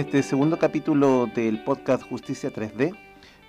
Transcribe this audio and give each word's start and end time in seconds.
Este 0.00 0.22
segundo 0.22 0.58
capítulo 0.58 1.26
del 1.26 1.62
podcast 1.62 2.02
Justicia 2.04 2.50
3D 2.50 2.96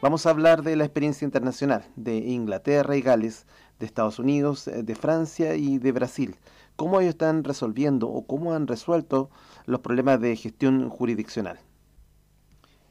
vamos 0.02 0.25
a 0.25 0.31
hablar 0.31 0.63
de 0.63 0.75
la 0.75 0.84
experiencia 0.84 1.23
internacional 1.23 1.85
de 1.95 2.17
Inglaterra 2.17 2.97
y 2.97 3.02
Gales, 3.02 3.47
de 3.79 3.85
Estados 3.85 4.20
Unidos, 4.20 4.67
eh, 4.67 4.84
de 4.84 4.95
Francia 4.95 5.55
y 5.55 5.77
de 5.77 5.93
Brasil. 5.93 6.35
Cómo 6.75 6.99
ellos 6.99 7.12
están 7.12 7.45
resolviendo 7.45 8.09
o 8.09 8.27
cómo 8.27 8.52
han 8.52 8.67
resuelto 8.67 9.29
los 9.66 9.79
problemas 9.79 10.20
de 10.20 10.35
gestión 10.35 10.90
jurisdiccional. 10.90 11.62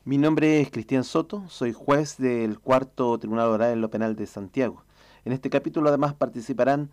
Mi 0.04 0.16
nombre 0.16 0.62
es 0.62 0.70
Cristian 0.70 1.04
Soto, 1.04 1.44
soy 1.50 1.74
juez 1.74 2.16
del 2.16 2.60
cuarto 2.60 3.18
Tribunal 3.18 3.48
Oral 3.48 3.74
en 3.74 3.82
lo 3.82 3.90
Penal 3.90 4.16
de 4.16 4.24
Santiago. 4.24 4.86
En 5.26 5.34
este 5.34 5.50
capítulo 5.50 5.90
además 5.90 6.14
participarán 6.14 6.88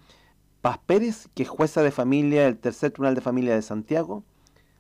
Paz 0.60 0.80
Pérez, 0.86 1.30
que 1.34 1.44
es 1.44 1.50
jueza 1.50 1.82
de 1.82 1.92
familia 1.92 2.44
del 2.44 2.58
tercer 2.58 2.92
Tribunal 2.92 3.16
de 3.16 3.22
Familia 3.22 3.56
de 3.56 3.62
Santiago, 3.62 4.26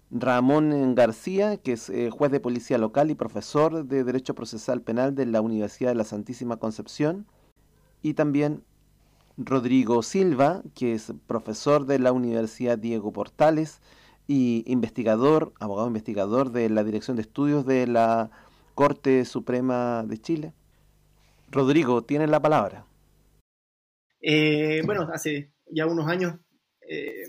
Ramón 0.09 0.95
García, 0.95 1.57
que 1.57 1.73
es 1.73 1.89
eh, 1.89 2.09
juez 2.09 2.31
de 2.31 2.39
policía 2.39 2.77
local 2.77 3.11
y 3.11 3.15
profesor 3.15 3.85
de 3.85 4.03
Derecho 4.03 4.35
Procesal 4.35 4.81
Penal 4.81 5.15
de 5.15 5.25
la 5.25 5.41
Universidad 5.41 5.89
de 5.89 5.95
la 5.95 6.03
Santísima 6.05 6.57
Concepción, 6.57 7.27
y 8.01 8.13
también 8.13 8.63
Rodrigo 9.37 10.01
Silva, 10.03 10.63
que 10.73 10.93
es 10.93 11.13
profesor 11.27 11.85
de 11.85 11.99
la 11.99 12.11
Universidad 12.11 12.77
Diego 12.77 13.11
Portales 13.11 13.81
y 14.27 14.63
investigador, 14.65 15.53
abogado 15.59 15.87
investigador 15.87 16.51
de 16.51 16.69
la 16.69 16.83
Dirección 16.83 17.17
de 17.17 17.21
Estudios 17.21 17.65
de 17.65 17.87
la 17.87 18.31
Corte 18.75 19.25
Suprema 19.25 20.03
de 20.03 20.17
Chile. 20.17 20.53
Rodrigo, 21.51 22.03
tienes 22.03 22.29
la 22.29 22.41
palabra. 22.41 22.85
Eh, 24.21 24.81
bueno, 24.85 25.07
hace 25.13 25.51
ya 25.71 25.85
unos 25.85 26.07
años 26.07 26.35
eh, 26.89 27.26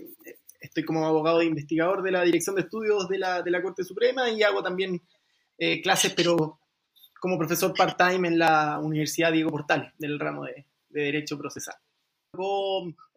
estoy 0.69 0.85
como 0.85 1.05
abogado 1.05 1.41
e 1.41 1.45
investigador 1.45 2.01
de 2.03 2.11
la 2.11 2.23
Dirección 2.23 2.55
de 2.55 2.61
Estudios 2.61 3.09
de 3.09 3.17
la, 3.17 3.41
de 3.41 3.51
la 3.51 3.61
Corte 3.61 3.83
Suprema 3.83 4.29
y 4.29 4.43
hago 4.43 4.63
también 4.63 5.01
eh, 5.57 5.81
clases, 5.81 6.13
pero 6.13 6.59
como 7.19 7.37
profesor 7.37 7.73
part-time 7.75 8.27
en 8.27 8.39
la 8.39 8.79
Universidad 8.79 9.33
Diego 9.33 9.49
Portales, 9.49 9.91
del 9.97 10.19
ramo 10.19 10.45
de, 10.45 10.65
Derecho 10.89 11.37
Procesal. 11.37 11.75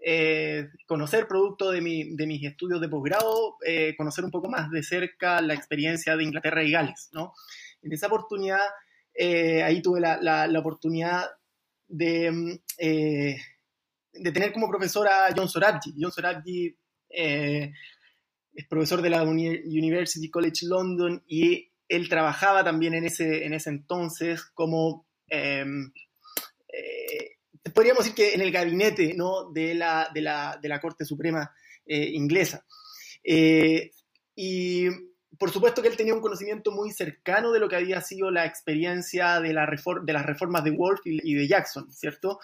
Eh, 0.05 0.69
conocer 0.87 1.29
producto 1.29 1.71
de, 1.71 1.81
mi, 1.81 2.17
de, 2.17 2.27
mis 2.27 2.43
estudios 2.43 2.81
de 2.81 2.89
posgrado, 2.89 3.57
eh, 3.65 3.95
conocer 3.97 4.25
un 4.25 4.31
poco 4.31 4.49
más 4.49 4.71
de 4.71 4.83
cerca 4.83 5.41
la 5.41 5.55
experiencia 5.55 6.17
de 6.17 6.25
Inglaterra 6.25 6.65
y 6.65 6.73
Gales. 6.73 7.11
¿no? 7.13 7.33
En 7.83 7.93
esa 7.93 8.09
oportunidad, 8.09 8.67
ahí 9.65 9.81
tuve 9.81 10.01
la, 10.01 10.19
la, 10.21 10.59
oportunidad 10.59 11.31
de, 11.87 12.61
de 12.79 14.33
tener 14.33 14.53
como 14.53 14.69
profesor 14.69 15.07
a 15.07 15.29
John 15.37 15.49
Sorabji. 15.49 15.95
John 16.01 16.11
Sorabji 16.13 16.77
eh, 17.13 17.73
es 18.55 18.67
profesor 18.69 19.03
de 19.03 19.11
la 19.11 19.23
University 19.23 20.31
College 20.31 20.67
London 20.67 21.23
y 21.27 21.71
él 21.89 22.09
trabajaba 22.09 22.65
también 22.65 22.95
en 22.95 23.05
ese, 23.05 23.45
en 23.45 23.55
ese 23.55 23.71
entonces 23.71 24.43
como, 24.55 25.07
em, 25.29 25.93
eh, 26.69 27.37
podríamos 27.75 28.05
decir 28.05 28.15
que 28.15 28.35
en 28.35 28.41
el 28.41 28.51
gabinete 28.51 29.15
¿no? 29.15 29.51
de, 29.53 29.75
la, 29.75 30.09
de, 30.13 30.21
la, 30.21 30.59
de, 30.61 30.69
la, 30.69 30.81
Corte 30.81 31.05
Suprema 31.05 31.53
eh, 31.87 32.11
inglesa. 32.13 32.65
y 34.35 34.89
por 35.39 35.51
supuesto 35.51 35.83
que 35.83 35.89
él 35.89 35.97
tenía 35.97 36.15
un 36.15 36.21
conocimiento 36.21 36.71
muy 36.71 36.91
cercano 36.91 37.53
de 37.53 37.59
lo 37.59 37.69
que 37.69 37.77
había 37.77 38.01
sido 38.01 38.31
la 38.31 38.45
experiencia 38.45 39.41
de, 39.41 39.53
la 39.53 39.67
de 39.67 40.13
las 40.13 40.27
reformas 40.27 40.63
de 40.63 40.71
Wolf 40.71 41.01
y, 41.05 41.31
y 41.31 41.35
de 41.35 41.49
Jackson, 41.49 41.91
¿cierto? 41.91 42.39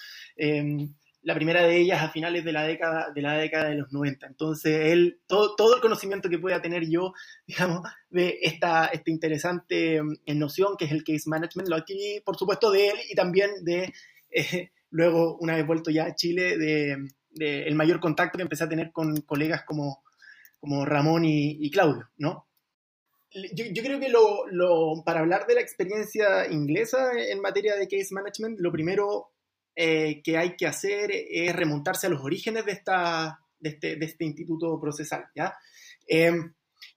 La 1.28 1.34
primera 1.34 1.62
de 1.62 1.76
ellas 1.76 2.00
a 2.02 2.08
finales 2.08 2.42
de 2.42 2.52
la 2.52 2.62
década 2.62 3.12
de, 3.14 3.20
la 3.20 3.36
década 3.36 3.68
de 3.68 3.74
los 3.74 3.92
90. 3.92 4.28
Entonces, 4.28 4.92
él, 4.92 5.20
todo, 5.26 5.56
todo 5.56 5.74
el 5.74 5.82
conocimiento 5.82 6.30
que 6.30 6.38
pueda 6.38 6.62
tener 6.62 6.88
yo, 6.88 7.12
digamos, 7.46 7.82
de 8.08 8.38
esta, 8.40 8.86
esta 8.86 9.10
interesante 9.10 10.02
mm, 10.02 10.38
noción 10.38 10.78
que 10.78 10.86
es 10.86 10.90
el 10.90 11.04
case 11.04 11.28
management, 11.28 11.68
lo 11.68 11.76
adquirí, 11.76 12.22
por 12.24 12.38
supuesto, 12.38 12.70
de 12.70 12.88
él 12.88 12.96
y 13.10 13.14
también 13.14 13.50
de, 13.62 13.92
eh, 14.30 14.70
luego, 14.90 15.36
una 15.36 15.54
vez 15.54 15.66
vuelto 15.66 15.90
ya 15.90 16.06
a 16.06 16.14
Chile, 16.14 16.56
de, 16.56 16.96
el 17.38 17.74
mayor 17.74 18.00
contacto 18.00 18.38
que 18.38 18.42
empecé 18.44 18.64
a 18.64 18.70
tener 18.70 18.90
con 18.90 19.20
colegas 19.20 19.64
como, 19.64 20.02
como 20.58 20.86
Ramón 20.86 21.26
y, 21.26 21.70
Claudio, 21.70 22.08
¿no? 22.16 22.48
Yo, 23.52 23.66
yo, 23.70 23.82
creo 23.82 24.00
que 24.00 24.08
lo, 24.08 24.46
lo, 24.46 25.04
para 25.04 25.20
hablar 25.20 25.46
de 25.46 25.56
la 25.56 25.60
experiencia 25.60 26.50
inglesa 26.50 27.10
en 27.12 27.42
materia 27.42 27.76
de 27.76 27.86
case 27.86 28.14
management, 28.14 28.58
lo 28.60 28.72
primero 28.72 29.32
eh, 29.80 30.20
que 30.24 30.36
hay 30.36 30.56
que 30.56 30.66
hacer 30.66 31.12
es 31.12 31.54
remontarse 31.54 32.08
a 32.08 32.10
los 32.10 32.20
orígenes 32.24 32.66
de, 32.66 32.72
esta, 32.72 33.38
de, 33.60 33.68
este, 33.68 33.94
de 33.94 34.06
este 34.06 34.24
instituto 34.24 34.80
procesal. 34.80 35.26
¿ya? 35.36 35.56
Em, 36.04 36.52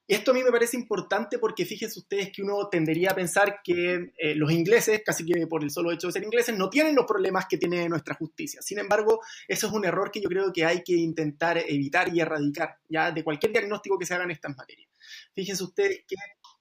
esto 0.08 0.31
a 0.31 0.34
mí 0.34 0.44
me 0.44 0.50
parece 0.50 0.78
importante 0.78 1.38
porque 1.38 1.64
fíjense 1.64 2.00
ustedes 2.00 2.31
que 2.31 2.42
uno 2.42 2.69
tendería 2.69 3.12
a 3.12 3.16
pensar 3.16 3.59
que 3.64 4.12
eh, 4.18 4.34
los 4.34 4.52
ingleses, 4.52 5.03
casi 5.06 5.24
que 5.24 5.46
por 5.46 5.64
el 5.64 5.69
solo 5.69 5.92
hecho 5.92 6.08
de 6.08 6.14
ser 6.14 6.24
ingleses, 6.24 6.58
no 6.58 6.72
tienen 6.72 6.96
los 6.96 7.06
problemas 7.06 7.46
que 7.47 7.59
tiene 7.59 7.88
nuestra 7.88 8.16
justicia. 8.16 8.64
Sin 8.64 8.80
embargo, 8.80 9.22
eso 9.48 9.68
es 9.68 9.74
un 9.74 9.86
error 9.86 10.09
que 10.09 10.19
yo 10.19 10.28
creo 10.28 10.52
que 10.52 10.66
hay 10.66 10.81
que 10.81 10.94
intentar 10.94 11.59
evitar 11.59 12.12
y 12.12 12.19
erradicar, 12.19 12.80
ya 12.90 13.12
de 13.12 13.24
cualquier 13.24 13.52
diagnóstico 13.52 14.00
que 14.00 14.08
se 14.08 14.16
haga 14.16 14.24
en 14.24 14.31
estas 14.31 14.58
materias. 14.58 14.90
Fíjense 15.36 15.63
ustedes 15.63 16.03
que 16.08 16.16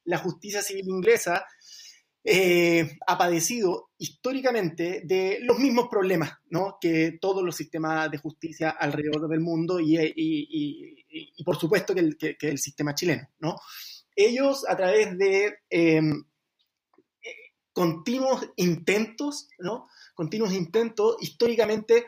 la 0.04 0.18
justicia 0.18 0.60
civil 0.60 0.84
inglesa 0.86 1.46
eh, 2.22 2.98
ha 3.06 3.16
padecido 3.16 3.92
históricamente 3.96 5.00
de 5.04 5.38
los 5.40 5.58
mismos 5.58 5.88
problemas 5.88 6.32
¿no? 6.50 6.76
que 6.78 7.18
todos 7.18 7.42
los 7.42 7.56
sistemas 7.56 8.10
de 8.10 8.18
justicia 8.18 8.70
alrededor 8.70 9.26
del 9.26 9.40
mundo 9.40 9.80
y, 9.80 9.96
y, 10.14 11.44
por 11.44 11.56
supuesto 11.56 11.94
que 11.94 12.00
el, 12.00 12.18
que, 12.18 12.36
el, 12.42 12.58
sistema 12.58 12.94
chileno. 12.94 13.26
¿no? 13.38 13.56
Ellos 14.14 14.66
a 14.68 14.76
través 14.76 15.16
de 15.16 15.60
em, 15.70 16.22
continuos 17.72 18.50
intentos, 18.56 19.48
¿no? 19.58 19.88
continuos 20.14 20.52
intentos, 20.52 21.16
históricamente 21.20 22.06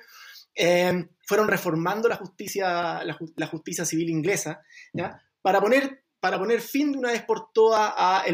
em, 0.54 1.08
fueron 1.26 1.48
reformando 1.48 2.06
la 2.08 2.16
justicia, 2.16 3.02
la, 3.02 3.46
justicia 3.46 3.86
civil 3.86 4.10
inglesa 4.10 4.60
¿ya? 4.92 5.22
Para, 5.40 5.58
poner, 5.62 6.04
para 6.20 6.38
poner 6.38 6.60
fin 6.60 6.92
de 6.92 6.98
una 6.98 7.12
vez 7.12 7.22
por 7.22 7.50
todas 7.54 7.94
a 7.96 8.24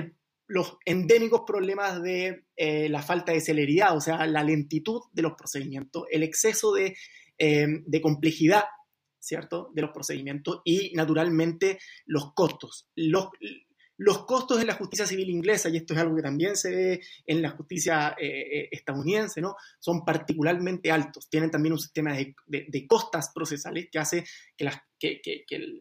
los 0.48 0.78
endémicos 0.84 1.42
problemas 1.46 2.02
de 2.02 2.46
eh, 2.56 2.88
la 2.88 3.02
falta 3.02 3.32
de 3.32 3.40
celeridad, 3.40 3.96
o 3.96 4.00
sea, 4.00 4.26
la 4.26 4.42
lentitud 4.42 5.02
de 5.12 5.22
los 5.22 5.34
procedimientos, 5.34 6.04
el 6.10 6.22
exceso 6.22 6.72
de, 6.72 6.96
eh, 7.38 8.00
complejidad, 8.02 8.64
¿cierto?, 9.20 9.70
de 9.74 9.82
los 9.82 9.90
procedimientos 9.92 10.62
y, 10.64 10.92
naturalmente, 10.94 11.78
los 12.06 12.32
costos. 12.32 12.88
Los, 12.96 13.28
los 13.98 14.24
costos 14.24 14.60
en 14.60 14.68
la 14.68 14.74
justicia 14.74 15.06
civil 15.06 15.28
inglesa, 15.28 15.68
y 15.68 15.76
esto 15.76 15.92
es 15.92 16.00
algo 16.00 16.16
que 16.16 16.22
también 16.22 16.56
se 16.56 16.70
ve 16.70 17.00
en 17.26 17.42
la 17.42 17.50
justicia 17.50 18.16
eh, 18.18 18.68
estadounidense, 18.70 19.42
¿no? 19.42 19.54
son 19.78 20.02
particularmente 20.04 20.90
altos. 20.90 21.28
Tienen 21.28 21.50
también 21.50 21.74
un 21.74 21.80
sistema 21.80 22.16
de, 22.16 22.86
costas 22.86 23.32
procesales 23.34 23.88
que 23.92 23.98
hace 23.98 24.24
que, 24.98 25.20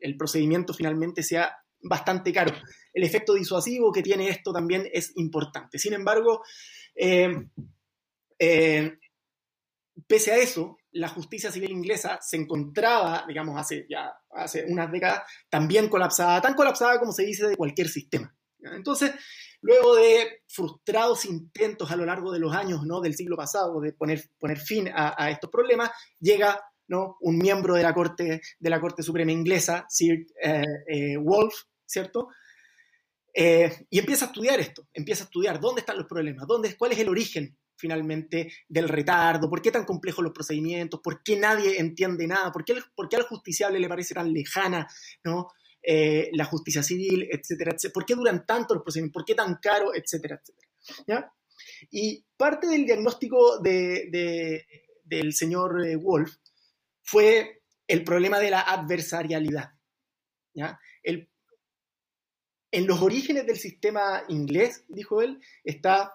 el, 0.02 0.18
procedimiento 0.18 0.74
finalmente 0.74 1.24
sea 1.24 1.56
bastante 1.88 2.32
caro. 2.34 2.54
El 2.94 3.04
efecto 3.04 3.34
disuasivo 3.34 3.92
que 3.92 4.04
tiene 4.04 4.30
esto 4.30 4.52
también 4.52 4.88
es 4.92 5.12
importante. 5.16 5.78
Sin 5.80 5.94
embargo, 5.94 6.44
eh, 6.96 7.48
eh, 8.40 8.98
pese 10.08 10.32
a 10.32 10.38
eso, 10.38 10.78
la 10.92 11.10
justicia 11.10 11.52
civil 11.52 11.72
inglesa 11.72 12.20
se 12.22 12.38
encontraba, 12.38 13.26
digamos, 13.28 13.60
hace 13.60 13.86
ya 13.90 14.12
hace 14.32 14.66
unas 14.68 14.92
décadas, 14.92 15.24
también 15.50 15.90
colapsada, 15.90 16.42
tan 16.42 16.54
colapsada 16.54 17.00
como 17.00 17.12
se 17.12 17.26
dice 17.26 17.48
de 17.48 17.56
cualquier 17.56 17.90
sistema. 17.90 18.34
Entonces, 18.60 19.14
luego 19.62 19.96
de 19.96 20.42
frustrados 20.48 21.26
intentos 21.26 21.92
a 21.92 21.96
lo 21.96 22.06
largo 22.06 22.32
de 22.32 22.40
los 22.40 22.54
años 22.54 22.84
¿no? 22.86 23.02
del 23.02 23.16
siglo 23.16 23.38
pasado 23.38 23.80
de 23.80 23.94
poner, 23.94 24.24
poner 24.40 24.58
fin 24.58 24.90
a, 24.94 25.30
estos 25.30 25.50
problemas, 25.50 25.92
llega 26.20 26.60
¿no? 26.88 27.18
un 27.22 27.38
miembro 27.38 27.76
de 27.76 27.84
la 27.84 27.94
Corte, 27.94 28.42
de 28.60 28.70
la 28.70 28.82
Corte 28.82 29.04
Suprema 29.04 29.32
inglesa, 29.32 29.86
Sir 29.90 30.26
eh, 30.42 31.18
Wolf, 31.18 31.54
¿cierto? 31.88 32.30
Eh, 33.34 33.86
y 33.90 34.00
empieza 34.00 34.26
a 34.26 34.28
estudiar 34.30 34.60
esto, 34.60 34.88
empieza 34.94 35.24
a 35.24 35.26
estudiar 35.26 35.60
dónde 35.60 35.82
están 35.82 35.98
los 35.98 36.08
problemas, 36.08 36.48
dónde, 36.48 36.76
cuál 36.76 36.92
es 36.92 37.00
el 37.00 37.10
origen 37.10 37.58
finalmente 37.76 38.52
del 38.68 38.90
retardo, 38.90 39.50
por 39.50 39.62
qué 39.62 39.72
tan 39.72 39.86
complejos 39.86 40.24
los 40.24 40.34
procedimientos, 40.34 41.00
por 41.04 41.22
qué 41.22 41.38
nadie 41.38 41.80
entiende 41.80 42.26
nada, 42.26 42.52
por 42.52 42.66
qué, 42.66 42.76
por 42.96 43.08
qué 43.08 43.18
al 43.18 43.24
justiciable 43.24 43.80
le 43.80 43.88
parece 43.88 44.16
tan 44.16 44.34
lejana 44.34 44.88
¿no? 45.24 45.50
Eh, 45.84 46.30
la 46.34 46.46
justicia 46.46 46.82
civil, 46.84 47.28
etcétera, 47.32 47.72
etcétera, 47.72 47.94
por 47.94 48.06
qué 48.06 48.16
duran 48.16 48.46
tanto 48.46 48.74
los 48.74 48.84
procedimientos, 48.84 49.22
por 49.22 49.26
qué 49.26 49.36
tan 49.36 49.56
caro, 49.62 49.94
etcétera, 49.94 50.42
etcétera. 50.42 50.68
¿ya? 51.08 51.34
Y 51.92 52.26
parte 52.36 52.68
del 52.68 52.86
diagnóstico 52.86 53.60
de, 53.60 54.66
del 55.04 55.34
señor 55.34 55.86
eh, 55.86 55.96
Wolf 55.96 56.36
fue 57.04 57.62
el 57.88 58.04
problema 58.04 58.40
de 58.40 58.50
la 58.50 58.62
adversarialidad. 58.62 59.72
¿ya? 60.54 60.78
El, 61.04 61.30
en 62.72 62.88
los 62.88 63.02
orígenes 63.02 63.46
del 63.46 63.58
sistema 63.58 64.24
inglés, 64.28 64.84
dijo 64.88 65.22
él, 65.22 65.40
está 65.64 66.12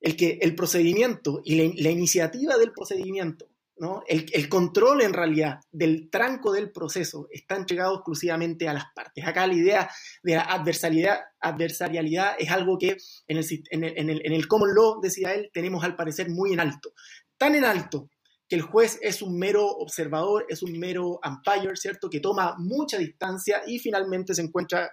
el 0.00 0.16
que 0.16 0.38
el 0.42 0.54
procedimiento 0.54 1.40
y 1.44 1.80
la, 1.82 1.90
iniciativa 1.90 2.56
del 2.56 2.72
procedimiento 2.72 3.50
¿no? 3.78 4.02
El, 4.06 4.48
control 4.48 5.02
en 5.02 5.12
realidad 5.12 5.60
del 5.70 6.08
tranco 6.10 6.52
del 6.52 6.72
proceso 6.72 7.28
está 7.30 7.56
entregado 7.56 7.94
exclusivamente 7.94 8.68
a 8.68 8.74
las 8.74 8.86
partes. 8.94 9.24
Acá 9.26 9.46
la 9.46 9.54
idea 9.54 9.90
de 10.22 10.34
la 10.34 10.42
adversarialidad, 10.42 12.36
es 12.38 12.50
algo 12.50 12.76
que 12.76 12.96
en 13.28 13.36
el, 13.38 13.46
en, 13.70 14.10
el, 14.10 14.26
en 14.26 14.32
el 14.32 14.48
common 14.48 14.74
law, 14.74 15.00
decía 15.00 15.32
él, 15.34 15.50
tenemos 15.52 15.84
al 15.84 15.94
parecer 15.94 16.28
muy 16.28 16.52
en 16.52 16.60
alto. 16.60 16.92
Tan 17.36 17.54
en 17.54 17.64
alto 17.64 18.10
que 18.48 18.56
el 18.56 18.62
juez 18.62 18.98
es 19.02 19.22
un 19.22 19.38
mero 19.38 19.66
observador, 19.66 20.46
es 20.48 20.62
un 20.62 20.78
mero 20.78 21.20
umpire, 21.24 21.76
¿cierto? 21.76 22.08
Que 22.08 22.20
toma 22.20 22.56
mucha 22.58 22.96
distancia 22.98 23.62
y 23.66 23.78
finalmente 23.78 24.34
se 24.34 24.42
encuentra 24.42 24.90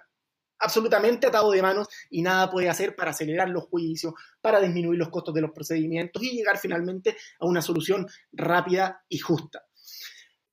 absolutamente 0.58 1.26
atado 1.26 1.50
de 1.50 1.62
manos 1.62 1.88
y 2.10 2.22
nada 2.22 2.50
puede 2.50 2.68
hacer 2.68 2.94
para 2.96 3.10
acelerar 3.10 3.48
los 3.48 3.64
juicios, 3.64 4.14
para 4.40 4.60
disminuir 4.60 4.98
los 4.98 5.08
costos 5.08 5.34
de 5.34 5.40
los 5.40 5.50
procedimientos 5.52 6.22
y 6.22 6.30
llegar 6.30 6.58
finalmente 6.58 7.16
a 7.38 7.46
una 7.46 7.62
solución 7.62 8.06
rápida 8.32 9.04
y 9.08 9.18
justa. 9.18 9.64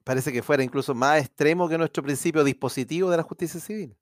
Parece 0.03 0.33
que 0.33 0.44
fuera 0.44 0.63
incluso 0.63 0.94
más 0.94 1.21
extremo 1.21 1.69
que 1.69 1.77
nuestro 1.77 2.03
principio 2.03 2.44
dispositivo 2.44 3.09
de 3.09 3.17
la 3.17 3.23
justicia 3.23 3.59
civil. 3.59 3.95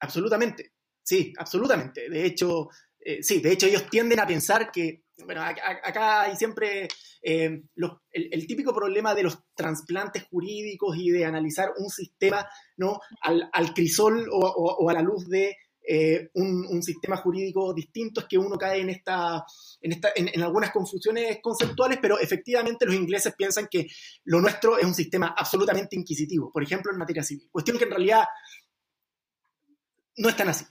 Absolutamente, 0.00 0.72
sí, 1.02 1.32
absolutamente. 1.38 2.08
De 2.08 2.24
hecho, 2.24 2.68
eh, 2.98 3.22
sí, 3.22 3.40
de 3.40 3.52
hecho 3.52 3.66
ellos 3.66 3.88
tienden 3.90 4.20
a 4.20 4.26
pensar 4.26 4.70
que, 4.70 5.01
bueno, 5.24 5.42
acá 5.42 6.22
hay 6.22 6.36
siempre 6.36 6.88
eh, 7.22 7.62
el, 8.12 8.46
típico 8.46 8.74
problema 8.74 9.14
de 9.14 9.22
los 9.22 9.38
trasplantes 9.54 10.24
jurídicos 10.24 10.96
y 10.96 11.10
de 11.10 11.24
analizar 11.24 11.72
un 11.78 11.88
sistema 11.90 12.46
¿no? 12.76 13.00
al, 13.20 13.74
crisol 13.74 14.28
o, 14.30 14.88
a 14.88 14.92
la 14.92 15.02
luz 15.02 15.28
de 15.28 15.56
eh, 15.84 16.30
un, 16.34 16.82
sistema 16.82 17.16
jurídico 17.16 17.74
distinto 17.74 18.20
es 18.20 18.26
que 18.26 18.38
uno 18.38 18.56
cae 18.56 18.80
en, 18.80 18.90
esta, 18.90 19.44
en, 19.80 19.92
esta, 19.92 20.10
en, 20.14 20.42
algunas 20.42 20.70
confusiones 20.70 21.38
conceptuales, 21.42 21.98
pero 22.00 22.18
efectivamente 22.18 22.86
los 22.86 22.94
ingleses 22.94 23.34
piensan 23.36 23.68
que 23.70 23.88
lo 24.24 24.40
nuestro 24.40 24.78
es 24.78 24.84
un 24.84 24.94
sistema 24.94 25.34
absolutamente 25.36 25.96
inquisitivo, 25.96 26.50
por 26.52 26.62
ejemplo 26.62 26.92
en 26.92 26.98
materia 26.98 27.22
civil, 27.22 27.48
cuestión 27.50 27.78
que 27.78 27.84
en 27.84 27.90
realidad 27.90 28.24
no 30.16 30.28
es 30.28 30.36
tan 30.36 30.48
así, 30.48 30.64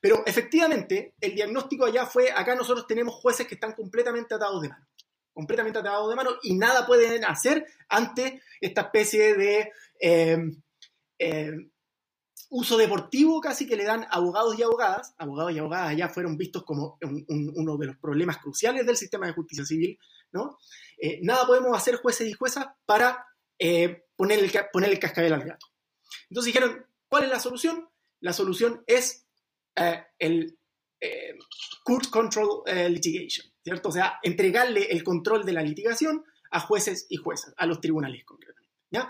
Pero 0.00 0.22
efectivamente, 0.26 1.14
el 1.20 1.34
diagnóstico 1.34 1.84
allá 1.84 2.06
fue, 2.06 2.30
acá 2.30 2.54
nosotros 2.54 2.86
tenemos 2.86 3.14
jueces 3.14 3.46
que 3.46 3.54
están 3.54 3.72
completamente 3.72 4.34
atados 4.34 4.62
de 4.62 4.68
mano, 4.68 4.86
completamente 5.32 5.78
atados 5.78 6.08
de 6.08 6.16
mano 6.16 6.30
y 6.42 6.54
nada 6.56 6.86
pueden 6.86 7.24
hacer 7.24 7.66
ante 7.88 8.42
esta 8.60 8.82
especie 8.82 9.34
de 9.34 9.72
eh, 10.00 10.38
eh, 11.18 11.52
uso 12.48 12.76
deportivo 12.76 13.40
casi 13.40 13.66
que 13.66 13.76
le 13.76 13.84
dan 13.84 14.06
abogados 14.10 14.58
y 14.58 14.62
abogadas. 14.62 15.14
Abogados 15.18 15.52
y 15.52 15.58
abogadas 15.58 15.90
allá 15.90 16.08
fueron 16.08 16.36
vistos 16.36 16.64
como 16.64 16.98
uno 17.28 17.76
de 17.76 17.86
los 17.86 17.96
problemas 17.98 18.38
cruciales 18.38 18.86
del 18.86 18.96
sistema 18.96 19.26
de 19.26 19.34
justicia 19.34 19.64
civil, 19.64 19.98
¿no? 20.32 20.58
Eh, 20.98 21.20
nada 21.22 21.46
podemos 21.46 21.76
hacer 21.76 21.96
jueces 21.96 22.28
y 22.28 22.32
juezas 22.32 22.66
para 22.86 23.26
poner, 24.16 24.38
el, 24.38 24.50
poner 24.72 24.90
el 24.90 24.98
cascabel 24.98 25.34
al 25.34 25.44
gato. 25.44 25.66
Entonces 26.30 26.54
dijeron, 26.54 26.86
¿cuál 27.08 27.24
es 27.24 27.30
la 27.30 27.40
solución? 27.40 27.88
La 28.20 28.32
solución 28.32 28.82
es 28.86 29.26
eh, 29.26 29.29
el 30.18 30.58
eh, 31.00 31.34
Court 31.82 32.10
Control 32.10 32.62
eh, 32.66 32.88
Litigation, 32.88 33.46
¿cierto? 33.62 33.88
O 33.88 33.92
sea, 33.92 34.18
entregarle 34.22 34.92
el 34.92 35.02
control 35.02 35.44
de 35.44 35.52
la 35.52 35.62
litigación 35.62 36.24
a 36.50 36.60
jueces 36.60 37.06
y 37.08 37.16
juezas, 37.16 37.54
a 37.56 37.66
los 37.66 37.80
tribunales 37.80 38.24
concretamente, 38.24 38.76
¿ya? 38.90 39.08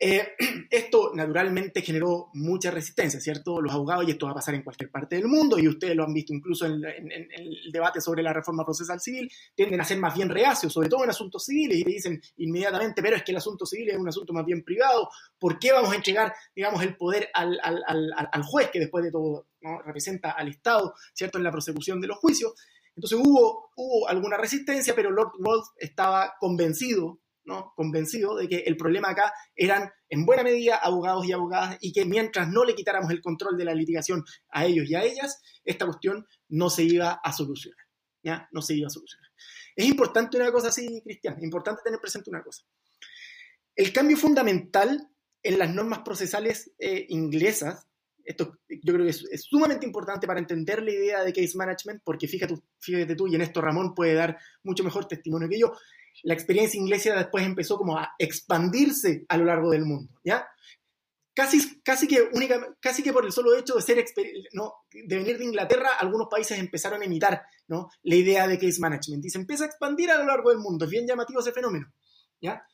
Eh, 0.00 0.28
esto 0.70 1.10
naturalmente 1.14 1.82
generó 1.82 2.30
mucha 2.34 2.70
resistencia, 2.70 3.20
¿cierto? 3.20 3.60
Los 3.60 3.72
abogados, 3.72 4.06
y 4.06 4.12
esto 4.12 4.26
va 4.26 4.32
a 4.32 4.36
pasar 4.36 4.54
en 4.54 4.62
cualquier 4.62 4.90
parte 4.90 5.16
del 5.16 5.26
mundo, 5.26 5.58
y 5.58 5.66
ustedes 5.66 5.96
lo 5.96 6.04
han 6.04 6.12
visto 6.12 6.32
incluso 6.32 6.66
en, 6.66 6.84
el 6.84 7.72
debate 7.72 8.00
sobre 8.00 8.22
la 8.22 8.32
reforma 8.32 8.64
procesal 8.64 9.00
civil, 9.00 9.30
tienden 9.54 9.80
a 9.80 9.84
ser 9.84 9.98
más 9.98 10.14
bien 10.14 10.28
reacios, 10.28 10.72
sobre 10.72 10.88
todo 10.88 11.04
en 11.04 11.10
asuntos 11.10 11.44
civiles, 11.44 11.78
y 11.78 11.84
le 11.84 11.92
dicen 11.92 12.20
inmediatamente, 12.36 13.02
pero 13.02 13.16
es 13.16 13.24
que 13.24 13.32
el 13.32 13.38
asunto 13.38 13.66
civil 13.66 13.90
es 13.90 13.96
un 13.96 14.08
asunto 14.08 14.32
más 14.32 14.44
bien 14.44 14.62
privado, 14.62 15.08
¿por 15.38 15.58
qué 15.58 15.72
vamos 15.72 15.92
a 15.92 15.96
entregar, 15.96 16.32
digamos, 16.54 16.82
el 16.82 16.96
poder 16.96 17.28
al, 17.34 18.42
juez, 18.44 18.70
que 18.70 18.78
después 18.78 19.04
de 19.04 19.10
todo 19.10 19.48
representa 19.84 20.30
al 20.30 20.48
Estado, 20.48 20.94
¿cierto?, 21.12 21.38
en 21.38 21.44
la 21.44 21.50
prosecución 21.50 22.00
de 22.00 22.06
los 22.06 22.18
juicios. 22.18 22.54
Entonces 22.94 23.18
hubo, 23.20 23.70
hubo 23.76 24.08
alguna 24.08 24.36
resistencia, 24.36 24.94
pero 24.94 25.10
Lord 25.10 25.32
Wolf 25.38 25.66
estaba 25.76 26.34
convencido 26.40 27.20
convencido 27.74 28.36
de 28.36 28.48
que 28.48 28.58
el 28.58 28.76
problema 28.76 29.10
acá 29.10 29.32
eran 29.54 29.90
en 30.08 30.24
buena 30.24 30.42
medida 30.42 30.76
abogados 30.76 31.26
y 31.26 31.32
abogadas 31.32 31.78
y 31.80 31.92
que 31.92 32.04
mientras 32.04 32.48
no 32.48 32.64
le 32.64 32.74
quitáramos 32.74 33.10
el 33.10 33.20
control 33.20 33.56
de 33.56 33.64
la 33.64 33.74
litigación 33.74 34.24
a 34.50 34.66
ellos 34.66 34.88
y 34.88 34.94
a 34.94 35.02
ellas, 35.02 35.40
esta 35.64 35.86
cuestión 35.86 36.26
no 36.48 36.70
se 36.70 36.84
iba 36.84 37.20
a 37.22 37.32
solucionar. 37.32 37.88
¿ya? 38.22 38.48
No 38.52 38.62
se 38.62 38.74
iba 38.74 38.86
a 38.86 38.90
solucionar. 38.90 39.30
Es 39.74 39.86
importante 39.86 40.36
una 40.36 40.50
cosa 40.52 40.68
así, 40.68 41.00
Cristian, 41.04 41.36
es 41.36 41.44
importante 41.44 41.82
tener 41.84 42.00
presente 42.00 42.30
una 42.30 42.42
cosa. 42.42 42.64
El 43.74 43.92
cambio 43.92 44.16
fundamental 44.16 45.08
en 45.42 45.58
las 45.58 45.72
normas 45.72 46.00
procesales 46.00 46.72
eh, 46.78 47.06
inglesas, 47.10 47.86
esto 48.24 48.58
yo 48.68 48.92
creo 48.92 49.04
que 49.04 49.10
es, 49.10 49.26
sumamente 49.42 49.86
importante 49.86 50.26
para 50.26 50.40
entender 50.40 50.82
la 50.82 50.90
idea 50.90 51.24
de 51.24 51.32
case 51.32 51.56
management, 51.56 52.02
porque 52.04 52.28
fíjate, 52.28 52.56
fíjate 52.80 53.14
tú, 53.14 53.28
y 53.28 53.36
en 53.36 53.42
esto 53.42 53.60
Ramón 53.60 53.94
puede 53.94 54.14
dar 54.14 54.36
mucho 54.64 54.84
mejor 54.84 55.06
testimonio 55.06 55.48
que 55.48 55.58
yo, 55.58 55.72
la 56.22 56.34
experiencia 56.34 56.80
inglesa 56.80 57.14
después 57.14 57.44
empezó 57.44 57.76
como 57.76 57.96
a 57.96 58.12
expandirse 58.18 59.24
a 59.28 59.36
lo 59.36 59.44
largo 59.44 59.70
del 59.70 59.84
mundo, 59.84 60.12
¿ya? 60.24 60.46
Casi, 61.34 61.80
casi, 61.82 62.08
que 62.08 62.20
única, 62.32 62.76
casi 62.80 63.00
que 63.00 63.12
por 63.12 63.24
el 63.24 63.30
solo 63.30 63.56
hecho 63.56 63.76
de, 63.76 63.82
ser, 63.82 64.04
no, 64.54 64.74
de 64.90 65.16
venir 65.16 65.38
de 65.38 65.44
Inglaterra, 65.44 65.90
algunos 66.00 66.26
países 66.28 66.58
empezaron 66.58 67.00
a 67.00 67.04
imitar 67.04 67.42
¿no? 67.68 67.90
la 68.02 68.16
idea 68.16 68.48
de 68.48 68.58
case 68.58 68.80
management 68.80 69.24
y 69.24 69.30
se 69.30 69.38
empieza 69.38 69.62
a 69.62 69.66
expandir 69.68 70.10
a 70.10 70.18
lo 70.18 70.24
largo 70.24 70.50
del 70.50 70.58
mundo. 70.58 70.84
Es 70.84 70.90
bien 70.90 71.06
llamativo 71.06 71.38
ese 71.38 71.52
fenómeno. 71.52 71.92
¿ya? 72.40 72.66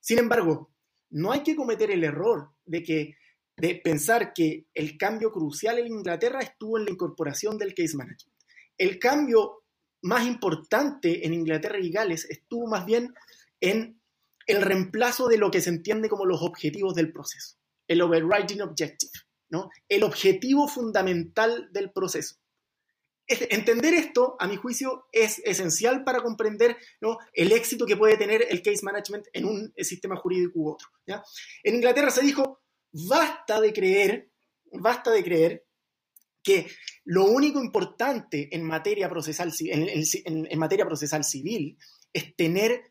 Sin 0.00 0.18
embargo, 0.18 0.72
no 1.10 1.30
hay 1.30 1.44
que 1.44 1.54
cometer 1.54 1.92
el 1.92 2.02
error 2.02 2.50
de, 2.64 2.82
que, 2.82 3.14
de 3.56 3.76
pensar 3.76 4.32
que 4.32 4.66
el 4.74 4.98
cambio 4.98 5.30
crucial 5.30 5.78
en 5.78 5.86
Inglaterra 5.86 6.40
estuvo 6.40 6.76
en 6.76 6.86
la 6.86 6.90
incorporación 6.90 7.56
del 7.56 7.72
case 7.72 7.96
management. 7.96 8.36
El 8.76 8.98
cambio 8.98 9.62
más 10.02 10.26
importante 10.26 11.26
en 11.26 11.34
Inglaterra 11.34 11.78
y 11.78 11.90
Gales 11.90 12.26
estuvo 12.30 12.66
más 12.66 12.86
bien 12.86 13.14
en 13.60 14.00
el 14.46 14.62
reemplazo 14.62 15.28
de 15.28 15.36
lo 15.36 15.50
que 15.50 15.60
se 15.60 15.70
entiende 15.70 16.08
como 16.08 16.24
los 16.24 16.42
objetivos 16.42 16.94
del 16.94 17.12
proceso, 17.12 17.56
el 17.86 18.00
overriding 18.00 18.62
objective, 18.62 19.12
¿no? 19.50 19.70
el 19.88 20.04
objetivo 20.04 20.68
fundamental 20.68 21.68
del 21.72 21.92
proceso. 21.92 22.36
Entender 23.26 23.92
esto, 23.92 24.36
a 24.38 24.48
mi 24.48 24.56
juicio, 24.56 25.06
es 25.12 25.42
esencial 25.44 26.02
para 26.02 26.22
comprender 26.22 26.78
¿no? 27.02 27.18
el 27.34 27.52
éxito 27.52 27.84
que 27.84 27.96
puede 27.96 28.16
tener 28.16 28.46
el 28.48 28.62
case 28.62 28.82
management 28.82 29.26
en 29.34 29.44
un 29.44 29.74
sistema 29.76 30.16
jurídico 30.16 30.58
u 30.60 30.70
otro. 30.70 30.88
¿ya? 31.06 31.22
En 31.62 31.74
Inglaterra 31.74 32.10
se 32.10 32.22
dijo, 32.22 32.62
basta 32.90 33.60
de 33.60 33.74
creer, 33.74 34.32
basta 34.72 35.10
de 35.10 35.22
creer 35.22 35.67
que 36.42 36.68
lo 37.04 37.24
único 37.24 37.62
importante 37.62 38.54
en 38.54 38.64
materia 38.64 39.08
procesal, 39.08 39.52
en, 39.60 40.58
materia 40.58 40.86
procesal 40.86 41.24
civil 41.24 41.78
es 42.12 42.34
tener 42.36 42.82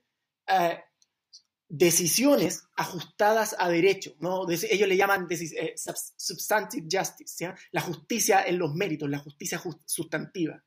eh, 0.48 0.80
decisiones 1.70 2.64
ajustadas 2.76 3.56
a 3.58 3.70
derecho. 3.70 4.16
¿no? 4.20 4.50
ellos 4.50 4.88
le 4.88 4.98
llaman 4.98 5.28
eh, 5.30 5.74
substantive 5.76 6.88
justice, 6.92 7.54
la 7.72 7.82
justicia 7.82 8.44
en 8.44 8.58
los 8.58 8.74
méritos, 8.74 9.10
la 9.10 9.20
justicia 9.20 9.62
sustantiva. 9.86 10.64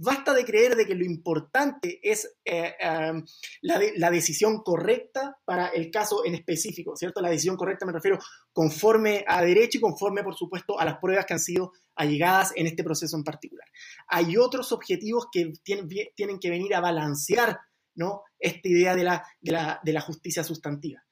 Basta 0.00 0.32
de 0.32 0.44
creer 0.44 0.76
de 0.76 0.86
que 0.86 0.94
lo 0.94 1.04
importante 1.04 1.98
es 2.08 2.36
eh, 2.44 2.72
em, 2.78 3.24
la, 3.62 4.10
decisión 4.10 4.62
correcta 4.62 5.36
para 5.44 5.68
el 5.68 5.90
caso 5.90 6.24
en 6.24 6.36
específico, 6.36 6.94
¿cierto? 6.94 7.20
La 7.20 7.30
decisión 7.30 7.56
correcta 7.56 7.84
me 7.84 7.92
refiero 7.92 8.16
conforme 8.52 9.24
a 9.26 9.42
derecho 9.42 9.78
y 9.78 9.80
conforme, 9.80 10.22
por 10.22 10.36
supuesto, 10.36 10.78
a 10.78 10.84
las 10.84 10.98
pruebas 10.98 11.26
que 11.26 11.32
han 11.32 11.40
sido 11.40 11.72
allegadas 11.98 12.52
en 12.54 12.66
este 12.66 12.84
proceso 12.84 13.16
en 13.16 13.24
particular. 13.24 13.66
Hay 14.06 14.36
otros 14.36 14.70
objetivos 14.70 15.26
que 15.30 15.52
tienen, 15.62 16.38
que 16.38 16.50
venir 16.50 16.74
a 16.74 16.80
balancear 16.80 17.58
¿no? 17.96 18.22
esta 18.38 18.68
idea 18.68 18.94
de 18.94 19.02
la, 19.02 19.26
de 19.40 19.92
la, 19.92 20.00
justicia 20.00 20.44
sustantiva. 20.44 21.04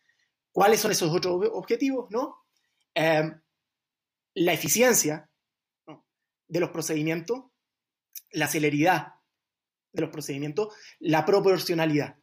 ¿Cuáles 0.53 0.81
son 0.81 0.93
esos 0.93 1.13
otros 1.13 1.43
objetivos? 1.53 2.07
¿no? 2.11 2.37
Em, 2.95 3.41
la 4.35 4.53
eficiencia 4.53 5.29
de 6.49 6.61
los 6.61 6.71
procedimientos, 6.71 7.47
la 8.31 8.47
celeridad 8.47 9.15
de 9.93 10.03
los 10.03 10.11
procedimientos, 10.11 10.73
la 11.01 11.25
proporcionalidad. 11.25 12.17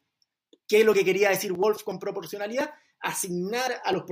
¿Qué 0.68 0.80
es 0.80 0.86
lo 0.86 0.94
que 0.94 1.04
quería 1.04 1.30
decir 1.30 1.52
Wolf 1.52 1.84
con 1.84 2.00
proporcionalidad? 2.00 2.72
Asignar 3.02 3.82
a 3.84 3.92
los, 3.92 4.06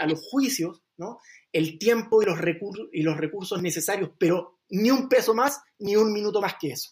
a 0.00 0.06
los 0.06 0.22
juicios 0.22 0.82
¿no? 0.98 1.20
el 1.52 1.78
tiempo 1.78 2.22
y 2.22 2.26
los, 2.26 2.38
y 2.92 3.02
los 3.02 3.16
recursos 3.16 3.62
necesarios, 3.62 4.10
pero 4.18 4.60
ni 4.70 4.90
un 4.90 5.08
peso 5.08 5.34
más 5.34 5.60
ni 5.78 5.96
un 5.96 6.12
minuto 6.12 6.40
más 6.40 6.56
que 6.60 6.72
eso. 6.72 6.90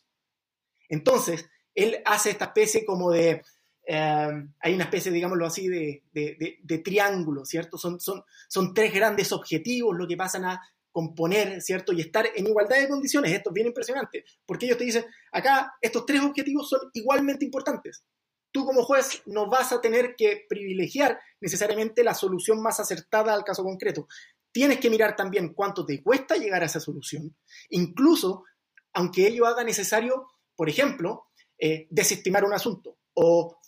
Entonces, 0.89 1.49
él 1.75 1.99
hace 2.05 2.31
esta 2.31 2.47
especie 2.47 2.85
como 2.85 3.11
de, 3.11 3.43
eh, 3.87 4.45
hay 4.61 4.75
una 4.75 4.85
especie, 4.85 5.13
digámoslo 5.13 5.47
así, 5.47 5.69
de, 5.69 6.83
triángulo, 6.85 7.45
¿cierto? 7.45 7.77
Son, 7.77 8.01
son, 8.01 8.23
son 8.49 8.73
tres 8.73 8.93
grandes 8.95 9.33
objetivos 9.33 9.97
lo 9.97 10.07
que 10.07 10.17
pasan 10.17 10.45
a 10.47 10.61
componer, 10.91 11.61
¿cierto? 11.61 11.93
Y 11.93 12.01
estar 12.01 12.27
en 12.35 12.47
igualdad 12.47 12.79
de 12.79 12.89
condiciones. 12.89 13.31
Esto 13.33 13.51
es 13.51 13.55
bien 13.55 13.67
impresionante, 13.67 14.25
porque 14.47 14.65
ellos 14.65 14.79
te 14.79 14.85
dicen, 14.85 15.05
acá 15.31 15.75
estos 15.81 16.07
tres 16.07 16.23
objetivos 16.23 16.71
son 16.71 16.81
igualmente 16.95 17.45
importantes. 17.45 18.03
Tú 18.57 18.65
como 18.65 18.85
juez 18.85 19.21
no 19.27 19.51
vas 19.51 19.71
a 19.73 19.83
tener 19.83 20.17
que 20.17 20.47
privilegiar 20.49 21.21
necesariamente 21.43 22.03
la 22.03 22.15
solución 22.15 22.63
más 22.63 22.81
acertada 22.81 23.35
al 23.35 23.45
caso 23.45 23.63
concreto. 23.63 24.09
Tienes 24.51 24.81
que 24.81 24.89
mirar 24.89 25.15
también 25.15 25.53
cuánto 25.53 25.85
te 25.85 26.03
cuesta 26.03 26.37
llegar 26.37 26.63
a 26.63 26.65
esa 26.65 26.81
solución, 26.81 27.37
incluso 27.69 28.45
aunque 28.95 29.27
ello 29.27 29.45
haga 29.45 29.63
necesario, 29.63 30.27
por 30.55 30.71
ejemplo, 30.71 31.27
eh, 31.59 31.87
desestimar 31.91 32.47
un 32.47 32.55
asunto 32.55 32.97
o 33.13 33.59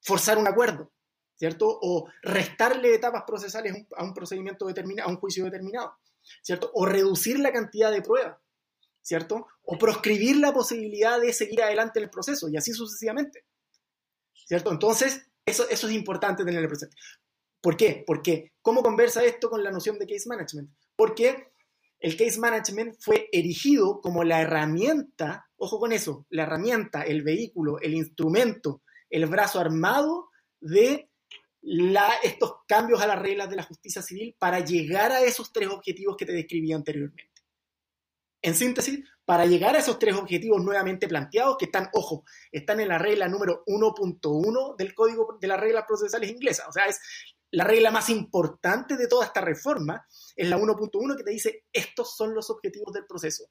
forzar 0.00 0.36
un 0.36 0.48
acuerdo, 0.48 0.90
¿cierto? 1.36 1.68
O 1.68 2.08
restarle 2.20 2.92
etapas 2.92 3.22
procesales 3.24 3.86
a 3.96 4.02
un 4.02 4.14
procedimiento 4.14 4.66
determinado, 4.66 5.08
a 5.08 5.12
un 5.12 5.18
juicio 5.18 5.44
determinado, 5.44 5.94
¿cierto? 6.42 6.72
O 6.74 6.86
reducir 6.86 7.38
la 7.38 7.52
cantidad 7.52 7.92
de 7.92 8.02
pruebas, 8.02 8.36
¿cierto? 9.00 9.46
O 9.62 9.78
proscribir 9.78 10.38
la 10.38 10.52
posibilidad 10.52 11.20
de 11.20 11.32
seguir 11.32 11.62
adelante 11.62 12.00
en 12.00 12.06
el 12.06 12.10
proceso 12.10 12.48
y 12.48 12.56
así 12.56 12.72
sucesivamente, 12.72 13.44
¿cierto? 14.44 14.70
Entonces, 14.70 15.26
eso, 15.46 15.68
eso 15.68 15.88
es 15.88 15.92
importante 15.94 16.44
tenerlo 16.44 16.68
presente. 16.68 16.96
¿Por 17.60 17.76
qué? 17.76 18.04
Porque, 18.06 18.52
¿cómo 18.60 18.82
conversa 18.82 19.24
esto 19.24 19.48
con 19.48 19.62
la 19.64 19.70
noción 19.70 19.98
de 19.98 20.06
case 20.06 20.28
management? 20.28 20.70
Porque 20.96 21.48
el 21.98 22.16
case 22.16 22.38
management 22.38 22.96
fue 23.00 23.28
erigido 23.32 24.00
como 24.02 24.24
la 24.24 24.42
herramienta, 24.42 25.46
ojo 25.56 25.78
con 25.78 25.92
eso, 25.92 26.26
la 26.28 26.42
herramienta, 26.42 27.02
el 27.02 27.22
vehículo, 27.22 27.80
el 27.80 27.94
instrumento, 27.94 28.82
el 29.08 29.26
brazo 29.26 29.60
armado 29.60 30.28
de 30.60 31.08
la, 31.62 32.10
estos 32.22 32.56
cambios 32.68 33.00
a 33.00 33.06
las 33.06 33.18
reglas 33.18 33.48
de 33.48 33.56
la 33.56 33.62
justicia 33.62 34.02
civil 34.02 34.36
para 34.38 34.60
llegar 34.60 35.12
a 35.12 35.22
esos 35.22 35.50
tres 35.50 35.68
objetivos 35.68 36.16
que 36.18 36.26
te 36.26 36.32
describí 36.32 36.72
anteriormente. 36.72 37.30
En 38.44 38.54
síntesis, 38.54 39.00
para 39.24 39.46
llegar 39.46 39.74
a 39.74 39.78
esos 39.78 39.98
tres 39.98 40.14
objetivos 40.14 40.62
nuevamente 40.62 41.08
planteados, 41.08 41.56
que 41.58 41.64
están, 41.64 41.88
ojo, 41.94 42.24
están 42.52 42.78
en 42.78 42.88
la 42.88 42.98
regla 42.98 43.26
número 43.26 43.64
1.1 43.66 44.76
del 44.76 44.94
Código 44.94 45.38
de 45.40 45.48
las 45.48 45.58
Reglas 45.58 45.86
Procesales 45.88 46.30
Inglesas. 46.30 46.66
O 46.68 46.72
sea, 46.72 46.84
es 46.84 47.00
la 47.52 47.64
regla 47.64 47.90
más 47.90 48.10
importante 48.10 48.98
de 48.98 49.08
toda 49.08 49.24
esta 49.24 49.40
reforma, 49.40 50.06
es 50.36 50.46
la 50.46 50.58
1.1 50.58 51.16
que 51.16 51.24
te 51.24 51.30
dice, 51.30 51.64
estos 51.72 52.14
son 52.14 52.34
los 52.34 52.50
objetivos 52.50 52.92
del 52.92 53.06
proceso. 53.06 53.44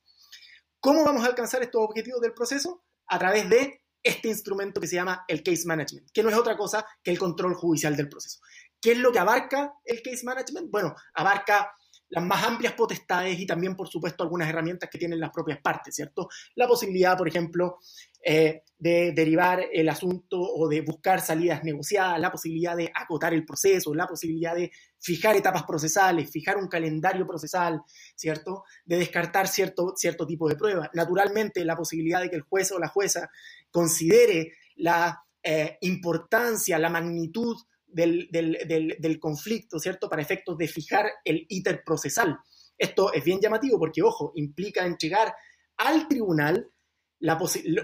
¿Cómo 0.79 1.03
vamos 1.03 1.23
a 1.23 1.27
alcanzar 1.27 1.63
estos 1.63 1.81
objetivos 1.81 2.21
del 2.21 2.35
proceso? 2.35 2.83
A 3.07 3.17
través 3.17 3.50
de 3.50 3.81
este 4.03 4.27
instrumento 4.27 4.79
que 4.79 4.88
se 4.88 4.97
llama 4.97 5.25
el 5.27 5.41
case 5.41 5.65
management, 5.65 6.12
que 6.12 6.21
no 6.21 6.29
es 6.29 6.38
otra 6.38 6.55
cosa 6.55 6.85
que 7.01 7.09
el 7.09 7.17
control 7.17 7.55
judicial 7.55 7.97
del 7.97 8.09
proceso. 8.09 8.41
¿Qué 8.79 8.91
es 8.91 9.00
lo 9.00 9.12
que 9.12 9.17
abarca 9.17 9.73
el 9.85 10.03
case 10.03 10.23
management? 10.23 10.69
Bueno, 10.69 10.93
abarca 11.15 11.71
las 12.13 12.24
más 12.24 12.43
amplias 12.43 12.74
potestades 12.74 13.39
y 13.39 13.46
también, 13.48 13.75
por 13.75 13.88
supuesto, 13.88 14.22
algunas 14.22 14.48
herramientas 14.48 14.88
que 14.88 15.00
tienen 15.00 15.20
las 15.20 15.32
propias 15.32 15.60
partes, 15.60 15.96
¿cierto? 15.96 16.29
La 16.53 16.67
posibilidad, 16.67 17.17
por 17.17 17.27
ejemplo, 17.27 17.79
eh, 18.24 18.62
de 18.77 19.13
derivar 19.13 19.65
el 19.74 19.89
asunto 19.89 20.39
o 20.39 20.67
de 20.70 20.82
buscar 20.82 21.22
salidas 21.22 21.63
negociadas, 21.63 22.20
la 22.20 22.32
posibilidad 22.32 22.77
de 22.77 22.91
acotar 22.93 23.34
el 23.34 23.43
proceso, 23.43 23.96
la 23.96 24.05
posibilidad 24.05 24.53
de 24.53 24.72
fijar 25.00 25.36
etapas 25.36 25.63
procesales, 25.63 26.29
fijar 26.29 26.58
un 26.58 26.67
calendario 26.67 27.25
procesal, 27.25 27.82
¿cierto? 28.15 28.63
De 28.86 28.98
descartar 28.98 29.48
cierto, 29.48 29.93
cierto 29.96 30.27
tipo 30.27 30.48
de 30.48 30.55
pruebas. 30.55 30.89
Naturalmente, 30.93 31.65
la 31.65 31.75
posibilidad 31.75 32.22
de 32.22 32.29
que 32.29 32.36
el 32.36 32.43
juez 32.43 32.72
o 32.74 32.79
la 32.79 32.89
jueza 32.89 33.27
considere 33.72 34.53
la 34.75 35.20
eh, 35.41 35.79
importancia, 35.82 36.77
la 36.77 36.91
magnitud 36.91 37.58
del, 37.93 39.19
conflicto, 39.19 39.79
¿cierto? 39.79 40.09
Para 40.09 40.21
efectos 40.21 40.57
de 40.57 40.67
fijar 40.67 41.05
el 41.23 41.45
íter 41.50 41.83
procesal. 41.85 42.38
Esto 42.77 43.13
es 43.13 43.23
bien 43.23 43.39
llamativo 43.39 43.79
porque, 43.79 44.01
ojo, 44.01 44.33
implica 44.35 44.85
entregar 44.85 45.33
al 45.77 46.07
tribunal 46.07 46.69
la 47.19 47.39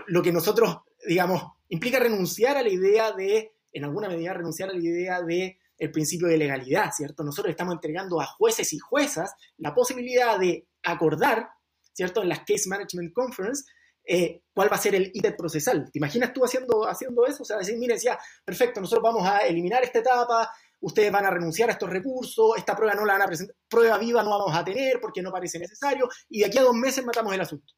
lo, 0.08 0.22
que 0.22 0.32
nosotros, 0.34 0.80
digamos, 1.08 1.44
implica 1.70 2.00
renunciar 2.00 2.58
a 2.58 2.64
la 2.64 2.70
idea 2.70 3.12
de, 3.14 3.54
en 3.72 3.86
alguna 3.86 4.10
medida, 4.10 4.34
renunciar 4.34 4.70
a 4.70 4.74
la 4.74 4.80
idea 4.80 5.22
de 5.22 5.60
el 5.78 5.92
principio 5.92 6.28
de 6.28 6.38
legalidad, 6.38 6.92
¿cierto? 6.92 7.24
Nosotros 7.24 7.52
estamos 7.52 7.74
entregando 7.76 8.20
a 8.20 8.26
jueces 8.26 8.74
y 8.74 8.80
juezas 8.80 9.34
la 9.58 9.74
posibilidad 9.74 10.38
de 10.38 10.68
acordar, 10.84 11.48
¿cierto? 11.94 12.22
En 12.22 12.30
las 12.30 12.40
Case 12.40 12.68
Management 12.68 13.14
Conference, 13.14 13.64
eh, 14.12 14.42
cuál 14.52 14.72
va 14.72 14.76
a 14.76 14.82
ser 14.82 14.96
el 14.96 15.12
ítem 15.14 15.36
procesal. 15.36 15.92
¿Te 15.92 16.00
imaginas 16.00 16.34
tú 16.34 16.44
haciendo, 16.44 16.88
haciendo 16.88 17.28
eso? 17.28 17.44
O 17.44 17.46
sea, 17.46 17.58
decir, 17.58 17.78
miren, 17.78 18.00
ya, 18.00 18.18
perfecto, 18.44 18.82
nosotros 18.82 19.04
vamos 19.04 19.28
a 19.28 19.42
eliminar 19.42 19.84
esta 19.84 20.00
etapa, 20.00 20.52
ustedes 20.80 21.12
van 21.12 21.28
a 21.28 21.30
renunciar 21.30 21.70
a 21.70 21.74
estos 21.74 21.92
recursos, 21.92 22.58
esta 22.58 22.76
prueba 22.76 22.96
no 22.96 23.06
la 23.06 23.14
van 23.14 23.22
a 23.22 23.28
presentar, 23.28 23.56
prueba 23.68 24.00
viva 24.00 24.24
no 24.24 24.32
vamos 24.32 24.56
a 24.56 24.66
tener 24.66 25.00
porque 25.00 25.22
no 25.22 25.32
parece 25.32 25.60
necesario, 25.60 26.10
y 26.28 26.40
de 26.40 26.48
aquí 26.48 26.58
a 26.58 26.64
dos 26.64 26.74
meses 26.74 27.06
matamos 27.06 27.32
el 27.36 27.42
asunto. 27.42 27.72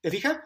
¿Te 0.00 0.10
fijas? 0.10 0.36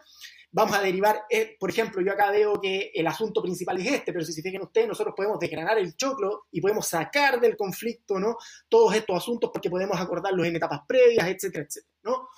Vamos 0.51 0.75
a 0.75 0.81
derivar, 0.81 1.23
eh, 1.31 1.57
por 1.59 1.71
ejemplo, 1.71 2.03
yo 2.03 2.11
acá 2.11 2.29
veo 2.29 2.61
que 2.61 2.91
el 2.93 3.07
asunto 3.07 3.41
principal 3.41 3.79
es 3.79 3.91
este, 3.91 4.13
pero 4.13 4.23
si 4.23 4.33
se 4.33 4.43
fijan 4.43 4.61
ustedes, 4.61 4.87
nosotros 4.87 5.15
podemos 5.17 5.39
desgranar 5.39 5.79
el 5.79 5.95
choclo 5.95 6.45
y 6.51 6.61
podemos 6.61 6.87
sacar 6.87 7.39
del 7.39 7.57
conflicto, 7.57 8.19
¿no? 8.19 8.37
Todos 8.67 8.95
estos 8.95 9.17
asuntos 9.17 9.49
porque 9.51 9.69
podemos 9.69 9.99
acordarlos 9.99 10.45
en 10.45 10.55
etapas 10.55 10.81
previas, 10.87 11.27
etcétera, 11.27 11.65
etcétera, 11.65 11.93
¿no? 12.03 12.29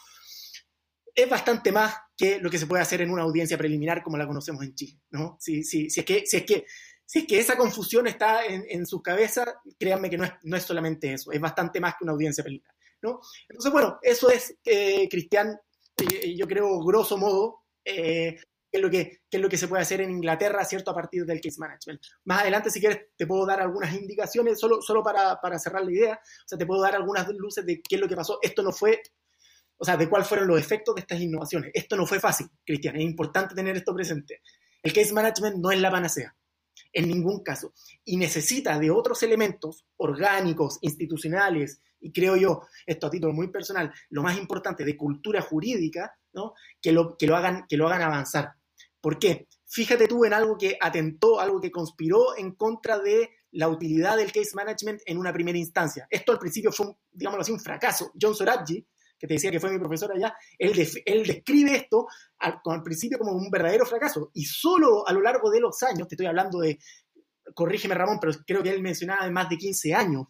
Es 1.15 1.29
bastante 1.29 1.71
más 1.71 1.95
que 2.15 2.39
lo 2.39 2.49
que 2.49 2.57
se 2.57 2.67
puede 2.67 2.81
hacer 2.81 3.01
en 3.01 3.11
una 3.11 3.23
audiencia 3.23 3.57
preliminar 3.57 4.03
como 4.03 4.17
la 4.17 4.27
conocemos 4.27 4.63
en 4.63 4.75
Chile, 4.75 4.99
¿no? 5.09 5.37
Si, 5.39 5.63
si, 5.63 5.89
si, 5.89 5.99
es, 6.01 6.05
que, 6.05 6.25
si, 6.25 6.37
es, 6.37 6.43
que, 6.43 6.65
si 7.05 7.19
es 7.19 7.27
que 7.27 7.39
esa 7.39 7.57
confusión 7.57 8.07
está 8.07 8.45
en, 8.45 8.65
en 8.69 8.85
su 8.85 9.01
cabeza, 9.01 9.61
créanme 9.79 10.09
que 10.09 10.17
no 10.17 10.23
es, 10.23 10.31
no 10.43 10.57
es 10.57 10.63
solamente 10.63 11.13
eso, 11.13 11.31
es 11.31 11.39
bastante 11.39 11.79
más 11.79 11.95
que 11.97 12.03
una 12.03 12.13
audiencia 12.13 12.43
preliminar, 12.43 12.75
¿no? 13.01 13.19
Entonces, 13.49 13.71
bueno, 13.71 13.99
eso 14.01 14.29
es, 14.29 14.55
eh, 14.65 15.07
Cristian, 15.09 15.59
yo 16.35 16.47
creo, 16.47 16.83
grosso 16.83 17.17
modo, 17.17 17.63
eh, 17.83 18.37
qué 18.71 18.77
es, 18.77 18.81
lo 18.81 18.89
que, 18.89 19.21
qué 19.29 19.37
es 19.37 19.41
lo 19.41 19.49
que 19.49 19.57
se 19.57 19.67
puede 19.67 19.81
hacer 19.81 20.01
en 20.01 20.11
Inglaterra, 20.11 20.63
¿cierto? 20.63 20.91
A 20.91 20.95
partir 20.95 21.25
del 21.25 21.41
case 21.41 21.59
management. 21.59 22.01
Más 22.25 22.41
adelante, 22.41 22.69
si 22.69 22.79
quieres, 22.79 23.07
te 23.17 23.27
puedo 23.27 23.45
dar 23.45 23.59
algunas 23.59 23.93
indicaciones, 23.93 24.59
solo, 24.59 24.81
solo 24.81 25.03
para, 25.03 25.39
para 25.41 25.59
cerrar 25.59 25.83
la 25.83 25.91
idea, 25.91 26.21
o 26.23 26.47
sea, 26.47 26.57
te 26.57 26.65
puedo 26.65 26.81
dar 26.81 26.95
algunas 26.95 27.27
luces 27.29 27.65
de 27.65 27.81
qué 27.81 27.95
es 27.95 28.01
lo 28.01 28.07
que 28.07 28.15
pasó. 28.15 28.39
Esto 28.41 28.63
no 28.63 28.71
fue 28.71 29.01
o 29.81 29.85
sea, 29.85 29.97
de 29.97 30.07
cuáles 30.07 30.27
fueron 30.27 30.47
los 30.47 30.59
efectos 30.59 30.93
de 30.93 31.01
estas 31.01 31.19
innovaciones. 31.19 31.71
Esto 31.73 31.97
no 31.97 32.05
fue 32.05 32.19
fácil, 32.19 32.47
Cristian, 32.63 32.97
es 32.97 33.01
importante 33.01 33.55
tener 33.55 33.75
esto 33.75 33.95
presente. 33.95 34.43
El 34.83 34.93
case 34.93 35.11
management 35.11 35.55
no 35.57 35.71
es 35.71 35.81
la 35.81 35.89
panacea, 35.89 36.35
en 36.93 37.07
ningún 37.07 37.41
caso, 37.41 37.73
y 38.05 38.17
necesita 38.17 38.77
de 38.77 38.91
otros 38.91 39.23
elementos 39.23 39.87
orgánicos, 39.97 40.77
institucionales, 40.81 41.81
y 41.99 42.11
creo 42.11 42.35
yo, 42.35 42.61
esto 42.85 43.07
a 43.07 43.09
título 43.09 43.33
muy 43.33 43.47
personal, 43.47 43.91
lo 44.11 44.21
más 44.21 44.37
importante 44.37 44.85
de 44.85 44.95
cultura 44.95 45.41
jurídica, 45.41 46.13
¿no? 46.31 46.53
que, 46.79 46.91
lo, 46.91 47.17
que, 47.17 47.25
lo 47.25 47.35
hagan, 47.35 47.65
que 47.67 47.75
lo 47.75 47.87
hagan 47.87 48.03
avanzar. 48.03 48.51
¿Por 49.01 49.17
qué? 49.17 49.47
Fíjate 49.65 50.07
tú 50.07 50.25
en 50.25 50.33
algo 50.33 50.59
que 50.59 50.77
atentó, 50.79 51.39
algo 51.39 51.59
que 51.59 51.71
conspiró 51.71 52.37
en 52.37 52.51
contra 52.51 52.99
de 52.99 53.31
la 53.53 53.67
utilidad 53.67 54.17
del 54.17 54.31
case 54.31 54.51
management 54.53 55.01
en 55.07 55.17
una 55.17 55.33
primera 55.33 55.57
instancia. 55.57 56.05
Esto 56.07 56.33
al 56.33 56.39
principio 56.39 56.71
fue, 56.71 56.85
un, 56.85 56.97
digámoslo 57.11 57.41
así, 57.41 57.51
un 57.51 57.59
fracaso. 57.59 58.11
John 58.21 58.35
Soradji, 58.35 58.85
que 59.21 59.27
te 59.27 59.35
decía 59.35 59.51
que 59.51 59.59
fue 59.59 59.71
mi 59.71 59.77
profesor 59.77 60.11
allá, 60.11 60.35
él, 60.57 60.73
él 61.05 61.27
describe 61.27 61.75
esto 61.75 62.07
al, 62.39 62.59
al, 62.65 62.81
principio 62.81 63.19
como 63.19 63.33
un 63.33 63.51
verdadero 63.51 63.85
fracaso. 63.85 64.31
Y 64.33 64.45
solo 64.45 65.07
a 65.07 65.13
lo 65.13 65.21
largo 65.21 65.51
de 65.51 65.59
los 65.59 65.81
años, 65.83 66.07
te 66.07 66.15
estoy 66.15 66.25
hablando 66.25 66.59
de, 66.59 66.79
corrígeme 67.53 67.93
Ramón, 67.93 68.17
pero 68.19 68.33
creo 68.45 68.63
que 68.63 68.71
él 68.71 68.81
mencionaba 68.81 69.25
de 69.25 69.31
más 69.31 69.47
de 69.47 69.57
15 69.57 69.93
años, 69.93 70.25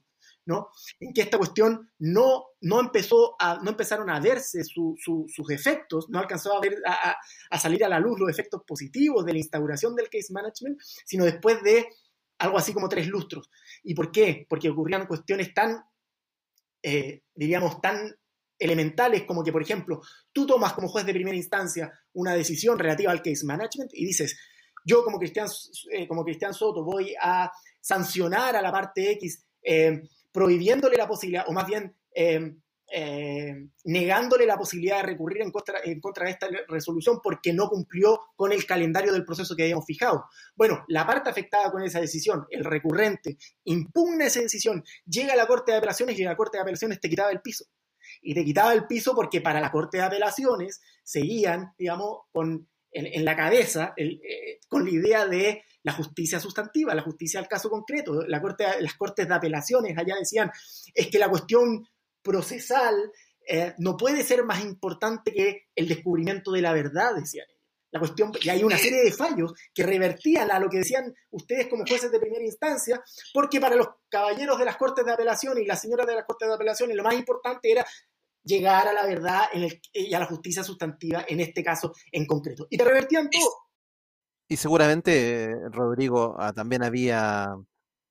¿no? 0.46 0.70
En 1.00 1.14
que 1.14 1.22
esta 1.22 1.38
cuestión 1.38 1.90
no, 2.00 2.48
no, 2.60 2.82
empezó 2.82 3.38
no 3.64 3.70
empezaron 3.70 4.10
a 4.10 4.20
verse 4.20 4.66
su, 4.66 4.96
su, 5.00 5.26
sus 5.34 5.50
efectos, 5.52 6.10
no 6.10 6.20
alcanzó 6.20 6.58
a, 6.58 6.60
ver, 6.60 6.76
a, 6.86 7.60
salir 7.60 7.86
a 7.86 7.90
la 7.90 8.00
luz 8.00 8.20
los 8.20 8.30
efectos 8.30 8.62
positivos 8.68 9.26
de 9.26 9.34
la 9.34 9.40
instauración 9.40 9.96
del 9.96 10.10
case 10.10 10.34
management, 10.34 10.80
sino 11.06 11.24
después 11.24 11.64
de 11.64 11.88
algo 12.40 12.58
así 12.58 12.74
como 12.74 12.90
tres 12.90 13.08
lustros. 13.08 13.50
¿Y 13.84 13.94
por 13.94 14.12
qué? 14.12 14.46
Porque 14.50 14.70
ocurrían 14.70 15.06
cuestiones 15.06 15.54
tan, 15.54 15.84
eh, 16.84 17.22
diríamos, 17.36 17.80
tan 17.80 18.16
elementales 18.62 19.24
como 19.24 19.44
que, 19.44 19.52
por 19.52 19.64
ejemplo, 19.64 20.02
tú 20.32 20.46
tomas 20.46 20.74
como 20.74 20.88
juez 20.88 21.06
de 21.06 21.14
primera 21.14 21.36
instancia 21.36 21.92
una 22.14 22.36
decisión 22.36 22.78
relativa 22.78 23.12
al 23.12 23.24
case 23.24 23.46
management 23.46 23.92
y 23.94 24.06
dices, 24.06 24.38
yo 24.86 25.04
como 25.04 25.18
Cristian, 25.18 25.48
eh, 25.92 26.08
como 26.08 26.24
Cristian 26.24 26.54
Soto 26.54 26.84
voy 26.84 27.16
a 27.20 27.52
sancionar 27.80 28.56
a 28.56 28.62
la 28.62 28.72
parte 28.72 29.12
X 29.14 29.44
eh, 29.64 30.04
prohibiéndole 30.32 30.96
la 30.96 31.08
posibilidad, 31.08 31.46
o 31.48 31.54
más 31.54 31.66
bien 31.66 31.96
eh, 32.14 33.68
negándole 33.86 34.46
la 34.46 34.58
posibilidad 34.58 34.98
de 34.98 35.04
recurrir 35.04 35.42
en 35.42 35.52
contra, 35.52 35.80
en 35.84 36.00
contra 36.00 36.26
de 36.26 36.32
esta 36.32 36.48
resolución 36.68 37.20
porque 37.24 37.54
no 37.54 37.68
cumplió 37.68 38.20
con 38.36 38.52
el 38.52 38.66
calendario 38.66 39.14
del 39.14 39.26
proceso 39.26 39.56
que 39.56 39.64
habíamos 39.64 39.86
fijado. 39.86 40.26
Bueno, 40.56 40.86
la 40.88 41.08
parte 41.08 41.32
afectada 41.32 41.72
con 41.72 41.82
esa 41.82 42.00
decisión, 42.00 42.46
el 42.50 42.64
recurrente, 42.64 43.38
impugna 43.64 44.26
esa 44.26 44.42
decisión, 44.42 44.84
llega 45.06 45.34
a 45.34 45.38
la 45.38 45.48
Corte 45.48 45.72
de 45.72 45.80
Apelaciones 45.80 46.20
y 46.20 46.24
la 46.24 46.36
Corte 46.36 46.58
de 46.58 46.64
Apelaciones 46.64 47.00
te 47.00 47.10
quitaba 47.10 47.32
el 47.32 47.42
piso 47.42 47.66
y 48.22 48.34
te 48.34 48.46
quitaba 48.46 48.74
el 48.74 48.86
piso 48.86 49.16
porque 49.16 49.42
para 49.42 49.60
la 49.60 49.72
Corte 49.72 49.98
de 49.98 50.04
Apelaciones 50.04 50.82
seguían, 51.04 51.74
digamos, 51.78 52.22
con, 52.32 52.68
en, 52.92 53.26
la 53.26 53.36
cabeza 53.36 53.94
eh, 53.98 54.60
con 54.68 54.86
la 54.86 54.92
idea 54.92 55.26
de 55.26 55.64
la 55.84 55.94
justicia 55.94 56.40
sustantiva, 56.40 56.94
la 56.94 57.02
justicia 57.02 57.40
al 57.40 57.48
caso 57.48 57.70
concreto. 57.70 58.24
La 58.28 58.42
corte, 58.42 58.66
las 58.80 58.94
Cortes 58.96 59.28
de 59.28 59.34
Apelaciones 59.34 59.98
allá 59.98 60.16
decían, 60.16 60.52
es 60.94 61.08
que 61.08 61.20
la 61.20 61.30
cuestión 61.30 61.88
procesal 62.22 62.96
eh, 63.48 63.74
no 63.80 63.98
puede 63.98 64.24
ser 64.24 64.44
más 64.44 64.64
importante 64.64 65.34
que 65.34 65.70
el 65.76 65.88
descubrimiento 65.88 66.52
de 66.52 66.62
la 66.62 66.74
verdad, 66.74 67.16
decían 67.16 67.48
ellos. 67.50 67.62
La 67.92 68.00
cuestión, 68.00 68.32
y 68.42 68.48
hay 68.48 68.64
una 68.64 68.78
serie 68.78 69.04
de 69.04 69.12
fallos 69.12 69.54
que 69.74 69.84
revertían 69.84 70.50
a 70.50 70.60
lo 70.60 70.70
que 70.70 70.78
decían 70.78 71.14
ustedes 71.32 71.68
como 71.68 71.86
jueces 71.86 72.10
de 72.10 72.22
primera 72.22 72.46
instancia, 72.46 73.04
porque 73.34 73.60
para 73.60 73.76
los 73.76 73.88
caballeros 74.08 74.58
de 74.58 74.64
las 74.64 74.78
Cortes 74.78 75.04
de 75.04 75.12
Apelación 75.12 75.58
y 75.58 75.66
las 75.66 75.82
señoras 75.82 76.08
de 76.08 76.16
las 76.16 76.24
Cortes 76.24 76.48
de 76.48 76.56
Apelación, 76.56 76.96
lo 76.96 77.04
más 77.04 77.16
importante 77.16 77.70
era 77.70 77.86
llegar 78.44 78.88
a 78.88 78.94
la 78.94 79.06
verdad 79.06 79.42
y 79.94 80.14
a 80.14 80.20
la 80.20 80.26
justicia 80.26 80.64
sustantiva, 80.64 81.26
en 81.28 81.40
este 81.40 81.64
caso 81.64 81.94
en 82.12 82.26
concreto. 82.26 82.68
Y 82.70 82.78
te 82.78 82.84
revertían 82.84 83.30
todo. 83.30 83.52
Y 84.48 84.58
seguramente, 84.58 85.54
Rodrigo, 85.72 86.36
ah, 86.38 86.52
también 86.52 86.84
había 86.84 87.56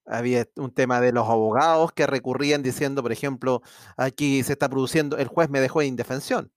había 0.07 0.47
un 0.57 0.73
tema 0.73 1.01
de 1.01 1.13
los 1.13 1.29
abogados 1.29 1.93
que 1.93 2.07
recurrían 2.07 2.63
diciendo, 2.63 3.03
por 3.03 3.13
ejemplo, 3.13 3.63
aquí 3.97 4.43
se 4.43 4.53
está 4.53 4.69
produciendo, 4.69 5.17
el 5.17 5.29
juez 5.29 5.49
me 5.51 5.61
dejó 5.61 5.83
en 5.83 5.89
indefensión. 5.89 6.53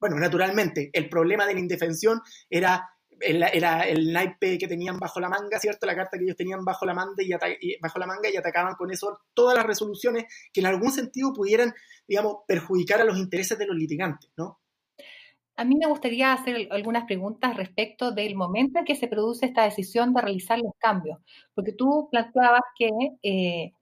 Bueno, 0.00 0.16
naturalmente, 0.16 0.90
el 0.92 1.08
problema 1.08 1.46
de 1.46 1.54
la 1.54 1.60
indefensión 1.60 2.20
era, 2.50 2.88
era 3.24 3.82
el 3.82 4.12
naipe 4.12 4.58
que 4.58 4.68
tenían 4.68 4.98
bajo 4.98 5.20
la 5.20 5.28
manga, 5.28 5.58
¿cierto? 5.58 5.86
La 5.86 5.94
carta 5.94 6.18
que 6.18 6.24
ellos 6.24 6.36
tenían 6.36 6.64
bajo 6.64 6.86
la, 6.86 6.94
manga 6.94 7.22
y, 7.22 7.78
bajo 7.80 7.98
la 7.98 8.06
manga 8.06 8.28
y 8.32 8.36
atacaban 8.36 8.74
con 8.74 8.90
eso 8.90 9.18
todas 9.34 9.56
las 9.56 9.66
resoluciones 9.66 10.24
que 10.52 10.60
en 10.60 10.66
algún 10.66 10.90
sentido 10.90 11.32
pudieran, 11.32 11.72
digamos, 12.06 12.38
perjudicar 12.46 13.00
a 13.00 13.04
los 13.04 13.18
intereses 13.18 13.58
de 13.58 13.66
los 13.66 13.76
litigantes, 13.76 14.30
¿no? 14.36 14.60
A 15.56 15.64
mí 15.64 15.76
me 15.76 15.86
gustaría 15.86 16.32
hacer 16.32 16.66
algunas 16.70 17.04
preguntas 17.04 17.56
respecto 17.56 18.10
del 18.10 18.34
momento 18.34 18.80
en 18.80 18.84
que 18.84 18.96
se 18.96 19.06
produce 19.06 19.46
esta 19.46 19.62
decisión 19.62 20.12
de 20.12 20.20
realizar 20.20 20.58
los 20.58 20.72
cambios, 20.78 21.18
porque 21.54 21.72
tú 21.72 22.08
planteabas 22.10 22.62
que 22.76 22.90
eh, 23.22 23.72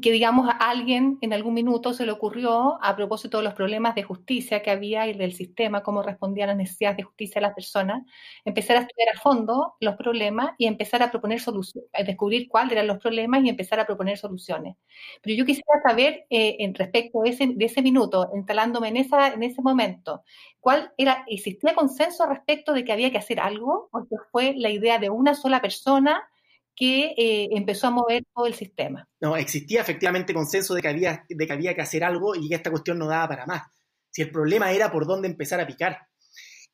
que 0.00 0.12
digamos 0.12 0.48
a 0.48 0.52
alguien 0.70 1.18
en 1.22 1.32
algún 1.32 1.54
minuto 1.54 1.92
se 1.92 2.06
le 2.06 2.12
ocurrió, 2.12 2.78
a 2.82 2.94
propósito 2.94 3.38
de 3.38 3.44
los 3.44 3.54
problemas 3.54 3.94
de 3.94 4.04
justicia 4.04 4.62
que 4.62 4.70
había 4.70 5.08
y 5.08 5.14
del 5.14 5.32
sistema, 5.32 5.82
cómo 5.82 6.02
respondían 6.02 6.48
las 6.48 6.56
necesidades 6.56 6.98
de 6.98 7.02
justicia 7.02 7.40
de 7.40 7.46
las 7.48 7.54
personas, 7.54 8.02
empezar 8.44 8.76
a 8.76 8.80
estudiar 8.80 9.08
a 9.16 9.20
fondo 9.20 9.74
los 9.80 9.96
problemas 9.96 10.52
y 10.58 10.66
empezar 10.66 11.02
a 11.02 11.10
proponer 11.10 11.40
soluciones, 11.40 11.90
descubrir 12.06 12.48
cuáles 12.48 12.72
eran 12.72 12.86
los 12.86 12.98
problemas 12.98 13.44
y 13.44 13.48
empezar 13.48 13.80
a 13.80 13.86
proponer 13.86 14.18
soluciones. 14.18 14.76
Pero 15.20 15.36
yo 15.36 15.44
quisiera 15.44 15.82
saber, 15.82 16.26
eh, 16.30 16.56
en 16.60 16.74
respecto 16.74 17.22
de 17.22 17.30
ese, 17.30 17.46
de 17.48 17.64
ese 17.64 17.82
minuto, 17.82 18.30
instalándome 18.34 18.88
en, 18.88 18.98
esa, 18.98 19.28
en 19.28 19.42
ese 19.42 19.62
momento, 19.62 20.22
¿cuál 20.60 20.92
era, 20.96 21.24
existía 21.26 21.74
consenso 21.74 22.26
respecto 22.26 22.72
de 22.72 22.84
que 22.84 22.92
había 22.92 23.10
que 23.10 23.18
hacer 23.18 23.40
algo? 23.40 23.88
¿O 23.90 24.04
que 24.04 24.16
fue 24.30 24.54
la 24.56 24.70
idea 24.70 24.98
de 24.98 25.10
una 25.10 25.34
sola 25.34 25.60
persona 25.60 26.28
que 26.74 27.14
eh, 27.16 27.48
empezó 27.52 27.88
a 27.88 27.90
mover 27.90 28.24
todo 28.34 28.46
el 28.46 28.54
sistema. 28.54 29.08
No, 29.20 29.36
existía 29.36 29.82
efectivamente 29.82 30.34
consenso 30.34 30.74
de 30.74 30.82
que, 30.82 30.88
había, 30.88 31.24
de 31.28 31.46
que 31.46 31.52
había 31.52 31.74
que 31.74 31.82
hacer 31.82 32.02
algo 32.04 32.34
y 32.34 32.48
que 32.48 32.54
esta 32.54 32.70
cuestión 32.70 32.98
no 32.98 33.06
daba 33.06 33.28
para 33.28 33.46
más. 33.46 33.62
Si 34.10 34.22
el 34.22 34.30
problema 34.30 34.72
era 34.72 34.90
por 34.90 35.06
dónde 35.06 35.28
empezar 35.28 35.60
a 35.60 35.66
picar. 35.66 35.98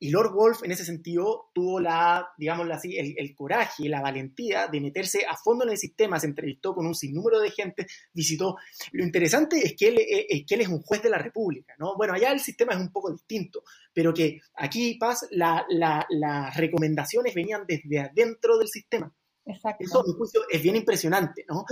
Y 0.01 0.11
Lord 0.11 0.33
Wolf, 0.33 0.63
en 0.63 0.71
ese 0.71 0.85
sentido, 0.85 1.49
tuvo 1.53 1.81
la, 1.81 2.29
digámoslo 2.37 2.73
así, 2.73 2.97
el, 2.97 3.15
el, 3.17 3.35
coraje 3.35 3.83
y 3.83 3.89
la 3.89 4.01
valentía 4.01 4.67
de 4.67 4.79
meterse 4.79 5.25
a 5.27 5.35
fondo 5.35 5.65
en 5.65 5.71
el 5.71 5.77
sistema, 5.77 6.17
se 6.17 6.27
entrevistó 6.27 6.73
con 6.73 6.87
un 6.87 6.95
sinnúmero 6.95 7.41
de 7.41 7.51
gente, 7.51 7.85
visitó. 8.13 8.55
Lo 8.93 9.03
interesante 9.03 9.57
es 9.57 9.75
que 9.75 9.89
él, 9.89 9.99
eh, 9.99 10.25
es, 10.29 10.45
que 10.47 10.55
es 10.55 10.69
un 10.69 10.81
juez 10.83 11.03
de 11.03 11.09
la 11.09 11.17
República, 11.17 11.73
¿no? 11.77 11.97
Bueno, 11.97 12.13
allá 12.13 12.31
el 12.31 12.39
sistema 12.39 12.73
es 12.73 12.79
un 12.79 12.93
poco 12.93 13.11
distinto, 13.11 13.63
pero 13.93 14.13
que 14.13 14.39
aquí, 14.55 14.95
Paz, 14.97 15.27
la, 15.31 15.65
la, 15.67 16.05
las 16.09 16.55
recomendaciones 16.55 17.33
venían 17.33 17.65
desde 17.67 17.99
adentro 17.99 18.57
del 18.57 18.69
sistema. 18.69 19.13
Eso, 19.53 19.99
a 19.99 20.03
mi 20.03 20.13
juicio, 20.13 20.41
es 20.49 20.61
bien 20.61 20.75
impresionante, 20.75 21.45
¿no? 21.47 21.65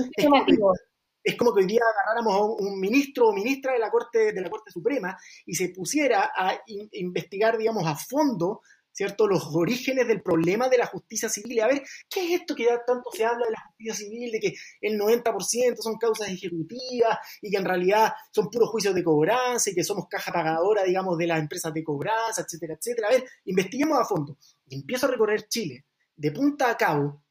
Es 1.24 1.36
como, 1.36 1.54
que, 1.54 1.62
hoy 1.62 1.68
día 1.68 1.82
agarráramos 1.94 2.34
a 2.34 2.64
un 2.64 2.80
ministro 2.80 3.28
o 3.28 3.34
ministra 3.34 3.74
de 3.74 3.80
la 3.80 3.92
Corte, 3.92 4.32
de 4.32 4.42
la 4.42 4.50
Corte 4.50 4.72
Suprema 4.72 5.18
y 5.46 5.56
se 5.56 5.70
pusiera 5.70 6.32
a 6.36 6.58
investigar, 6.66 7.58
digamos, 7.58 7.86
a 7.86 7.96
fondo 7.96 8.62
¿cierto? 8.98 9.28
Los 9.28 9.54
orígenes 9.54 10.08
del 10.08 10.24
problema 10.24 10.70
de 10.70 10.80
la 10.80 10.88
justicia 10.88 11.30
civil. 11.30 11.62
A 11.62 11.68
ver, 11.68 11.84
¿qué 12.10 12.26
es 12.26 12.42
esto 12.42 12.56
que 12.56 12.64
ya 12.64 12.84
tanto 12.84 13.12
se 13.14 13.24
habla 13.24 13.46
de 13.46 13.52
la 13.52 13.62
justicia 13.68 13.94
civil, 13.94 14.32
de 14.32 14.40
que 14.40 14.56
el 14.82 15.00
90% 15.00 15.76
son 15.78 15.98
causas 15.98 16.30
ejecutivas 16.30 17.20
y 17.40 17.52
que 17.52 17.58
en 17.58 17.66
realidad 17.66 18.12
son 18.32 18.50
puros 18.50 18.72
juicios 18.72 18.96
de 18.96 19.04
cobranza 19.04 19.70
y 19.70 19.76
que 19.76 19.84
somos 19.84 20.08
caja 20.10 20.32
pagadora, 20.32 20.84
digamos, 20.84 21.16
de 21.16 21.28
las 21.28 21.40
empresas 21.40 21.72
de 21.76 21.84
cobranza, 21.84 22.42
etcétera, 22.42 22.74
etcétera? 22.74 23.10
A 23.10 23.12
ver, 23.12 23.26
investiguemos 23.46 24.00
a 24.00 24.06
fondo. 24.06 24.36
Y 24.68 24.78
empiezo 24.78 25.06
a 25.06 25.12
recorrer 25.12 25.48
Chile, 25.48 25.86
de 26.16 26.32
punta 26.32 26.72
a 26.72 26.76
cabo, 26.76 27.22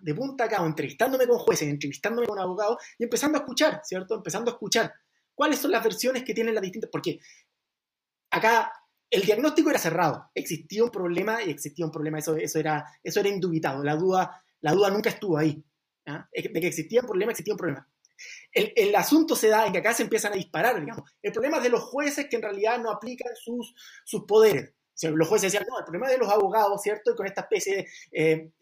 de 0.00 0.14
punta 0.14 0.44
a 0.44 0.48
cabo, 0.48 0.66
entrevistándome 0.66 1.26
con 1.26 1.38
jueces, 1.38 1.68
entrevistándome 1.68 2.26
con 2.26 2.38
abogados 2.38 2.78
y 2.98 3.04
empezando 3.04 3.38
a 3.38 3.40
escuchar, 3.42 3.80
¿cierto? 3.84 4.16
Empezando 4.16 4.50
a 4.50 4.54
escuchar 4.54 4.92
cuáles 5.34 5.58
son 5.58 5.70
las 5.70 5.84
versiones 5.84 6.24
que 6.24 6.34
tienen 6.34 6.54
las 6.54 6.62
distintas, 6.62 6.90
porque 6.90 7.20
acá 8.30 8.72
el 9.08 9.22
diagnóstico 9.22 9.70
era 9.70 9.78
cerrado, 9.78 10.30
existía 10.34 10.82
un 10.82 10.90
problema 10.90 11.42
y 11.42 11.50
existía 11.50 11.86
un 11.86 11.92
problema, 11.92 12.18
eso, 12.18 12.36
eso, 12.36 12.58
era, 12.58 12.84
eso 13.02 13.20
era 13.20 13.28
indubitado, 13.28 13.84
la 13.84 13.94
duda, 13.94 14.42
la 14.60 14.72
duda 14.72 14.90
nunca 14.90 15.10
estuvo 15.10 15.38
ahí, 15.38 15.62
de 16.04 16.60
que 16.60 16.66
existía 16.66 17.00
un 17.00 17.06
problema, 17.06 17.32
existía 17.32 17.54
un 17.54 17.58
problema. 17.58 17.88
El, 18.50 18.72
el, 18.74 18.96
asunto 18.96 19.36
se 19.36 19.48
da 19.48 19.66
en 19.66 19.72
que 19.72 19.80
acá 19.80 19.92
se 19.92 20.02
empiezan 20.02 20.32
a 20.32 20.36
disparar, 20.36 20.80
digamos. 20.80 21.10
El 21.20 21.32
problema 21.32 21.58
es 21.58 21.64
de 21.64 21.68
los 21.68 21.82
jueces 21.82 22.26
que 22.30 22.36
en 22.36 22.42
realidad 22.42 22.80
no 22.80 22.90
aplican 22.90 23.36
sus, 23.36 23.74
sus 24.04 24.24
poderes. 24.24 24.72
los 25.02 25.28
jueces 25.28 25.52
decían, 25.52 25.68
no, 25.68 25.78
el 25.78 25.84
problema 25.84 26.06
es 26.06 26.12
de 26.12 26.18
los 26.18 26.32
abogados, 26.32 26.80
¿cierto? 26.80 27.10
Y 27.10 27.14
con 27.14 27.26
esta 27.26 27.42
especie 27.42 27.76
de... 27.76 27.88
Eh, 28.12 28.52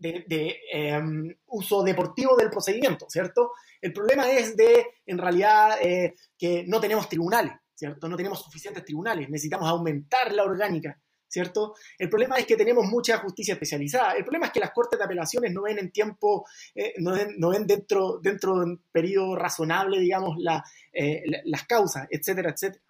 de, 0.00 0.60
em, 0.72 1.34
uso 1.46 1.82
deportivo 1.82 2.36
del 2.36 2.50
procedimiento, 2.50 3.06
¿cierto? 3.08 3.52
El 3.80 3.92
problema 3.92 4.30
es 4.30 4.56
de, 4.56 4.86
en 5.06 5.18
realidad, 5.18 5.78
eh, 5.80 6.14
que 6.38 6.64
no 6.66 6.80
tenemos 6.80 7.08
tribunales, 7.08 7.52
¿cierto? 7.74 8.08
No 8.08 8.16
tenemos 8.16 8.42
suficientes 8.42 8.84
tribunales, 8.84 9.28
necesitamos 9.28 9.68
aumentar 9.68 10.32
la 10.32 10.44
orgánica, 10.44 10.98
¿cierto? 11.28 11.74
El 11.98 12.08
problema 12.08 12.36
es 12.36 12.46
que 12.46 12.56
tenemos 12.56 12.86
mucha 12.86 13.18
justicia 13.18 13.54
especializada. 13.54 14.12
El 14.12 14.24
problema 14.24 14.46
es 14.46 14.52
que 14.52 14.60
las 14.60 14.72
cortes 14.72 14.98
de 14.98 15.04
apelaciones 15.04 15.52
no 15.52 15.62
ven 15.62 15.78
en 15.78 15.90
tiempo, 15.90 16.46
eh, 16.74 16.94
no, 16.98 17.50
ven, 17.50 17.66
dentro, 17.66 18.20
dentro 18.22 18.58
de 18.58 18.64
un 18.64 18.82
periodo 18.92 19.36
razonable, 19.36 19.98
digamos, 19.98 20.38
eh, 20.92 21.22
las 21.44 21.64
causas, 21.64 22.06
etcétera, 22.10 22.50
etcétera. 22.50 22.84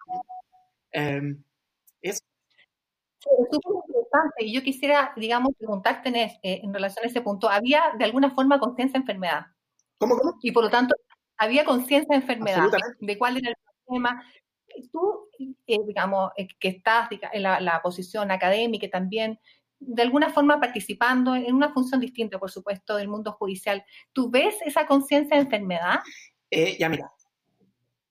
Es 3.25 3.47
súper 3.51 3.83
interesante 3.87 4.45
y 4.45 4.53
yo 4.53 4.61
quisiera, 4.61 5.13
digamos, 5.15 5.53
preguntarte 5.57 6.09
en, 6.09 6.15
eh, 6.15 6.39
en, 6.41 6.73
relación 6.73 7.05
a 7.05 7.07
ese 7.07 7.21
punto, 7.21 7.49
¿había 7.49 7.83
de 7.97 8.05
alguna 8.05 8.29
forma 8.31 8.59
conciencia 8.59 8.99
de 8.99 9.03
enfermedad? 9.03 9.47
¿Cómo, 9.97 10.17
cómo? 10.17 10.37
Y 10.41 10.51
por 10.51 10.63
lo 10.63 10.69
tanto, 10.69 10.95
¿había 11.37 11.65
conciencia 11.65 12.15
de 12.15 12.21
enfermedad? 12.21 12.67
¿De 12.99 13.17
cuál 13.17 13.37
era 13.37 13.49
el 13.49 13.55
problema? 13.85 14.23
Tú, 14.91 15.29
eh, 15.39 15.79
digamos, 15.87 16.31
eh, 16.37 16.47
que 16.59 16.67
estás 16.67 17.09
en 17.11 17.43
la, 17.43 17.81
posición 17.81 18.29
académica 18.31 18.87
también 18.89 19.39
de 19.79 20.01
alguna 20.01 20.29
forma 20.29 20.59
participando 20.59 21.35
en 21.35 21.53
una 21.53 21.73
función 21.73 21.99
distinta, 21.99 22.39
por 22.39 22.49
supuesto, 22.49 22.95
del 22.95 23.07
mundo 23.07 23.33
judicial, 23.33 23.83
¿tú 24.13 24.31
ves 24.31 24.55
esa 24.65 24.87
conciencia 24.87 25.35
de 25.35 25.43
enfermedad? 25.43 25.99
ya 26.79 26.87
mira, 26.87 27.11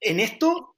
en 0.00 0.20
esto 0.20 0.73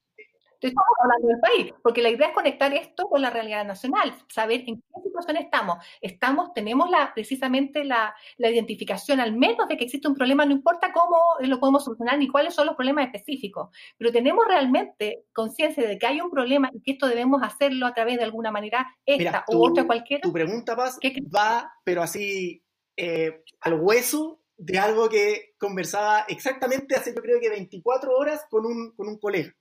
estamos 0.68 0.94
hablando 1.02 1.28
del 1.28 1.40
país, 1.40 1.74
porque 1.82 2.02
la 2.02 2.10
idea 2.10 2.28
es 2.28 2.34
conectar 2.34 2.72
esto 2.74 3.08
con 3.08 3.22
la 3.22 3.30
realidad 3.30 3.64
nacional, 3.64 4.14
saber 4.28 4.64
en 4.66 4.76
qué 4.76 5.00
situación 5.04 5.36
estamos. 5.36 5.84
Estamos, 6.00 6.52
tenemos 6.54 6.90
la, 6.90 7.12
precisamente 7.14 7.84
la, 7.84 8.14
identificación, 8.38 9.20
al 9.20 9.36
menos 9.36 9.68
de 9.68 9.76
que 9.76 9.84
existe 9.84 10.08
un 10.08 10.14
problema, 10.14 10.44
no 10.44 10.52
importa 10.52 10.92
cómo 10.92 11.16
lo 11.40 11.58
podemos 11.58 11.84
solucionar 11.84 12.18
ni 12.18 12.28
cuáles 12.28 12.54
son 12.54 12.66
los 12.66 12.76
problemas 12.76 13.06
específicos, 13.06 13.70
pero 13.98 14.12
tenemos 14.12 14.46
realmente 14.46 15.24
conciencia 15.32 15.86
de 15.86 15.98
que 15.98 16.06
hay 16.06 16.20
un 16.20 16.30
problema 16.30 16.70
y 16.72 16.80
que 16.82 16.92
esto 16.92 17.08
debemos 17.08 17.42
hacerlo 17.42 17.86
a 17.86 17.94
través 17.94 18.18
de 18.18 18.24
alguna 18.24 18.50
manera, 18.50 18.86
esta 19.04 19.44
u 19.48 19.66
otra 19.66 19.86
cualquiera. 19.86 20.22
Tu 20.22 20.32
pregunta 20.32 20.74
va, 20.74 21.72
pero 21.84 22.02
así 22.02 22.62
eh, 22.96 23.42
al 23.60 23.74
hueso 23.80 24.40
de 24.56 24.78
algo 24.78 25.08
que 25.08 25.54
conversaba 25.58 26.24
exactamente 26.28 26.96
hace 26.96 27.14
yo 27.14 27.20
creo 27.20 27.40
que 27.40 27.50
24 27.50 28.16
horas 28.16 28.46
con 28.48 28.64
un, 28.64 28.92
con 28.96 29.08
un 29.08 29.18
colega. 29.18 29.54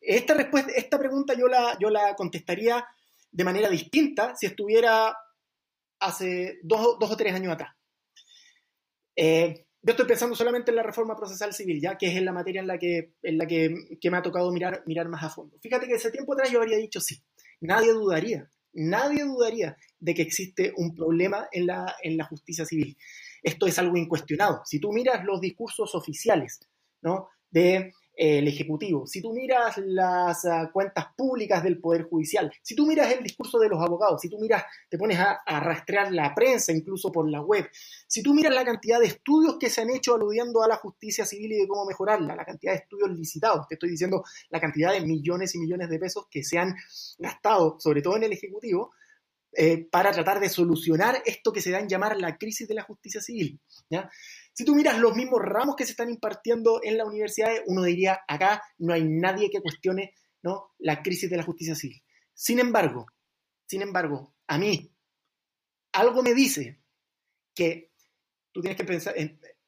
Esta, 0.00 0.34
respuesta, 0.34 0.72
esta 0.72 0.98
pregunta 0.98 1.34
yo 1.34 1.46
la, 1.46 1.76
yo 1.78 1.90
la 1.90 2.14
contestaría 2.14 2.84
de 3.30 3.44
manera 3.44 3.68
distinta 3.68 4.34
si 4.34 4.46
estuviera 4.46 5.16
hace 6.00 6.58
dos, 6.62 6.96
o 6.98 7.16
tres 7.16 7.34
años 7.34 7.52
atrás. 7.52 7.74
Eh, 9.14 9.66
yo 9.82 9.92
estoy 9.92 10.06
pensando 10.06 10.36
solamente 10.36 10.70
en 10.70 10.76
la 10.76 10.82
reforma 10.82 11.16
procesal 11.16 11.52
civil, 11.52 11.80
ya 11.80 11.96
que 11.96 12.08
es 12.08 12.16
en 12.16 12.24
la 12.24 12.32
materia 12.32 12.60
en 12.60 12.66
la 12.66 12.78
que, 12.78 13.14
en 13.22 13.38
la 13.38 13.46
que, 13.46 13.74
me 14.10 14.16
ha 14.16 14.22
tocado 14.22 14.50
mirar, 14.52 14.82
mirar 14.86 15.08
más 15.08 15.22
a 15.22 15.30
fondo. 15.30 15.58
Fíjate 15.60 15.86
que 15.86 15.94
ese 15.94 16.10
tiempo 16.10 16.34
atrás 16.34 16.50
yo 16.50 16.60
habría 16.60 16.76
dicho 16.76 17.00
sí. 17.00 17.22
Nadie 17.60 17.92
dudaría, 17.92 18.50
nadie 18.72 19.24
dudaría 19.24 19.76
de 19.98 20.14
que 20.14 20.22
existe 20.22 20.72
un 20.76 20.94
problema 20.94 21.48
en 21.52 21.66
la, 21.66 21.94
en 22.02 22.16
la 22.16 22.24
justicia 22.24 22.64
civil. 22.64 22.96
Esto 23.42 23.66
es 23.66 23.78
algo 23.78 23.96
incuestionado. 23.96 24.62
Si 24.64 24.80
tú 24.80 24.92
miras 24.92 25.24
los 25.24 25.40
discursos 25.40 25.94
oficiales 25.94 26.60
¿no? 27.02 27.28
de 27.50 27.92
el 28.14 28.48
Ejecutivo, 28.48 29.06
si 29.06 29.22
tú 29.22 29.32
miras 29.32 29.78
las 29.78 30.44
ah, 30.44 30.70
cuentas 30.72 31.06
públicas 31.16 31.62
del 31.62 31.80
Poder 31.80 32.02
Judicial, 32.02 32.52
si 32.62 32.74
tú 32.74 32.86
miras 32.86 33.10
el 33.12 33.22
discurso 33.22 33.58
de 33.58 33.68
los 33.68 33.80
abogados, 33.80 34.20
si 34.20 34.28
tú 34.28 34.38
miras, 34.38 34.64
te 34.88 34.98
pones 34.98 35.18
a, 35.18 35.40
rastrear 35.46 36.12
la 36.12 36.34
prensa 36.34 36.72
incluso 36.72 37.10
por 37.10 37.30
la 37.30 37.40
web, 37.40 37.68
si 38.06 38.22
tú 38.22 38.34
miras 38.34 38.54
la 38.54 38.64
cantidad 38.64 39.00
de 39.00 39.06
estudios 39.06 39.56
que 39.58 39.70
se 39.70 39.80
han 39.80 39.90
hecho 39.90 40.14
aludiendo 40.14 40.62
a 40.62 40.68
la 40.68 40.76
justicia 40.76 41.24
civil 41.24 41.52
y 41.52 41.60
de 41.60 41.68
cómo 41.68 41.86
mejorarla, 41.86 42.36
la 42.36 42.44
cantidad 42.44 42.72
de 42.72 42.78
estudios 42.80 43.10
licitados, 43.10 43.66
te 43.68 43.76
estoy 43.76 43.90
diciendo 43.90 44.22
la 44.50 44.60
cantidad 44.60 44.92
de 44.92 45.00
millones 45.00 45.54
y 45.54 45.58
millones 45.58 45.88
de 45.88 45.98
pesos 45.98 46.26
que 46.30 46.42
se 46.42 46.58
han 46.58 46.74
gastado, 47.18 47.78
sobre 47.78 48.02
todo 48.02 48.16
en 48.16 48.24
el 48.24 48.32
Ejecutivo, 48.32 48.92
eh, 49.52 49.88
para 49.90 50.12
tratar 50.12 50.38
de 50.38 50.48
solucionar 50.48 51.22
esto 51.26 51.52
que 51.52 51.60
se 51.60 51.72
da 51.72 51.80
en 51.80 51.88
llamar 51.88 52.16
la 52.20 52.38
crisis 52.38 52.68
de 52.68 52.74
la 52.74 52.82
justicia 52.82 53.20
civil. 53.20 53.60
¿ya? 53.88 54.08
Si 54.52 54.64
tú 54.64 54.74
miras 54.74 54.98
los 54.98 55.16
mismos 55.16 55.40
ramos 55.42 55.76
que 55.76 55.84
se 55.84 55.92
están 55.92 56.10
impartiendo 56.10 56.80
en 56.82 56.98
las 56.98 57.06
universidades, 57.06 57.62
uno 57.66 57.82
diría, 57.82 58.20
acá 58.28 58.62
no 58.78 58.92
hay 58.92 59.04
nadie 59.04 59.50
que 59.50 59.60
cuestione 59.60 60.14
¿no? 60.42 60.72
la 60.78 61.02
crisis 61.02 61.30
de 61.30 61.36
la 61.36 61.42
justicia 61.42 61.74
civil. 61.74 62.02
Sin 62.34 62.58
embargo, 62.58 63.06
sin 63.66 63.82
embargo, 63.82 64.34
a 64.48 64.58
mí 64.58 64.92
algo 65.92 66.22
me 66.22 66.34
dice 66.34 66.80
que 67.54 67.92
tú 68.52 68.60
tienes 68.60 68.76
que 68.76 68.84
pensar, 68.84 69.14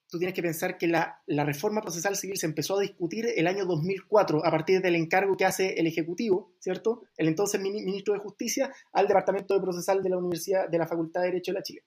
tú 0.08 0.18
tienes 0.18 0.34
que, 0.34 0.42
pensar 0.42 0.76
que 0.76 0.86
la, 0.86 1.22
reforma 1.26 1.80
procesal 1.80 2.16
civil 2.16 2.36
se 2.36 2.46
empezó 2.46 2.76
a 2.76 2.82
discutir 2.82 3.28
el 3.34 3.46
año 3.46 3.64
2004 3.64 4.44
a 4.44 4.50
partir 4.50 4.82
del 4.82 4.96
encargo 4.96 5.36
que 5.36 5.44
hace 5.44 5.74
el 5.74 5.86
Ejecutivo, 5.86 6.54
¿cierto? 6.58 7.04
El 7.16 7.28
entonces 7.28 7.60
ministro 7.60 8.12
de 8.14 8.20
Justicia 8.20 8.72
al 8.92 9.08
Departamento 9.08 9.54
de 9.54 9.60
Procesal 9.60 10.02
de 10.02 10.10
la 10.10 10.18
Universidad 10.18 10.68
de 10.68 10.78
la 10.78 10.86
Facultad 10.86 11.22
de 11.22 11.28
Derecho 11.28 11.52
de 11.52 11.58
la 11.58 11.62
Chile. 11.62 11.84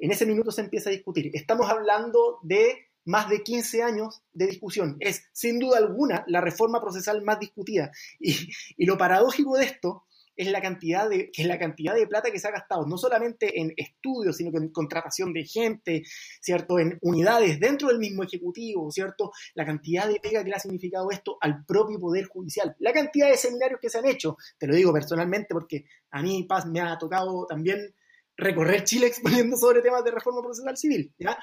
En 0.00 0.10
ese 0.10 0.24
minuto 0.26 0.50
se 0.50 0.62
empieza 0.62 0.88
a 0.88 0.92
discutir. 0.92 1.30
Estamos 1.34 1.68
hablando 1.68 2.38
de 2.42 2.88
más 3.04 3.28
de 3.28 3.42
15 3.42 3.82
años 3.82 4.22
de 4.32 4.46
discusión. 4.46 4.96
Es, 5.00 5.24
sin 5.32 5.58
duda 5.58 5.78
alguna, 5.78 6.24
la 6.26 6.40
reforma 6.40 6.80
procesal 6.80 7.22
más 7.22 7.38
discutida. 7.38 7.92
Y, 8.18 8.86
lo 8.86 8.96
paradójico 8.96 9.56
de 9.56 9.64
esto 9.64 10.04
es 10.36 10.50
la 10.50 10.62
cantidad 10.62 11.08
de, 11.10 11.30
que 11.30 11.44
la 11.44 11.58
cantidad 11.58 11.94
de 11.94 12.06
plata 12.06 12.30
que 12.30 12.38
se 12.38 12.48
ha 12.48 12.50
gastado, 12.50 12.86
no 12.86 12.96
solamente 12.96 13.60
en 13.60 13.74
estudios, 13.76 14.38
sino 14.38 14.56
en 14.58 14.70
contratación 14.70 15.34
de 15.34 15.44
gente, 15.44 16.02
¿cierto? 16.40 16.78
En 16.78 16.98
unidades 17.02 17.60
dentro 17.60 17.88
del 17.88 17.98
mismo 17.98 18.22
Ejecutivo, 18.22 18.90
¿cierto? 18.90 19.32
La 19.54 19.66
cantidad 19.66 20.08
de 20.08 20.18
pega 20.18 20.42
que 20.42 20.48
le 20.48 20.56
ha 20.56 20.60
significado 20.60 21.10
esto 21.10 21.36
al 21.42 21.66
propio 21.66 22.00
Poder 22.00 22.24
Judicial, 22.24 22.74
la 22.78 22.92
cantidad 22.94 23.28
de 23.28 23.36
seminarios 23.36 23.80
que 23.80 23.90
se 23.90 23.98
han 23.98 24.06
hecho, 24.06 24.38
te 24.56 24.66
lo 24.66 24.74
digo 24.74 24.94
personalmente 24.94 25.48
porque 25.52 25.84
a 26.10 26.22
mí, 26.22 26.44
Paz, 26.44 26.64
me 26.64 26.80
ha 26.80 26.96
tocado 26.96 27.44
también 27.46 27.94
recorrer 28.40 28.84
Chile 28.84 29.06
exponiendo 29.08 29.56
sobre 29.56 29.82
temas 29.82 30.04
de 30.04 30.10
reforma 30.10 30.42
procesal 30.42 30.76
civil, 30.76 31.14
¿ya? 31.18 31.38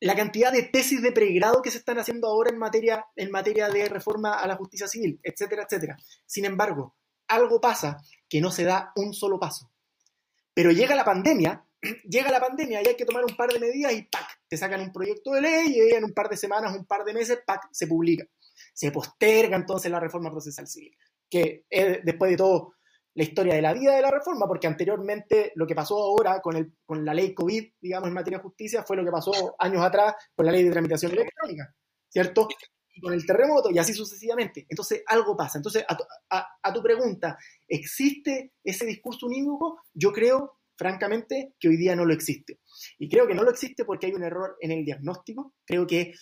la 0.00 0.14
cantidad 0.14 0.52
de 0.52 0.64
tesis 0.64 1.00
de 1.02 1.12
pregrado 1.12 1.62
que 1.62 1.70
se 1.70 1.78
están 1.78 1.98
haciendo 1.98 2.28
ahora 2.28 2.50
en 2.50 2.58
materia, 2.58 3.06
en 3.16 3.30
materia 3.30 3.68
de 3.68 3.88
reforma 3.88 4.34
a 4.34 4.46
la 4.46 4.56
justicia 4.56 4.88
civil, 4.88 5.18
etcétera, 5.22 5.64
etcétera. 5.64 5.96
Sin 6.26 6.44
embargo, 6.44 6.96
algo 7.28 7.60
pasa 7.60 7.98
que 8.28 8.40
no 8.40 8.50
se 8.50 8.64
da 8.64 8.92
un 8.96 9.14
solo 9.14 9.38
paso. 9.38 9.70
Pero 10.52 10.70
llega 10.70 10.94
la 10.94 11.04
pandemia, 11.04 11.64
llega 12.08 12.30
la 12.30 12.40
pandemia 12.40 12.82
y 12.82 12.88
hay 12.88 12.96
que 12.96 13.06
tomar 13.06 13.24
un 13.24 13.36
par 13.36 13.52
de 13.52 13.58
medidas 13.58 13.92
y 13.92 14.02
¡pac! 14.02 14.26
te 14.48 14.56
sacan 14.56 14.80
un 14.80 14.92
proyecto 14.92 15.32
de 15.32 15.40
ley 15.40 15.74
y 15.76 15.94
en 15.94 16.04
un 16.04 16.12
par 16.12 16.28
de 16.28 16.36
semanas, 16.36 16.76
un 16.76 16.84
par 16.84 17.04
de 17.04 17.14
meses, 17.14 17.40
¡pac! 17.46 17.68
se 17.72 17.86
publica. 17.86 18.24
Se 18.74 18.90
posterga 18.90 19.56
entonces 19.56 19.90
la 19.90 20.00
reforma 20.00 20.30
procesal 20.30 20.66
civil, 20.66 20.96
que 21.30 21.64
es 21.70 22.04
después 22.04 22.30
de 22.30 22.36
todo 22.36 22.75
la 23.16 23.24
historia 23.24 23.54
de 23.54 23.62
la 23.62 23.72
vida 23.72 23.96
de 23.96 24.02
la 24.02 24.10
reforma, 24.10 24.46
porque 24.46 24.66
anteriormente 24.66 25.52
lo 25.54 25.66
que 25.66 25.74
pasó 25.74 25.96
ahora 25.96 26.40
con, 26.42 26.54
el, 26.54 26.74
con 26.84 27.02
la 27.02 27.14
ley 27.14 27.32
COVID, 27.32 27.64
digamos, 27.80 28.08
en 28.08 28.14
materia 28.14 28.38
de 28.38 28.44
justicia, 28.44 28.82
fue 28.82 28.96
lo 28.96 29.04
que 29.04 29.10
pasó 29.10 29.56
años 29.58 29.82
atrás 29.82 30.14
con 30.34 30.44
la 30.44 30.52
ley 30.52 30.62
de 30.62 30.70
tramitación 30.70 31.12
electrónica, 31.12 31.74
¿cierto? 32.10 32.46
y 32.94 33.00
con 33.00 33.14
el 33.14 33.24
terremoto 33.24 33.70
y 33.70 33.78
así 33.78 33.94
sucesivamente. 33.94 34.66
Entonces 34.68 35.02
algo 35.06 35.34
pasa. 35.34 35.58
Entonces, 35.58 35.84
a 35.88 36.72
tu, 36.72 36.82
pregunta, 36.82 37.38
¿existe 37.66 38.52
ese 38.62 38.84
discurso 38.84 39.26
unívoco? 39.26 39.82
Yo 39.94 40.12
creo, 40.12 40.58
francamente, 40.76 41.54
que 41.58 41.68
hoy 41.68 41.76
día 41.76 41.96
no 41.96 42.04
lo 42.04 42.12
existe. 42.12 42.60
Y 42.98 43.08
creo 43.08 43.26
que 43.26 43.34
no 43.34 43.44
lo 43.44 43.50
existe 43.50 43.84
porque 43.84 44.06
hay 44.06 44.12
un 44.12 44.24
error 44.24 44.56
en 44.60 44.72
el 44.72 44.84
diagnóstico. 44.84 45.54
Creo 45.64 45.86
que 45.86 46.14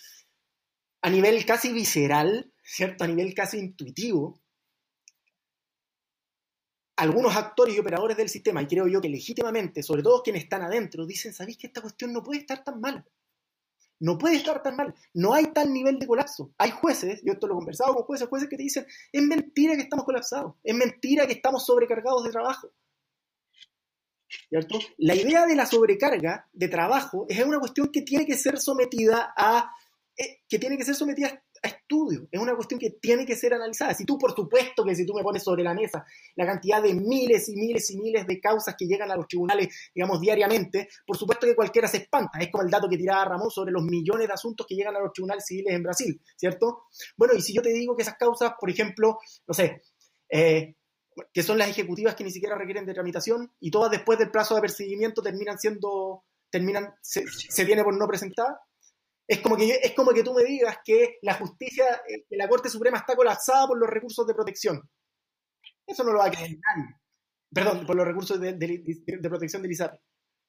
a 1.01 1.09
nivel 1.09 1.45
casi 1.45 1.71
visceral, 1.71 2.53
¿cierto? 2.63 3.03
A 3.03 3.07
nivel 3.07 3.33
casi 3.33 3.57
intuitivo, 3.57 4.41
algunos 6.95 7.35
actores 7.35 7.75
y 7.75 7.79
operadores 7.79 8.17
del 8.17 8.29
sistema, 8.29 8.61
y 8.61 8.67
creo 8.67 8.87
yo 8.87 9.01
que 9.01 9.09
legítimamente, 9.09 9.83
sobre 9.83 10.03
todo 10.03 10.23
quienes 10.23 10.43
están 10.43 10.61
adentro, 10.61 11.05
dicen, 11.05 11.33
¿sabéis 11.33 11.57
que 11.57 11.67
esta 11.67 11.81
cuestión 11.81 12.13
no 12.13 12.23
puede 12.23 12.39
estar 12.39 12.63
tan 12.63 12.79
mal? 12.79 13.05
No 13.99 14.17
puede 14.17 14.35
estar 14.35 14.61
tan 14.61 14.75
mal. 14.75 14.93
No 15.13 15.33
hay 15.33 15.47
tal 15.47 15.71
nivel 15.71 15.99
de 15.99 16.07
colapso. 16.07 16.53
Hay 16.57 16.71
jueces, 16.71 17.21
yo 17.23 17.33
esto 17.33 17.47
lo 17.47 17.53
he 17.53 17.57
conversado 17.57 17.93
con 17.93 18.03
jueces, 18.03 18.27
jueces 18.27 18.49
que 18.49 18.57
te 18.57 18.63
dicen, 18.63 18.85
es 19.11 19.23
mentira 19.23 19.75
que 19.75 19.83
estamos 19.83 20.05
colapsados, 20.05 20.55
es 20.63 20.75
mentira 20.75 21.25
que 21.25 21.33
estamos 21.33 21.65
sobrecargados 21.65 22.23
de 22.23 22.31
trabajo. 22.31 22.71
¿Cierto? 24.49 24.79
La 24.97 25.15
idea 25.15 25.45
de 25.45 25.55
la 25.55 25.65
sobrecarga 25.65 26.49
de 26.51 26.67
trabajo 26.67 27.25
es 27.29 27.43
una 27.45 27.59
cuestión 27.59 27.89
que 27.91 28.01
tiene 28.01 28.25
que 28.25 28.37
ser 28.37 28.59
sometida 28.59 29.33
a, 29.37 29.71
eh, 30.17 30.41
que 30.49 30.59
tiene 30.59 30.77
que 30.77 30.83
ser 30.83 30.95
sometida 30.95 31.41
estudio, 31.65 32.27
es 32.31 32.39
una 32.39 32.55
cuestión 32.55 32.79
que 32.79 32.91
tiene 32.91 33.25
que 33.25 33.35
ser 33.35 33.53
analizada. 33.53 33.93
Si 33.93 34.05
tú, 34.05 34.17
por 34.17 34.33
supuesto 34.35 34.83
que 34.83 34.95
si 34.95 35.05
tú 35.05 35.13
me 35.13 35.23
pones 35.23 35.43
sobre 35.43 35.63
la 35.63 35.73
mesa 35.73 36.05
la 36.35 36.45
cantidad 36.45 36.81
de 36.81 36.93
miles 36.93 37.49
y 37.49 37.55
miles 37.55 37.89
y 37.91 37.97
miles 37.99 38.27
de 38.27 38.39
causas 38.39 38.75
que 38.77 38.85
llegan 38.85 39.11
a 39.11 39.15
los 39.15 39.27
tribunales, 39.27 39.91
digamos, 39.93 40.19
diariamente, 40.21 40.89
por 41.05 41.17
supuesto 41.17 41.47
que 41.47 41.55
cualquiera 41.55 41.87
se 41.87 41.97
espanta. 41.97 42.39
Es 42.39 42.49
como 42.51 42.63
el 42.63 42.69
dato 42.69 42.89
que 42.89 42.97
tiraba 42.97 43.25
Ramón 43.25 43.49
sobre 43.49 43.71
los 43.71 43.83
millones 43.83 44.27
de 44.27 44.33
asuntos 44.33 44.65
que 44.67 44.75
llegan 44.75 44.95
a 44.95 44.99
los 44.99 45.13
tribunales 45.13 45.45
civiles 45.45 45.73
en 45.73 45.83
Brasil, 45.83 46.21
¿cierto? 46.35 46.83
Bueno, 47.17 47.33
y 47.35 47.41
si 47.41 47.53
yo 47.53 47.61
te 47.61 47.69
digo 47.69 47.95
que 47.95 48.03
esas 48.03 48.17
causas, 48.17 48.53
por 48.59 48.69
ejemplo, 48.69 49.19
no 49.47 49.53
sé, 49.53 49.81
eh, 50.29 50.75
que 51.33 51.43
son 51.43 51.57
las 51.57 51.69
ejecutivas 51.69 52.15
que 52.15 52.23
ni 52.23 52.31
siquiera 52.31 52.57
requieren 52.57 52.85
de 52.85 52.93
tramitación 52.93 53.51
y 53.59 53.71
todas 53.71 53.91
después 53.91 54.19
del 54.19 54.31
plazo 54.31 54.55
de 54.55 54.59
apercibimiento 54.59 55.21
terminan 55.21 55.57
siendo, 55.57 56.23
terminan, 56.49 56.93
se, 57.01 57.23
se 57.27 57.65
tiene 57.65 57.83
por 57.83 57.97
no 57.97 58.07
presentar, 58.07 58.47
es 59.27 59.39
como, 59.39 59.57
que, 59.57 59.69
es 59.69 59.93
como 59.93 60.11
que 60.11 60.23
tú 60.23 60.33
me 60.33 60.43
digas 60.43 60.77
que 60.83 61.17
la 61.21 61.33
justicia, 61.35 62.01
eh, 62.07 62.25
que 62.29 62.35
la 62.37 62.47
Corte 62.47 62.69
Suprema 62.69 62.97
está 62.97 63.15
colapsada 63.15 63.67
por 63.67 63.77
los 63.77 63.89
recursos 63.89 64.25
de 64.27 64.33
protección. 64.33 64.87
Eso 65.85 66.03
no 66.03 66.11
lo 66.11 66.19
va 66.19 66.25
a 66.25 66.31
creer 66.31 66.51
nadie. 66.51 66.95
Perdón, 67.51 67.85
por 67.85 67.95
los 67.95 68.05
recursos 68.05 68.39
de, 68.39 68.53
protección 69.23 69.61
del 69.61 69.71
ISAPRE. 69.71 70.01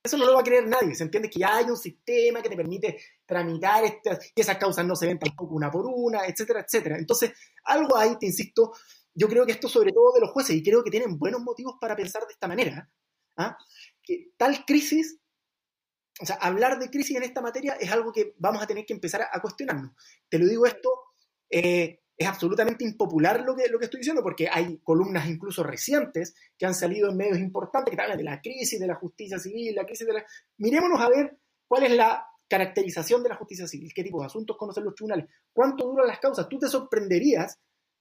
Eso 0.02 0.16
no 0.16 0.26
lo 0.26 0.34
va 0.34 0.40
a 0.40 0.44
creer 0.44 0.66
nadie. 0.66 0.94
Se 0.94 1.04
entiende 1.04 1.30
que 1.30 1.44
hay 1.44 1.64
un 1.64 1.76
sistema 1.76 2.42
que 2.42 2.48
te 2.48 2.56
permite 2.56 2.98
tramitar 3.24 3.84
estas, 3.84 4.32
que 4.34 4.42
esas 4.42 4.56
causas 4.56 4.84
no 4.84 4.94
se 4.94 5.06
ven 5.06 5.18
tampoco 5.18 5.54
una 5.54 5.70
por 5.70 5.86
una, 5.86 6.26
etcétera, 6.26 6.60
etcétera. 6.60 6.98
Entonces, 6.98 7.32
algo 7.64 7.96
ahí, 7.96 8.16
te 8.18 8.26
insisto, 8.26 8.72
yo 9.14 9.28
creo 9.28 9.46
que 9.46 9.52
esto 9.52 9.68
sobre 9.68 9.92
todo 9.92 10.12
de 10.12 10.20
los 10.20 10.30
jueces, 10.30 10.56
y 10.56 10.62
creo 10.62 10.84
que 10.84 10.90
tienen 10.90 11.18
buenos 11.18 11.40
motivos 11.40 11.76
para 11.80 11.96
pensar 11.96 12.26
de 12.26 12.32
esta 12.32 12.46
manera, 12.46 12.88
¿ah? 13.36 13.56
que 14.02 14.32
tal 14.36 14.64
crisis 14.64 15.18
o 16.20 16.26
sea, 16.26 16.36
hablar 16.36 16.78
de 16.78 16.90
crisis 16.90 17.16
en 17.16 17.24
esta 17.24 17.40
materia 17.40 17.76
es 17.78 17.90
algo 17.90 18.12
que 18.12 18.34
vamos 18.38 18.62
a 18.62 18.66
tener 18.66 18.86
que 18.86 18.94
empezar 18.94 19.28
a, 19.30 19.40
cuestionarnos. 19.40 19.92
Te 20.28 20.38
lo 20.38 20.46
digo 20.46 20.66
esto, 20.66 20.90
eh, 21.50 22.00
es 22.16 22.26
absolutamente 22.26 22.84
impopular 22.84 23.42
lo 23.42 23.54
que, 23.54 23.68
lo 23.68 23.78
que 23.78 23.84
estoy 23.84 24.00
diciendo, 24.00 24.22
porque 24.22 24.48
hay 24.50 24.78
columnas 24.78 25.28
incluso 25.28 25.62
recientes 25.62 26.34
que 26.56 26.64
han 26.64 26.74
salido 26.74 27.10
en 27.10 27.16
medios 27.18 27.38
importantes 27.38 27.94
que 27.94 28.00
hablan 28.00 28.16
de 28.16 28.24
la 28.24 28.40
crisis 28.40 28.80
de 28.80 28.86
la 28.86 28.94
justicia 28.94 29.38
civil, 29.38 29.74
la 29.74 29.84
crisis 29.84 30.06
de 30.06 30.14
la... 30.14 30.24
Mirémonos 30.56 31.00
a 31.00 31.10
ver 31.10 31.38
cuál 31.68 31.82
es 31.82 31.94
la 31.94 32.26
caracterización 32.48 33.22
de 33.22 33.28
la 33.28 33.36
justicia 33.36 33.66
civil, 33.66 33.92
qué 33.94 34.02
tipo 34.02 34.20
de 34.20 34.26
asuntos 34.26 34.56
conocen 34.56 34.84
los 34.84 34.94
tribunales, 34.94 35.26
cuánto 35.52 35.84
duran 35.84 36.06
las 36.06 36.18
causas. 36.18 36.48
Tú 36.48 36.58
te 36.58 36.68
sorprenderías, 36.68 37.60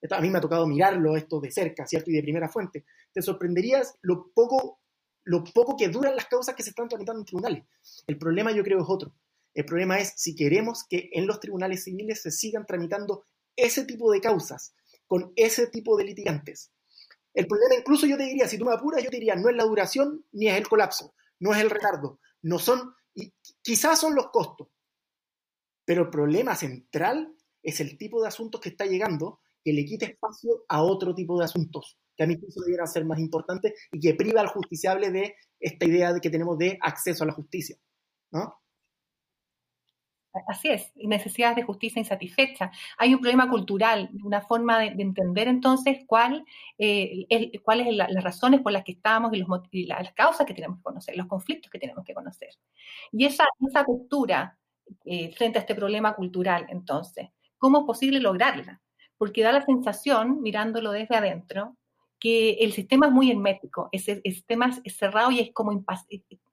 a 0.10 0.22
mí 0.22 0.30
me 0.30 0.38
ha 0.38 0.42
tocado 0.42 0.66
mirarlo 0.68 1.18
esto 1.18 1.42
de 1.42 1.52
cerca, 1.52 1.86
¿cierto? 1.86 2.12
Y 2.12 2.14
de 2.14 2.22
primera 2.22 2.48
fuente, 2.48 2.86
te 3.12 3.22
sorprenderías 3.22 3.98
lo 4.02 4.32
poco 4.34 4.80
lo 5.26 5.44
poco 5.44 5.76
que 5.76 5.90
duran 5.90 6.16
las 6.16 6.28
causas 6.28 6.56
que 6.56 6.64
se 6.64 6.70
están 6.70 6.88
tramitando 6.88 7.20
en 7.20 7.26
tribunales. 7.26 7.64
El 8.08 8.18
problema 8.18 8.52
yo 8.52 8.64
creo 8.64 8.80
es 8.80 8.86
otro. 8.88 9.14
El 9.54 9.66
problema 9.66 10.00
es 10.00 10.14
si 10.16 10.36
queremos 10.36 10.86
que 10.88 11.10
en 11.14 11.28
los 11.28 11.40
tribunales 11.40 11.84
civiles 11.84 12.22
se 12.22 12.32
sigan 12.32 12.66
tramitando 12.66 13.26
ese 13.56 13.86
tipo 13.86 14.12
de 14.12 14.22
causas 14.22 14.76
con 15.08 15.34
ese 15.36 15.68
tipo 15.68 15.98
de 15.98 16.04
litigantes. 16.04 16.72
El 17.34 17.48
problema 17.48 17.76
incluso 17.76 18.06
yo 18.06 18.18
te 18.18 18.24
diría, 18.24 18.48
si 18.48 18.58
tú 18.58 18.66
me 18.66 18.74
apuras, 18.74 19.04
yo 19.04 19.10
te 19.10 19.18
diría, 19.18 19.36
no 19.36 19.50
es 19.50 19.56
la 19.56 19.64
duración 19.64 20.26
ni 20.32 20.48
es 20.48 20.58
el 20.58 20.68
colapso, 20.68 21.14
no 21.40 21.54
es 21.54 21.62
el 21.62 21.70
retardo, 21.70 22.20
no 22.42 22.60
son, 22.60 22.94
y 23.14 23.34
quizás 23.62 24.00
son 24.00 24.16
los 24.16 24.30
costos, 24.32 24.70
pero 25.84 26.04
el 26.04 26.10
problema 26.10 26.56
central 26.56 27.36
es 27.62 27.80
el 27.82 27.98
tipo 27.98 28.22
de 28.22 28.28
asuntos 28.28 28.62
que 28.62 28.70
está 28.70 28.86
llegando 28.86 29.42
que 29.64 29.74
le 29.74 29.86
quita 29.86 30.06
espacio 30.06 30.64
a 30.70 30.82
otro 30.82 31.14
tipo 31.14 31.38
de 31.38 31.46
asuntos 31.46 31.98
que 32.16 32.24
a 32.24 32.28
mí 32.28 32.38
pienso 32.38 32.62
debiera 32.62 32.88
ser 32.88 33.06
más 33.06 33.20
importante 33.20 33.74
y 33.92 34.00
que 34.00 34.16
priva 34.16 34.42
al 34.42 34.48
justiciable 34.48 35.12
de 35.12 35.36
esta 35.60 35.86
idea 35.86 36.14
de 36.14 36.22
que 36.22 36.30
tenemos 36.30 36.58
de 36.58 36.78
acceso 36.82 37.24
a 37.24 37.28
la 37.28 37.34
justicia. 37.34 37.78
¿no? 38.32 38.60
Así 40.48 40.68
es, 40.68 40.92
necesidades 40.96 41.56
de 41.56 41.64
justicia 41.64 42.00
insatisfecha. 42.00 42.72
Hay 42.98 43.14
un 43.14 43.22
problema 43.22 43.50
cultural, 43.50 44.10
una 44.24 44.42
forma 44.42 44.80
de, 44.80 44.88
entender 45.02 45.48
entonces 45.48 46.00
cuál, 46.06 46.44
eh, 46.78 47.26
es, 47.30 47.62
cuáles 47.62 47.88
son 47.88 47.98
las 47.98 48.24
razones 48.24 48.62
por 48.62 48.74
las 48.74 48.84
que 48.84 48.92
estamos 48.94 49.34
y, 49.34 49.38
los, 49.38 49.48
las 49.88 50.14
causas 50.14 50.46
que 50.46 50.54
tenemos 50.54 50.78
que 50.78 50.84
conocer, 50.84 51.16
los 51.16 51.28
conflictos 51.28 51.72
que 51.72 51.80
tenemos 51.80 52.04
que 52.04 52.14
conocer. 52.14 52.50
Y 53.12 53.26
esa, 53.26 53.46
esa 53.68 53.86
eh, 55.06 55.32
frente 55.36 55.58
a 55.58 55.62
este 55.62 55.76
problema 55.76 56.16
cultural, 56.16 56.66
entonces, 56.70 57.30
¿cómo 57.58 57.80
es 57.80 57.86
posible 57.86 58.20
lograrla? 58.20 58.82
Porque 59.18 59.42
da 59.42 59.54
la 59.54 59.66
sensación, 59.66 60.42
mirándolo 60.42 60.92
desde 60.92 61.16
adentro, 61.16 61.78
que 62.20 62.54
el 62.54 62.74
sistema 62.74 63.08
es 63.08 63.12
muy 63.12 63.32
hermético, 63.32 63.90
el 63.92 64.00
sistema 64.00 64.72
es 64.84 64.98
cerrado 64.98 65.32
y 65.32 65.40
es 65.40 65.52
como, 65.54 65.84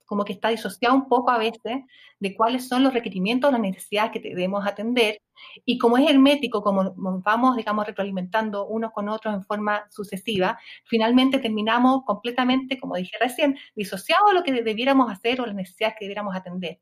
como 0.06 0.24
que 0.24 0.32
está 0.34 0.50
disociado 0.50 0.94
un 0.94 1.08
poco 1.08 1.30
a 1.30 1.38
veces 1.38 1.84
de 2.20 2.34
cuáles 2.34 2.68
son 2.68 2.82
los 2.82 2.92
requerimientos 2.92 3.50
las 3.50 3.60
necesidades 3.60 4.12
que 4.12 4.20
debemos 4.20 4.66
atender. 4.66 5.22
Y 5.64 5.78
como 5.78 5.96
es 5.96 6.08
hermético, 6.08 6.62
como 6.62 6.92
vamos, 7.22 7.56
digamos, 7.56 7.86
retroalimentando 7.86 8.66
unos 8.66 8.92
con 8.92 9.08
otros 9.08 9.34
en 9.34 9.44
forma 9.44 9.86
sucesiva, 9.90 10.58
finalmente 10.84 11.38
terminamos 11.38 12.02
completamente, 12.04 12.78
como 12.78 12.96
dije 12.96 13.16
recién, 13.18 13.56
disociados 13.74 14.34
lo 14.34 14.42
que 14.42 14.52
debiéramos 14.52 15.10
hacer 15.10 15.40
o 15.40 15.46
las 15.46 15.54
necesidades 15.54 15.96
que 15.98 16.04
debiéramos 16.04 16.36
atender, 16.36 16.78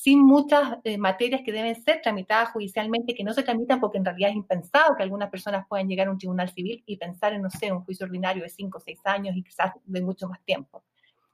sin 0.00 0.20
muchas 0.20 0.78
eh, 0.84 0.96
materias 0.96 1.40
que 1.44 1.50
deben 1.50 1.74
ser 1.82 2.00
tramitadas 2.00 2.52
judicialmente, 2.52 3.16
que 3.16 3.24
no 3.24 3.34
se 3.34 3.42
tramitan 3.42 3.80
porque 3.80 3.98
en 3.98 4.04
realidad 4.04 4.30
es 4.30 4.36
impensado 4.36 4.94
que 4.96 5.02
algunas 5.02 5.28
personas 5.28 5.66
puedan 5.68 5.88
llegar 5.88 6.06
a 6.06 6.12
un 6.12 6.18
tribunal 6.18 6.48
civil 6.50 6.84
y 6.86 6.96
pensar 6.96 7.32
en, 7.32 7.42
no 7.42 7.50
sé, 7.50 7.72
un 7.72 7.82
juicio 7.82 8.06
ordinario 8.06 8.44
de 8.44 8.48
cinco 8.48 8.78
o 8.78 8.80
seis 8.80 9.00
años 9.02 9.36
y 9.36 9.42
quizás 9.42 9.72
de 9.84 10.00
mucho 10.00 10.28
más 10.28 10.40
tiempo. 10.44 10.84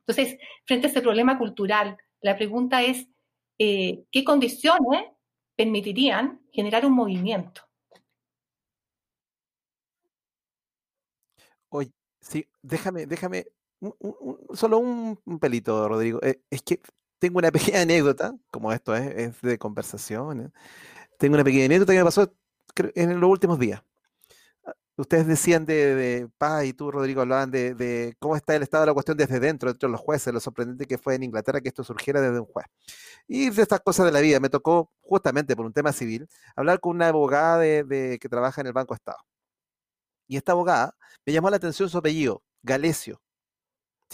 Entonces, 0.06 0.38
frente 0.64 0.86
a 0.86 0.90
ese 0.90 1.02
problema 1.02 1.36
cultural, 1.36 1.98
la 2.22 2.38
pregunta 2.38 2.82
es, 2.82 3.06
eh, 3.58 4.04
¿qué 4.10 4.24
condiciones 4.24 5.10
permitirían 5.54 6.40
generar 6.50 6.86
un 6.86 6.94
movimiento? 6.94 7.60
Oye, 11.68 11.92
sí, 12.18 12.46
déjame, 12.62 13.04
déjame, 13.04 13.44
solo 14.54 14.78
un, 14.78 15.38
pelito, 15.38 15.86
Rodrigo. 15.86 16.18
Eh, 16.22 16.40
es 16.48 16.62
que 16.62 16.80
tengo 17.18 17.38
una 17.38 17.50
pequeña 17.52 17.82
anécdota, 17.82 18.34
como 18.50 18.72
esto 18.72 18.94
es, 18.94 19.40
de 19.40 19.58
conversación. 19.58 20.52
Tengo 21.18 21.34
una 21.34 21.44
pequeña 21.44 21.66
anécdota 21.66 21.92
que 21.92 21.98
me 21.98 22.04
pasó 22.04 22.32
en 22.76 23.20
los 23.20 23.30
últimos 23.30 23.58
días. 23.58 23.82
Ustedes 24.96 25.26
decían 25.26 25.64
de, 25.64 26.28
Paz 26.38 26.64
y 26.66 26.72
tú, 26.72 26.90
Rodrigo, 26.92 27.20
hablaban 27.22 27.50
de, 27.50 28.14
cómo 28.20 28.36
está 28.36 28.54
el 28.54 28.62
estado 28.62 28.82
de 28.82 28.86
la 28.86 28.94
cuestión 28.94 29.16
desde 29.16 29.40
dentro, 29.40 29.74
de 29.74 29.88
los 29.88 30.00
jueces, 30.00 30.32
lo 30.32 30.38
sorprendente 30.38 30.86
que 30.86 30.98
fue 30.98 31.16
en 31.16 31.24
Inglaterra 31.24 31.60
que 31.60 31.68
esto 31.68 31.82
surgiera 31.82 32.20
desde 32.20 32.38
un 32.38 32.46
juez. 32.46 32.66
Y 33.26 33.50
de 33.50 33.62
estas 33.62 33.80
cosas 33.80 34.06
de 34.06 34.12
la 34.12 34.20
vida, 34.20 34.38
me 34.38 34.50
tocó 34.50 34.92
justamente 35.00 35.56
por 35.56 35.66
un 35.66 35.72
tema 35.72 35.92
civil 35.92 36.28
hablar 36.54 36.78
con 36.78 36.94
una 36.94 37.08
abogada 37.08 37.62
que 37.64 38.28
trabaja 38.30 38.60
en 38.60 38.68
el 38.68 38.72
Banco 38.72 38.94
Estado. 38.94 39.18
Y 40.28 40.36
esta 40.36 40.52
abogada 40.52 40.96
me 41.26 41.32
llamó 41.32 41.50
la 41.50 41.56
atención 41.56 41.88
su 41.88 41.98
apellido, 41.98 42.42
Galesio. 42.62 43.20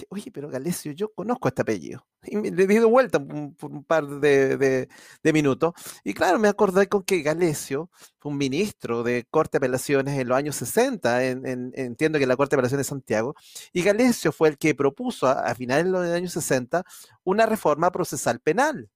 Oye, 0.09 0.31
pero 0.33 0.49
Galesio, 0.49 0.93
yo 0.93 1.13
conozco 1.13 1.49
este 1.49 1.63
apellido. 1.63 2.07
Y 2.25 2.37
me, 2.37 2.51
le 2.51 2.67
di 2.67 2.79
de 2.79 2.85
vuelta 2.85 3.19
por 3.21 3.71
un 3.71 3.85
par 3.85 4.07
de, 4.07 4.89
minutos. 5.33 5.75
Y 6.05 6.15
claro, 6.15 6.39
me 6.39 6.49
acordé 6.49 6.89
con 6.89 7.03
que 7.03 7.23
Galesio 7.23 7.91
fue 8.19 8.33
un 8.33 8.39
ministro 8.39 9.03
de 9.03 9.27
Corte 9.31 9.59
de 9.59 9.67
Apelaciones 9.67 10.19
en 10.19 10.29
los 10.29 10.37
años 10.37 10.57
60, 10.57 11.25
entiendo 11.25 12.19
que 12.19 12.27
la 12.27 12.37
Corte 12.37 12.57
de 12.57 12.61
Apelaciones 12.61 12.87
de 12.87 12.91
Santiago. 12.91 13.35
Y 13.73 13.83
Galesio 13.83 14.33
fue 14.33 14.49
el 14.49 14.59
que 14.59 14.75
propuso 14.75 15.27
a, 15.27 15.55
finales 15.55 15.87
de 15.87 15.91
los 15.91 16.07
años 16.07 16.33
60 16.33 16.85
una 17.25 17.47
reforma 17.47 17.91
procesal 17.91 18.41
penal 18.41 18.89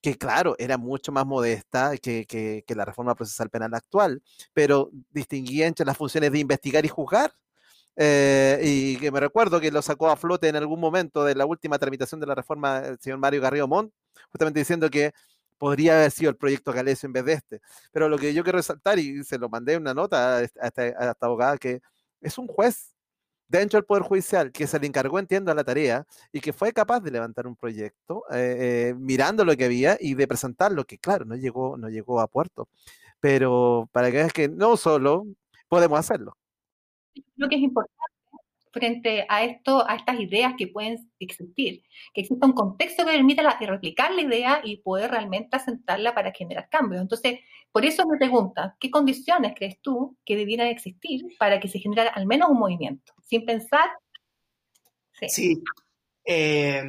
que 0.00 0.16
claro, 0.18 0.56
era 0.58 0.78
mucho 0.78 1.12
más 1.12 1.24
modesta 1.24 1.96
que, 1.96 2.26
que, 2.26 2.74
la 2.74 2.84
reforma 2.84 3.14
procesal 3.14 3.50
penal 3.50 3.72
actual, 3.74 4.22
pero 4.52 4.90
distinguía 5.10 5.66
entre 5.66 5.86
las 5.86 5.96
funciones 5.96 6.32
de 6.32 6.40
investigar 6.40 6.84
y 6.84 6.88
juzgar 6.88 7.32
eh, 7.96 8.60
y 8.62 8.96
que 8.96 9.10
me 9.10 9.20
recuerdo 9.20 9.60
que 9.60 9.70
lo 9.70 9.82
sacó 9.82 10.08
a 10.08 10.16
flote 10.16 10.48
en 10.48 10.56
algún 10.56 10.80
momento 10.80 11.24
de 11.24 11.34
la 11.34 11.44
última 11.44 11.78
tramitación 11.78 12.20
de 12.20 12.26
la 12.26 12.34
reforma 12.34 12.78
el 12.78 12.98
señor 12.98 13.18
Mario 13.18 13.40
Garrido 13.40 13.68
Montt, 13.68 13.92
justamente 14.30 14.60
diciendo 14.60 14.88
que 14.90 15.12
podría 15.58 15.94
haber 15.98 16.10
sido 16.10 16.30
el 16.30 16.36
proyecto 16.36 16.72
Galesio 16.72 17.06
en 17.06 17.12
vez 17.12 17.24
de 17.24 17.32
este. 17.34 17.60
Pero 17.92 18.08
lo 18.08 18.18
que 18.18 18.34
yo 18.34 18.42
quiero 18.42 18.58
resaltar, 18.58 18.98
y 18.98 19.22
se 19.24 19.38
lo 19.38 19.48
mandé 19.48 19.76
una 19.76 19.94
nota 19.94 20.38
a 20.38 20.42
esta, 20.42 21.16
abogada, 21.20 21.58
que 21.58 21.80
es 22.20 22.38
un 22.38 22.48
juez 22.48 22.94
dentro 23.48 23.78
del 23.78 23.84
Poder 23.84 24.02
Judicial 24.02 24.50
que 24.50 24.66
se 24.66 24.78
le 24.80 24.86
encargó, 24.86 25.18
entiendo, 25.18 25.52
a 25.52 25.54
la 25.54 25.64
tarea 25.64 26.06
y 26.32 26.40
que 26.40 26.52
fue 26.52 26.72
capaz 26.72 27.00
de 27.00 27.10
levantar 27.10 27.46
un 27.46 27.56
proyecto 27.56 28.24
eh, 28.32 28.90
eh, 28.90 28.94
mirando 28.98 29.44
lo 29.44 29.56
que 29.56 29.66
había 29.66 29.96
y 30.00 30.14
de 30.14 30.26
presentarlo, 30.26 30.84
que 30.84 30.98
claro, 30.98 31.26
no 31.26 31.36
llegó, 31.36 31.76
no 31.76 31.88
llegó 31.90 32.20
a 32.20 32.26
puerto. 32.28 32.68
Pero 33.20 33.88
para 33.92 34.10
que 34.10 34.16
veas 34.18 34.32
que 34.32 34.48
no 34.48 34.76
solo 34.76 35.26
podemos 35.68 35.98
hacerlo 36.00 36.36
creo 37.36 37.48
que 37.48 37.56
es 37.56 37.62
importante 37.62 38.02
frente 38.72 39.26
a 39.28 39.44
esto, 39.44 39.86
a 39.88 39.96
estas 39.96 40.18
ideas 40.18 40.54
que 40.56 40.66
pueden 40.66 41.10
existir, 41.18 41.82
que 42.14 42.22
exista 42.22 42.46
un 42.46 42.54
contexto 42.54 43.04
que 43.04 43.12
permita 43.12 43.58
replicar 43.60 44.12
la 44.12 44.22
idea 44.22 44.60
y 44.64 44.78
poder 44.78 45.10
realmente 45.10 45.56
asentarla 45.56 46.14
para 46.14 46.32
generar 46.32 46.68
cambios. 46.70 47.02
Entonces, 47.02 47.40
por 47.70 47.84
eso 47.84 48.06
me 48.06 48.16
pregunta, 48.16 48.76
¿qué 48.80 48.90
condiciones 48.90 49.52
crees 49.54 49.80
tú 49.80 50.16
que 50.24 50.36
debieran 50.36 50.68
existir 50.68 51.22
para 51.38 51.60
que 51.60 51.68
se 51.68 51.78
generara 51.78 52.10
al 52.10 52.26
menos 52.26 52.48
un 52.48 52.58
movimiento? 52.58 53.12
Sin 53.22 53.44
pensar... 53.44 53.88
Sí. 55.28 55.62
Eh, 56.24 56.82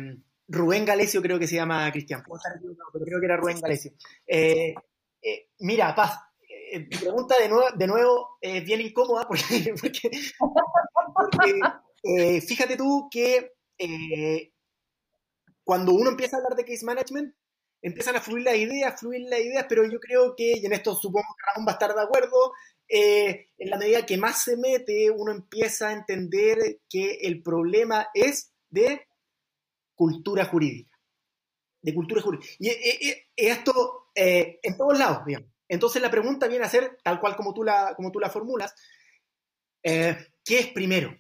Rubén 0.48 0.86
Galesio 0.86 1.22
creo 1.22 1.40
que 1.40 1.48
se 1.48 1.56
llama 1.56 1.92
Cristian, 1.92 2.24
pero 2.24 3.06
creo 3.06 3.20
que 3.20 3.26
era 3.26 3.38
Rubén 3.38 3.60
Galesio. 3.60 3.92
Eh, 4.26 4.74
eh, 5.22 5.50
mira, 5.60 5.94
Paz, 5.96 6.20
eh, 6.76 6.88
pregunta 6.90 7.38
de 7.38 7.50
nuevo, 7.50 7.68
de 7.76 7.86
nuevo 7.86 8.38
es 8.42 8.64
bien 8.66 8.82
incómoda 8.82 9.28
porque, 9.28 9.76
eh, 12.02 12.42
fíjate 12.42 12.76
tú 12.76 13.08
que 13.12 13.54
eh, 13.78 14.52
cuando 15.64 15.94
uno 15.94 16.10
empieza 16.10 16.36
a 16.36 16.40
hablar 16.40 16.56
de 16.58 16.66
case 16.66 16.84
management, 16.84 17.36
empiezan 17.80 18.16
a 18.16 18.22
fluir 18.22 18.46
las 18.46 18.56
ideas, 18.56 19.00
fluir 19.00 19.22
las 19.30 19.40
ideas, 19.42 19.68
pero 19.70 19.86
yo 19.86 20.00
creo 20.00 20.36
que, 20.36 20.54
y 20.58 20.66
en 20.66 20.74
esto 20.74 20.96
supongo 20.96 21.28
que 21.38 21.46
Ramón 21.46 21.68
va 21.68 21.74
a 21.74 21.76
estar 21.76 21.94
de 21.94 22.02
acuerdo, 22.02 22.54
en 22.88 23.70
la 23.70 23.78
medida 23.78 24.06
que 24.06 24.18
más 24.18 24.44
se 24.44 24.58
mete, 24.58 25.12
uno 25.12 25.32
empieza 25.32 25.90
a 25.90 25.94
entender 25.94 26.80
que 26.90 27.20
el 27.22 27.44
problema 27.44 28.08
es 28.16 28.52
de 28.70 29.06
cultura 29.94 30.46
jurídica. 30.46 30.98
De 31.82 31.94
cultura 31.94 32.22
jurídica. 32.22 32.48
Y, 32.60 32.70
y 32.70 33.26
esto 33.36 34.08
en 34.16 34.78
todos 34.78 34.98
lados, 34.98 35.26
digamos. 35.26 35.53
Entonces 35.74 36.02
la 36.02 36.12
pregunta 36.12 36.48
viene 36.48 36.66
a 36.66 36.70
ser, 36.70 37.00
tal 37.04 37.20
cual 37.20 37.36
como 37.36 37.54
tú 37.54 37.64
la, 37.64 37.94
como 37.96 38.12
tú 38.12 38.20
la 38.20 38.30
formulas, 38.30 38.76
eh, 39.82 40.16
¿qué 40.46 40.60
es 40.60 40.68
primero? 40.68 41.16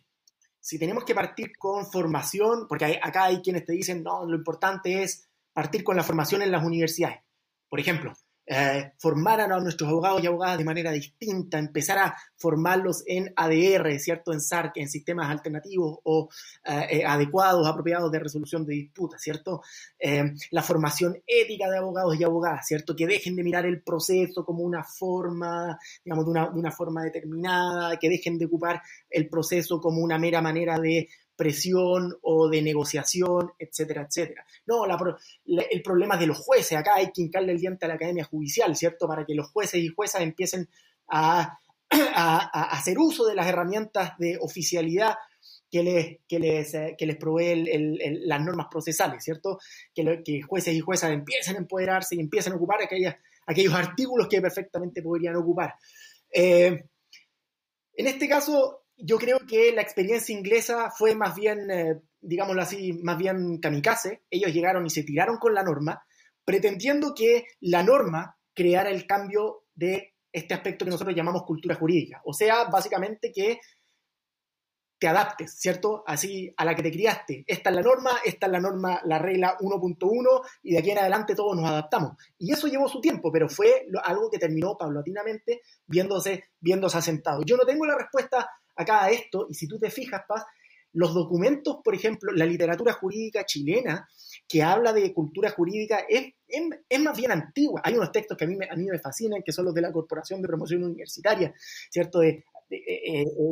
Si 0.60 0.78
tenemos 0.78 1.04
que 1.04 1.16
partir 1.16 1.58
con 1.58 1.86
formación, 1.92 2.68
porque 2.68 3.00
acá 3.02 3.26
hay 3.26 3.42
quienes 3.42 3.66
te 3.66 3.74
dicen, 3.74 4.04
no, 4.04 4.26
lo 4.26 4.36
importante 4.36 5.02
es 5.02 5.28
partir 5.52 5.84
con 5.84 5.98
la 5.98 6.04
formación 6.04 6.44
en 6.44 6.52
las 6.52 6.63
universidades. 6.63 7.20
Por 7.68 7.80
ejemplo, 7.80 8.13
eh, 8.45 8.91
formar 8.97 9.39
a 9.39 9.47
nuestros 9.47 9.89
abogados 9.89 10.21
y 10.21 10.27
abogadas 10.27 10.58
de 10.58 10.65
manera 10.65 10.91
distinta, 10.91 11.58
empezar 11.58 11.97
a 11.97 12.17
formarlos 12.36 13.03
en 13.06 13.32
ADR, 13.36 13.97
¿cierto? 13.99 14.34
En 14.34 14.41
SARC, 14.41 14.77
en 14.77 14.89
sistemas 14.89 15.29
alternativos 15.29 15.99
o 16.03 16.29
eh, 16.65 16.88
eh, 16.89 17.06
adecuados, 17.06 17.65
apropiados 17.65 18.12
de 18.12 18.19
resolución 18.19 18.65
de 18.65 18.73
disputas, 18.73 19.21
¿cierto? 19.21 19.62
la 20.51 20.62
formación 20.62 21.15
ética 21.25 21.69
de 21.69 21.77
abogados 21.77 22.19
y 22.19 22.23
abogadas, 22.23 22.67
¿cierto? 22.67 22.93
Que 22.95 23.08
dejen 23.08 23.38
de 23.38 23.43
mirar 23.43 23.65
el 23.65 23.82
proceso 23.82 24.43
como 24.43 24.63
una 24.63 24.84
forma, 24.84 25.77
digamos, 26.03 26.25
de 26.25 26.60
una 26.60 26.71
forma 26.71 27.03
determinada, 27.03 27.97
que 27.97 28.10
dejen 28.10 28.38
de 28.38 28.45
ocupar 28.45 28.82
el 29.10 29.29
proceso 29.29 29.79
como 29.79 30.01
una 30.01 30.19
mera 30.19 30.41
manera 30.41 30.77
de 30.77 31.08
presión 31.36 32.15
o 32.22 32.50
de 32.50 32.62
negociación, 32.62 33.52
etcétera, 33.58 34.08
etcétera. 34.08 34.46
No, 34.65 34.86
el 35.46 35.82
problema 35.82 36.15
es 36.15 36.19
de 36.19 36.28
los 36.28 36.38
jueces. 36.38 36.78
Acá 36.78 36.96
hay 36.96 37.12
que 37.12 37.22
hincarle 37.22 37.54
el 37.54 37.60
diente 37.60 37.86
a 37.86 37.88
la 37.88 37.96
Academia 37.96 38.24
Judicial, 38.24 38.76
¿cierto? 38.76 39.08
Para 39.08 39.26
que 39.26 39.36
los 39.36 39.50
jueces 39.50 39.82
y 39.82 39.88
juezas 39.88 40.22
empiecen 40.22 40.69
a, 41.08 41.58
hacer 41.89 42.98
uso 42.98 43.26
de 43.26 43.36
las 43.36 43.48
herramientas 43.48 44.17
de 44.17 44.38
oficialidad 44.41 45.15
que 45.69 45.84
les, 45.84 46.17
que 46.28 46.39
les, 46.39 46.74
eh, 46.76 46.96
que 46.98 47.06
les 47.06 47.17
provee 47.17 47.63
las 48.26 48.41
normas 48.41 48.67
procesales, 48.69 49.24
¿cierto? 49.24 49.60
Que, 49.93 50.41
jueces 50.41 50.74
y 50.74 50.80
juezas 50.80 51.12
empiecen 51.12 51.56
a 51.56 51.60
empoderarse 51.60 52.15
y 52.15 52.19
empiecen 52.19 52.54
a 52.54 52.56
ocupar 52.56 52.82
aquellas, 52.82 53.15
aquellos 53.48 53.74
artículos 53.74 54.28
que 54.28 54.41
perfectamente 54.41 55.02
podrían 55.02 55.36
ocupar. 55.36 55.74
Eh, 56.32 56.86
en 57.96 58.08
este 58.08 58.28
caso, 58.28 58.83
yo 58.97 59.17
creo 59.17 59.39
que 59.47 59.71
la 59.71 59.82
experiencia 59.82 60.36
inglesa 60.36 60.91
fue 60.91 61.15
más 61.15 61.36
bien, 61.36 61.69
eh, 61.71 62.01
digámoslo 62.21 62.62
así, 62.62 62.93
más 62.93 63.17
bien 63.17 63.60
kamikaze. 63.60 64.23
Ellos 64.29 64.53
llegaron 64.53 64.86
y 64.86 64.89
se 64.89 65.03
tiraron 65.03 65.38
con 65.38 65.53
la 65.53 65.63
norma, 65.63 66.06
pretendiendo 66.45 67.13
que 67.13 67.45
la 67.62 67.84
norma 67.84 68.38
creara 68.53 68.89
el 68.89 69.08
cambio 69.08 69.65
de 69.73 70.13
este 70.32 70.53
aspecto 70.53 70.86
que 70.86 70.91
nosotros 70.91 71.15
llamamos 71.15 71.43
cultura 71.43 71.75
jurídica. 71.75 72.21
O 72.25 72.34
sea, 72.34 72.65
básicamente 72.65 73.32
que 73.32 73.60
te 75.03 75.08
adaptes, 75.10 75.60
¿cierto? 75.60 76.01
Así 76.08 76.53
a 76.56 76.63
la 76.63 76.73
que 76.75 76.82
te 76.82 76.91
criaste. 76.91 77.43
Esta 77.45 77.71
es 77.71 77.75
la 77.75 77.82
norma, 77.82 78.12
esta 78.23 78.45
es 78.45 78.51
la 78.53 78.62
norma, 78.62 79.01
la 79.03 79.19
regla 79.19 79.58
1.1 79.60 80.41
y 80.63 80.71
de 80.71 80.79
aquí 80.79 80.91
en 80.91 80.99
adelante 80.99 81.36
todos 81.36 81.58
nos 81.58 81.69
adaptamos. 81.69 82.13
Y 82.38 82.53
eso 82.53 82.67
llevó 82.67 82.88
su 82.88 83.01
tiempo, 83.01 83.29
pero 83.29 83.49
fue 83.49 83.86
algo 84.01 84.29
que 84.29 84.39
terminó 84.39 84.77
paulatinamente 84.77 85.60
viéndose, 85.86 86.45
viéndose 86.58 86.97
asentado. 86.97 87.41
Yo 87.45 87.58
no 87.58 87.65
tengo 87.65 87.86
la 87.86 87.97
respuesta 87.97 88.49
acá 88.76 89.06
a 89.06 89.12
esto, 89.12 89.48
y 89.50 89.54
si 89.54 89.68
tú 89.68 89.78
te 89.78 89.90
fijas, 89.90 90.24
Paz, 90.28 90.44
los 90.94 91.14
documentos, 91.14 91.78
por 91.84 91.96
ejemplo, 91.96 92.32
la 92.32 92.46
literatura 92.46 92.94
jurídica 92.94 93.46
chilena 93.46 94.08
que 94.48 94.62
habla 94.62 94.94
de 94.94 95.12
cultura 95.12 95.50
jurídica 95.50 96.06
es, 96.08 96.34
es, 96.48 97.00
más 97.02 97.18
bien 97.18 97.32
antigua. 97.32 97.82
Hay 97.84 97.96
unos 97.96 98.12
textos 98.12 98.38
que 98.38 98.46
a 98.46 98.48
mí, 98.48 98.56
me, 98.56 98.70
a 98.70 98.76
mí 98.76 98.86
me 98.86 99.00
fascinan, 99.00 99.42
que 99.44 99.52
son 99.52 99.66
los 99.66 99.74
de 99.74 99.82
la 99.82 99.92
Corporación 99.92 100.42
de 100.42 100.48
Promoción 100.48 100.84
Universitaria, 100.84 101.52
¿cierto? 101.90 102.20
De, 102.20 102.44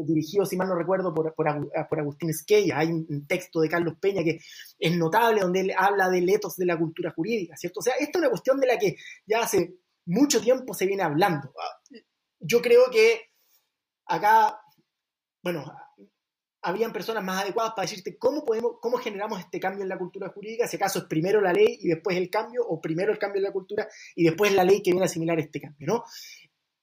dirigido, 0.05 0.45
si 0.45 0.55
mal 0.55 0.67
no 0.67 0.75
recuerdo, 0.75 1.13
por, 1.13 1.33
por, 1.35 1.99
Agustín 1.99 2.29
Esquella. 2.29 2.79
Hay 2.79 2.89
un 2.89 3.27
texto 3.27 3.61
de 3.61 3.69
Carlos 3.69 3.95
Peña 3.99 4.23
que 4.23 4.39
es 4.79 4.97
notable, 4.97 5.41
donde 5.41 5.61
él 5.61 5.73
habla 5.77 6.09
del 6.09 6.29
etos 6.29 6.55
de 6.55 6.65
la 6.65 6.77
cultura 6.77 7.11
jurídica, 7.11 7.55
¿cierto? 7.55 7.79
O 7.79 7.83
sea, 7.83 7.93
esta 7.95 8.17
es 8.17 8.21
una 8.21 8.29
cuestión 8.29 8.59
de 8.59 8.67
la 8.67 8.77
que 8.77 8.95
ya 9.25 9.41
hace 9.41 9.75
mucho 10.05 10.41
tiempo 10.41 10.73
se 10.73 10.85
viene 10.85 11.03
hablando. 11.03 11.53
Yo 12.39 12.61
creo 12.61 12.89
que 12.91 13.21
acá, 14.05 14.59
bueno, 15.43 15.65
habían 16.61 16.93
personas 16.93 17.23
más 17.23 17.43
adecuadas 17.43 17.73
para 17.73 17.87
decirte 17.87 18.17
cómo 18.17 18.45
podemos, 18.45 18.73
cómo 18.79 18.97
generamos 18.97 19.39
este 19.39 19.59
cambio 19.59 19.83
en 19.83 19.89
la 19.89 19.97
cultura 19.97 20.29
jurídica, 20.29 20.67
si 20.67 20.77
acaso 20.77 20.99
es 20.99 21.05
primero 21.05 21.41
la 21.41 21.53
ley 21.53 21.79
y 21.81 21.87
después 21.87 22.17
el 22.17 22.29
cambio, 22.29 22.61
o 22.67 22.79
primero 22.79 23.11
el 23.11 23.17
cambio 23.17 23.39
en 23.39 23.45
la 23.45 23.51
cultura 23.51 23.87
y 24.15 24.23
después 24.23 24.53
la 24.53 24.63
ley 24.63 24.81
que 24.83 24.91
viene 24.91 25.05
a 25.05 25.09
asimilar 25.09 25.39
este 25.39 25.59
cambio, 25.59 25.87
¿no? 25.87 26.03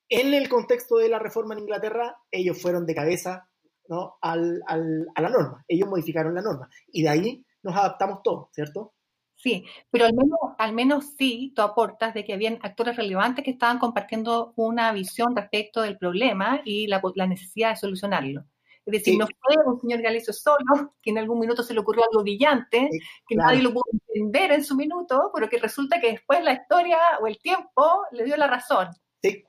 En 0.09 0.35
el 0.35 0.49
contexto 0.49 0.97
de 0.97 1.09
la 1.09 1.19
reforma 1.19 1.55
en 1.55 1.61
Inglaterra, 1.61 2.17
ellos 2.31 2.61
fueron 2.61 2.87
de 2.87 2.95
cabeza 2.95 3.49
¿no? 3.89 4.17
al, 4.21 4.63
al, 4.67 5.07
a 5.15 5.23
la 5.23 5.29
norma, 5.29 5.65
ellos 5.69 5.89
modificaron 5.89 6.35
la 6.35 6.43
norma, 6.43 6.69
y 6.89 7.03
de 7.03 7.09
ahí 7.09 7.47
nos 7.63 7.77
adaptamos 7.77 8.23
todos, 8.23 8.49
¿cierto? 8.53 8.95
Sí, 9.41 9.65
pero 9.91 10.07
al 10.07 10.15
menos, 10.15 10.39
al 10.59 10.73
menos 10.73 11.15
sí 11.17 11.53
tú 11.55 11.63
aportas 11.63 12.13
de 12.13 12.25
que 12.25 12.33
habían 12.33 12.59
actores 12.61 12.97
relevantes 12.97 13.45
que 13.45 13.53
estaban 13.53 13.79
compartiendo 13.79 14.53
una 14.57 14.91
visión 14.93 15.37
respecto 15.37 15.81
del 15.81 15.97
problema 15.97 16.61
y 16.65 16.89
la, 16.89 17.01
la 17.15 17.27
necesidad 17.29 17.71
de 17.71 17.77
solucionarlo. 17.77 18.45
Es 18.85 18.93
decir, 18.93 19.17
no 19.17 19.27
fue 19.27 19.57
un 19.65 19.81
señor 19.81 20.03
Galicio 20.03 20.33
solo, 20.33 20.95
que 21.01 21.11
en 21.11 21.19
algún 21.19 21.39
minuto 21.39 21.63
se 21.63 21.73
le 21.73 21.81
ocurrió 21.81 22.03
algo 22.11 22.23
brillante, 22.23 22.89
que 23.29 23.37
nadie 23.37 23.63
lo 23.63 23.73
pudo 23.73 23.85
entender 23.93 24.51
en 24.51 24.65
su 24.65 24.75
minuto, 24.75 25.31
pero 25.33 25.49
que 25.49 25.59
resulta 25.59 26.01
que 26.01 26.13
después 26.13 26.43
la 26.43 26.55
historia 26.55 26.99
o 27.21 27.27
el 27.27 27.39
tiempo 27.39 28.07
le 28.13 28.25
dio 28.25 28.37
la 28.37 28.49
razón. 28.49 28.89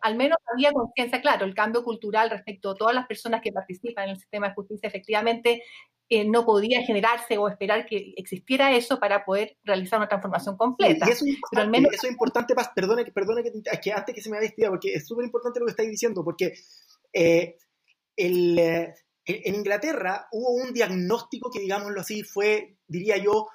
Al 0.02 0.16
menos 0.18 0.38
había 0.54 0.72
conciencia, 0.74 1.22
claro, 1.22 1.46
el 1.46 1.56
cambio 1.56 1.84
cultural 1.84 2.30
respecto 2.30 2.72
a 2.72 2.76
todas 2.76 2.94
las 2.94 3.08
personas 3.08 3.42
que 3.42 3.54
participan 3.54 4.06
en 4.06 4.10
el 4.12 4.20
sistema 4.20 4.50
de 4.50 4.56
justicia, 4.56 4.88
efectivamente, 4.88 5.64
eh, 6.10 6.28
no 6.28 6.44
podía 6.44 6.84
generarse 6.84 7.38
o 7.38 7.48
esperar 7.48 7.86
que 7.86 8.14
existiera 8.18 8.76
eso 8.76 9.00
para 9.00 9.24
poder 9.24 9.58
realizar 9.64 10.00
una 10.00 10.10
transformación 10.10 10.58
completa. 10.58 11.06
eso, 11.06 11.24
es 11.26 11.36
Pero 11.52 11.62
al 11.62 11.70
menos... 11.70 11.94
eso 11.94 12.08
es 12.08 12.12
importante, 12.12 12.56
perdone, 12.76 13.06
perdone 13.12 13.44
que, 13.44 13.52
que, 13.80 13.92
antes 13.92 14.16
que 14.16 14.22
se 14.22 14.30
me 14.32 14.38
haya 14.38 14.48
estudiado, 14.48 14.74
porque 14.74 14.94
es 14.96 15.06
súper 15.06 15.26
importante 15.26 15.60
lo 15.60 15.68
que 15.68 15.72
estáis 15.72 15.90
diciendo, 15.90 16.24
porque 16.24 16.54
eh, 17.14 17.58
el, 18.16 18.58
eh, 18.58 18.96
en 19.26 19.56
Inglaterra 19.56 20.28
hubo 20.32 20.50
un 20.50 20.74
diagnóstico 20.74 21.52
que, 21.52 21.60
digámoslo 21.60 22.02
así, 22.02 22.24
fue, 22.24 22.78
diría 22.88 23.18
yo, 23.18 23.48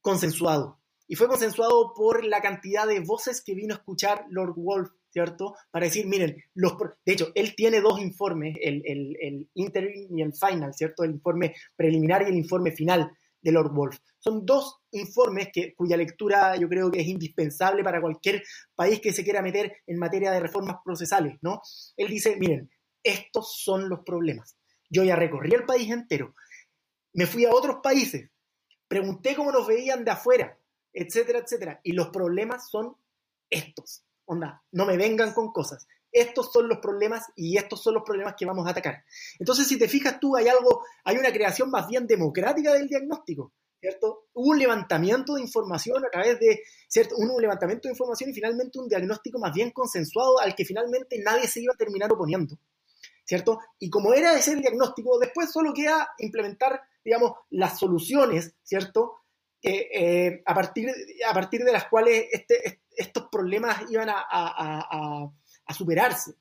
consensuado. 0.00 0.80
Y 1.06 1.14
fue 1.14 1.28
consensuado 1.28 1.94
por 1.94 2.24
la 2.24 2.40
cantidad 2.40 2.86
de 2.86 2.98
voces 2.98 3.42
que 3.42 3.54
vino 3.54 3.74
a 3.74 3.78
escuchar 3.78 4.24
Lord 4.28 4.54
Wolf, 4.56 4.90
¿cierto? 5.16 5.56
Para 5.70 5.86
decir, 5.86 6.06
miren, 6.06 6.36
los, 6.52 6.74
de 7.06 7.12
hecho, 7.14 7.32
él 7.34 7.54
tiene 7.56 7.80
dos 7.80 7.98
informes, 8.02 8.54
el, 8.60 8.82
el, 8.84 9.16
el 9.18 9.48
interim 9.54 10.14
y 10.14 10.20
el 10.20 10.34
final, 10.34 10.74
¿cierto? 10.74 11.04
El 11.04 11.12
informe 11.12 11.54
preliminar 11.74 12.20
y 12.20 12.26
el 12.26 12.36
informe 12.36 12.70
final 12.70 13.10
de 13.40 13.50
Lord 13.50 13.72
Wolf. 13.72 13.96
Son 14.18 14.44
dos 14.44 14.82
informes 14.90 15.48
que, 15.50 15.74
cuya 15.74 15.96
lectura 15.96 16.54
yo 16.56 16.68
creo 16.68 16.90
que 16.90 17.00
es 17.00 17.06
indispensable 17.06 17.82
para 17.82 18.02
cualquier 18.02 18.42
país 18.74 19.00
que 19.00 19.14
se 19.14 19.24
quiera 19.24 19.40
meter 19.40 19.78
en 19.86 19.98
materia 19.98 20.30
de 20.32 20.40
reformas 20.40 20.76
procesales, 20.84 21.38
¿no? 21.40 21.62
Él 21.96 22.08
dice, 22.08 22.36
miren, 22.36 22.70
estos 23.02 23.56
son 23.56 23.88
los 23.88 24.00
problemas. 24.00 24.58
Yo 24.90 25.02
ya 25.02 25.16
recorrí 25.16 25.54
el 25.54 25.64
país 25.64 25.90
entero, 25.90 26.34
me 27.14 27.24
fui 27.24 27.46
a 27.46 27.54
otros 27.54 27.76
países, 27.82 28.28
pregunté 28.86 29.34
cómo 29.34 29.50
nos 29.50 29.66
veían 29.66 30.04
de 30.04 30.10
afuera, 30.10 30.58
etcétera, 30.92 31.38
etcétera. 31.38 31.80
Y 31.82 31.92
los 31.92 32.08
problemas 32.08 32.68
son 32.68 32.96
estos. 33.48 34.05
Onda, 34.26 34.62
no 34.72 34.86
me 34.86 34.96
vengan 34.96 35.32
con 35.32 35.52
cosas. 35.52 35.86
Estos 36.12 36.52
son 36.52 36.68
los 36.68 36.78
problemas 36.78 37.24
y 37.34 37.56
estos 37.56 37.82
son 37.82 37.94
los 37.94 38.02
problemas 38.02 38.34
que 38.38 38.46
vamos 38.46 38.66
a 38.66 38.70
atacar. 38.70 39.04
Entonces, 39.38 39.66
si 39.66 39.78
te 39.78 39.88
fijas 39.88 40.20
tú, 40.20 40.36
hay 40.36 40.48
algo, 40.48 40.84
hay 41.04 41.16
una 41.16 41.32
creación 41.32 41.70
más 41.70 41.88
bien 41.88 42.06
democrática 42.06 42.72
del 42.72 42.88
diagnóstico, 42.88 43.52
¿cierto? 43.80 44.26
Hubo 44.32 44.50
un 44.50 44.58
levantamiento 44.58 45.34
de 45.34 45.42
información 45.42 46.04
a 46.04 46.10
través 46.10 46.38
de, 46.40 46.62
¿cierto? 46.88 47.16
Un 47.16 47.40
levantamiento 47.40 47.88
de 47.88 47.92
información 47.92 48.30
y 48.30 48.34
finalmente 48.34 48.78
un 48.78 48.88
diagnóstico 48.88 49.38
más 49.38 49.52
bien 49.52 49.70
consensuado 49.70 50.40
al 50.40 50.54
que 50.54 50.64
finalmente 50.64 51.20
nadie 51.22 51.48
se 51.48 51.60
iba 51.60 51.72
a 51.74 51.76
terminar 51.76 52.12
oponiendo. 52.12 52.58
¿cierto? 53.26 53.58
Y 53.78 53.90
como 53.90 54.14
era 54.14 54.38
ese 54.38 54.52
el 54.52 54.60
diagnóstico, 54.60 55.18
después 55.18 55.50
solo 55.50 55.74
queda 55.74 56.08
implementar, 56.18 56.80
digamos, 57.04 57.32
las 57.50 57.78
soluciones, 57.78 58.54
¿cierto? 58.62 59.16
Eh, 59.62 60.42
a, 60.44 60.54
partir, 60.54 60.88
a 61.28 61.34
partir 61.34 61.64
de 61.64 61.72
las 61.72 61.86
cuales 61.86 62.26
este, 62.30 62.82
estos 62.96 63.28
problemas 63.30 63.90
iban 63.90 64.08
a, 64.10 65.30
superarse, 65.74 66.34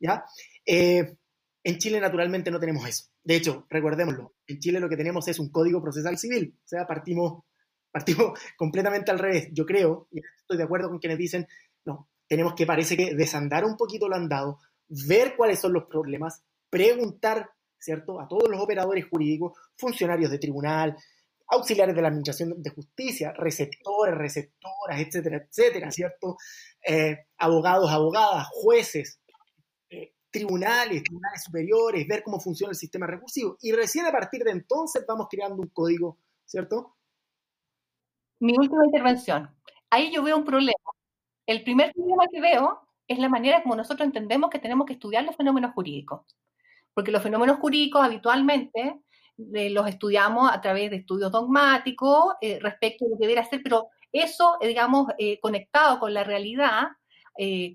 ¿ya? 0.00 0.24
Eh, 0.66 1.16
en 1.64 1.78
Chile, 1.78 2.00
naturalmente, 2.00 2.50
no 2.50 2.58
tenemos 2.58 2.86
eso. 2.88 3.04
De 3.22 3.36
hecho, 3.36 3.66
recordémoslo, 3.70 4.34
en 4.46 4.58
Chile 4.58 4.80
lo 4.80 4.88
que 4.88 4.96
tenemos 4.96 5.28
es 5.28 5.38
un 5.38 5.50
código 5.50 5.80
procesal 5.80 6.18
civil, 6.18 6.56
o 6.56 6.68
sea, 6.68 6.86
partimos, 6.86 7.44
partimos 7.90 8.38
completamente 8.56 9.10
al 9.10 9.20
revés. 9.20 9.48
Yo 9.52 9.64
creo, 9.64 10.08
y 10.10 10.18
estoy 10.18 10.56
de 10.56 10.64
acuerdo 10.64 10.88
con 10.88 10.98
quienes 10.98 11.18
dicen, 11.18 11.46
no, 11.84 12.08
tenemos 12.26 12.54
que, 12.54 12.66
parece 12.66 12.96
que, 12.96 13.14
desandar 13.14 13.64
un 13.64 13.76
poquito 13.76 14.08
lo 14.08 14.16
andado, 14.16 14.58
ver 14.88 15.36
cuáles 15.36 15.60
son 15.60 15.72
los 15.72 15.84
problemas, 15.84 16.42
preguntar, 16.68 17.50
¿cierto?, 17.78 18.20
a 18.20 18.26
todos 18.26 18.48
los 18.48 18.60
operadores 18.60 19.06
jurídicos, 19.08 19.52
funcionarios 19.76 20.30
de 20.30 20.38
tribunal, 20.38 20.96
auxiliares 21.48 21.94
de 21.94 22.02
la 22.02 22.08
Administración 22.08 22.62
de 22.62 22.70
Justicia, 22.70 23.32
receptores, 23.36 24.16
receptoras, 24.16 25.00
etcétera, 25.00 25.36
etcétera, 25.36 25.90
¿cierto? 25.90 26.36
Eh, 26.86 27.26
abogados, 27.38 27.90
abogadas, 27.90 28.48
jueces, 28.52 29.20
eh, 29.90 30.14
tribunales, 30.30 31.02
tribunales 31.02 31.44
superiores, 31.44 32.06
ver 32.08 32.22
cómo 32.22 32.40
funciona 32.40 32.70
el 32.70 32.76
sistema 32.76 33.06
recursivo. 33.06 33.56
Y 33.60 33.72
recién 33.72 34.06
a 34.06 34.12
partir 34.12 34.42
de 34.44 34.52
entonces 34.52 35.04
vamos 35.06 35.26
creando 35.30 35.56
un 35.62 35.68
código, 35.68 36.18
¿cierto? 36.44 36.96
Mi 38.40 38.54
última 38.56 38.84
intervención. 38.84 39.54
Ahí 39.90 40.12
yo 40.12 40.22
veo 40.22 40.36
un 40.36 40.44
problema. 40.44 40.72
El 41.46 41.62
primer 41.62 41.92
problema 41.92 42.24
que 42.30 42.40
veo 42.40 42.80
es 43.06 43.18
la 43.18 43.28
manera 43.28 43.62
como 43.62 43.76
nosotros 43.76 44.06
entendemos 44.06 44.50
que 44.50 44.58
tenemos 44.58 44.86
que 44.86 44.94
estudiar 44.94 45.24
los 45.24 45.36
fenómenos 45.36 45.74
jurídicos. 45.74 46.22
Porque 46.94 47.10
los 47.10 47.22
fenómenos 47.22 47.58
jurídicos 47.58 48.02
habitualmente 48.02 49.00
eh, 49.54 49.70
los 49.70 49.86
estudiamos 49.88 50.50
a 50.50 50.60
través 50.60 50.90
de 50.90 50.96
estudios 50.96 51.30
dogmáticos 51.30 52.34
eh, 52.40 52.58
respecto 52.60 53.04
a 53.04 53.08
lo 53.08 53.18
que 53.18 53.26
debe 53.26 53.44
ser, 53.44 53.62
pero 53.62 53.88
eso, 54.12 54.56
eh, 54.60 54.68
digamos, 54.68 55.06
conectado 55.40 55.98
con 55.98 56.12
la 56.12 56.24
realidad, 56.24 56.88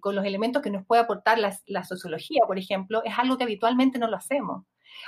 con 0.02 0.14
los 0.14 0.24
elementos 0.24 0.62
que 0.62 0.70
nos 0.70 0.86
puede 0.86 1.02
aportar 1.02 1.40
la, 1.40 1.84
sociología, 1.84 2.42
por 2.46 2.60
ejemplo, 2.60 3.02
es 3.04 3.18
algo 3.18 3.38
que 3.38 3.44
habitualmente 3.44 3.98
no 3.98 4.08
lo 4.08 4.18
hacemos. 4.18 4.66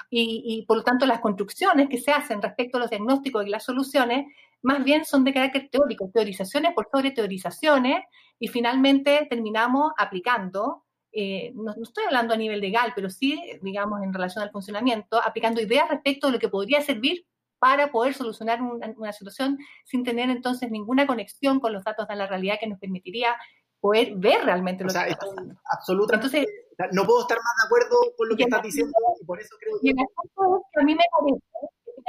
Y, 0.09 0.43
y, 0.45 0.65
por 0.65 0.77
lo 0.77 0.83
tanto 0.83 1.05
las 1.05 1.19
construcciones 1.19 1.87
que 1.87 1.99
se 1.99 2.11
hacen 2.11 2.41
respecto 2.41 2.77
a 2.77 2.81
los 2.81 2.89
diagnósticos 2.89 3.45
y 3.45 3.49
las 3.49 3.63
soluciones 3.63 4.25
más 4.61 4.83
bien 4.83 5.05
son 5.05 5.23
de 5.23 5.33
carácter 5.33 5.69
teórico, 5.71 6.09
teorizaciones 6.13 6.73
por 6.73 6.89
sobre 6.91 7.11
teorizaciones, 7.11 8.03
y 8.39 8.47
finalmente 8.47 9.27
terminamos 9.29 9.91
aplicando, 9.97 10.83
eh, 11.11 11.51
no, 11.55 11.73
estoy 11.81 12.05
hablando 12.05 12.33
a 12.33 12.37
nivel 12.37 12.61
legal, 12.61 12.93
pero 12.95 13.09
sí, 13.09 13.41
digamos, 13.61 14.01
en 14.03 14.13
relación 14.13 14.43
al 14.43 14.51
funcionamiento, 14.51 15.21
aplicando 15.23 15.61
ideas 15.61 15.89
respecto 15.89 16.27
de 16.27 16.33
lo 16.33 16.39
que 16.39 16.49
podría 16.49 16.81
servir 16.81 17.25
para 17.59 17.91
poder 17.91 18.13
solucionar 18.13 18.61
una, 18.61 19.11
situación 19.11 19.57
sin 19.83 20.03
tener 20.03 20.29
entonces 20.29 20.71
ninguna 20.71 21.05
conexión 21.05 21.59
con 21.59 21.73
los 21.73 21.83
datos 21.83 22.07
de 22.07 22.15
la 22.15 22.27
realidad 22.27 22.55
que 22.59 22.67
nos 22.67 22.79
permitiría 22.79 23.35
poder 23.81 24.13
ver 24.15 24.45
realmente 24.45 24.83
lo 24.83 24.89
que 24.89 24.99
está 24.99 25.17
pasando. 25.17 25.55
Absolutamente. 25.71 26.45
no 26.93 27.05
puedo 27.05 27.21
estar 27.21 27.37
más 27.37 27.53
de 27.61 27.65
acuerdo 27.65 28.15
con 28.17 28.29
lo 28.29 28.35
que 28.35 28.43
estás 28.43 28.63
diciendo 28.63 28.93
y 29.21 29.25
por 29.25 29.41
eso 29.41 29.55
creo 29.59 29.77
que... 29.81 29.89
a 29.89 30.83
mí 30.83 30.95
me 30.95 31.03
parece 31.11 31.43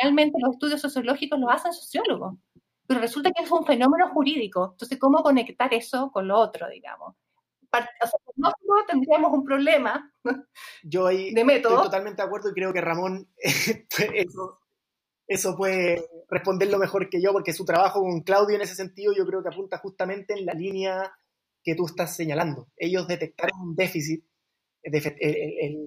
realmente 0.00 0.38
los 0.40 0.52
estudios 0.52 0.80
sociológicos 0.80 1.38
los 1.38 1.50
hacen 1.50 1.72
sociólogos, 1.72 2.34
pero 2.86 3.00
resulta 3.00 3.30
que 3.32 3.42
es 3.42 3.50
un 3.50 3.64
fenómeno 3.64 4.08
jurídico. 4.10 4.70
Entonces, 4.72 4.98
¿cómo 4.98 5.22
conectar 5.22 5.72
eso 5.74 6.10
con 6.12 6.28
lo 6.28 6.38
otro, 6.38 6.68
digamos? 6.68 7.14
O 7.72 8.06
sea, 8.06 8.18
nosotros 8.40 8.86
tendríamos 8.88 9.32
un 9.32 9.44
problema 9.44 10.12
Yo 10.82 11.06
ahí 11.06 11.32
de 11.32 11.44
método. 11.44 11.74
Estoy 11.74 11.86
totalmente 11.86 12.22
de 12.22 12.26
acuerdo 12.26 12.50
y 12.50 12.54
creo 12.54 12.72
que 12.72 12.80
Ramón 12.80 13.28
eso, 14.14 14.60
eso 15.26 15.56
puede 15.56 16.04
responderlo 16.28 16.78
mejor 16.78 17.08
que 17.08 17.22
yo, 17.22 17.32
porque 17.32 17.52
su 17.52 17.64
trabajo 17.64 18.00
con 18.00 18.22
Claudio 18.22 18.56
en 18.56 18.62
ese 18.62 18.74
sentido 18.74 19.12
yo 19.16 19.26
creo 19.26 19.42
que 19.42 19.48
apunta 19.48 19.78
justamente 19.78 20.34
en 20.34 20.46
la 20.46 20.54
línea 20.54 21.12
que 21.62 21.74
tú 21.74 21.86
estás 21.86 22.16
señalando. 22.16 22.68
Ellos 22.76 23.06
detectaron 23.06 23.60
un 23.60 23.76
déficit 23.76 24.24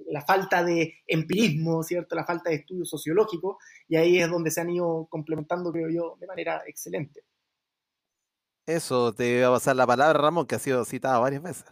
la 0.08 0.22
falta 0.22 0.64
de 0.64 1.01
empirismo, 1.08 1.84
¿cierto? 1.84 2.16
La 2.16 2.26
falta 2.26 2.49
de 2.49 2.58
estudio 2.58 2.86
sociológico, 2.86 3.58
y 3.88 3.95
ahí 3.95 4.20
es 4.20 4.30
donde 4.30 4.51
se 4.51 4.62
han 4.62 4.70
ido 4.70 5.08
complementando, 5.10 5.72
creo 5.72 5.89
yo, 5.89 6.16
de 6.20 6.28
manera 6.28 6.62
excelente. 6.68 7.24
Eso, 8.66 9.14
te 9.14 9.39
iba 9.39 9.47
a 9.47 9.51
pasar 9.51 9.76
la 9.76 9.88
palabra, 9.88 10.22
Ramón, 10.22 10.45
que 10.45 10.56
ha 10.56 10.60
sido 10.60 10.86
citado 10.86 11.22
varias 11.22 11.41
veces. 11.41 11.66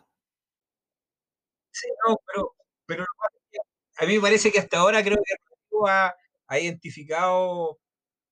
Sí, 1.72 1.88
no, 2.08 2.18
pero, 2.28 2.56
pero 2.86 3.06
a 3.98 4.06
mí 4.06 4.16
me 4.16 4.22
parece 4.22 4.52
que 4.52 4.60
hasta 4.60 4.80
ahora 4.80 5.04
creo 5.04 5.18
que 5.18 5.34
ha, 5.90 6.14
ha 6.48 6.60
identificado, 6.60 7.80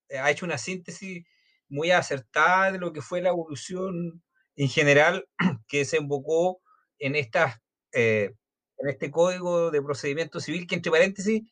eh, 0.09 0.19
ha 0.19 0.31
hecho 0.31 0.45
una 0.45 0.57
síntesis 0.57 1.25
muy 1.69 1.91
acertada 1.91 2.71
de 2.73 2.79
lo 2.79 2.93
que 2.93 3.01
fue 3.01 3.21
la 3.21 3.29
evolución 3.29 4.23
en 4.55 4.69
general 4.69 5.27
que 5.67 5.85
se 5.85 5.97
invocó 5.97 6.61
en 6.99 7.15
estas 7.15 7.59
eh, 7.93 8.35
en 8.79 8.89
este 8.89 9.11
código 9.11 9.71
de 9.71 9.81
procedimiento 9.81 10.39
civil, 10.39 10.67
que 10.67 10.75
entre 10.75 10.91
paréntesis 10.91 11.43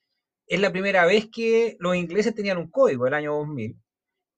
es 0.47 0.59
la 0.61 0.71
primera 0.71 1.05
vez 1.05 1.27
que 1.31 1.75
los 1.79 1.95
ingleses 1.95 2.33
tenían 2.35 2.57
un 2.57 2.69
código, 2.71 3.05
el 3.07 3.13
año 3.13 3.33
2000, 3.35 3.77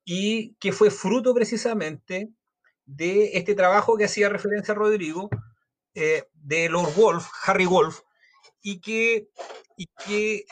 y 0.06 0.56
que 0.56 0.72
fue 0.74 0.92
fruto 0.92 1.34
precisamente 1.36 2.32
de 2.86 3.38
este 3.38 3.56
trabajo 3.56 3.98
que 3.98 4.06
hacía 4.06 4.30
referencia 4.30 4.74
Rodrigo, 4.74 5.30
eh, 5.96 6.24
de 6.42 6.70
Lord 6.70 6.94
Wolf, 6.96 7.28
Harry 7.46 7.66
Wolf, 7.66 8.00
y, 8.62 8.82
que, 8.82 9.30
y, 9.78 9.86
que, 10.06 10.46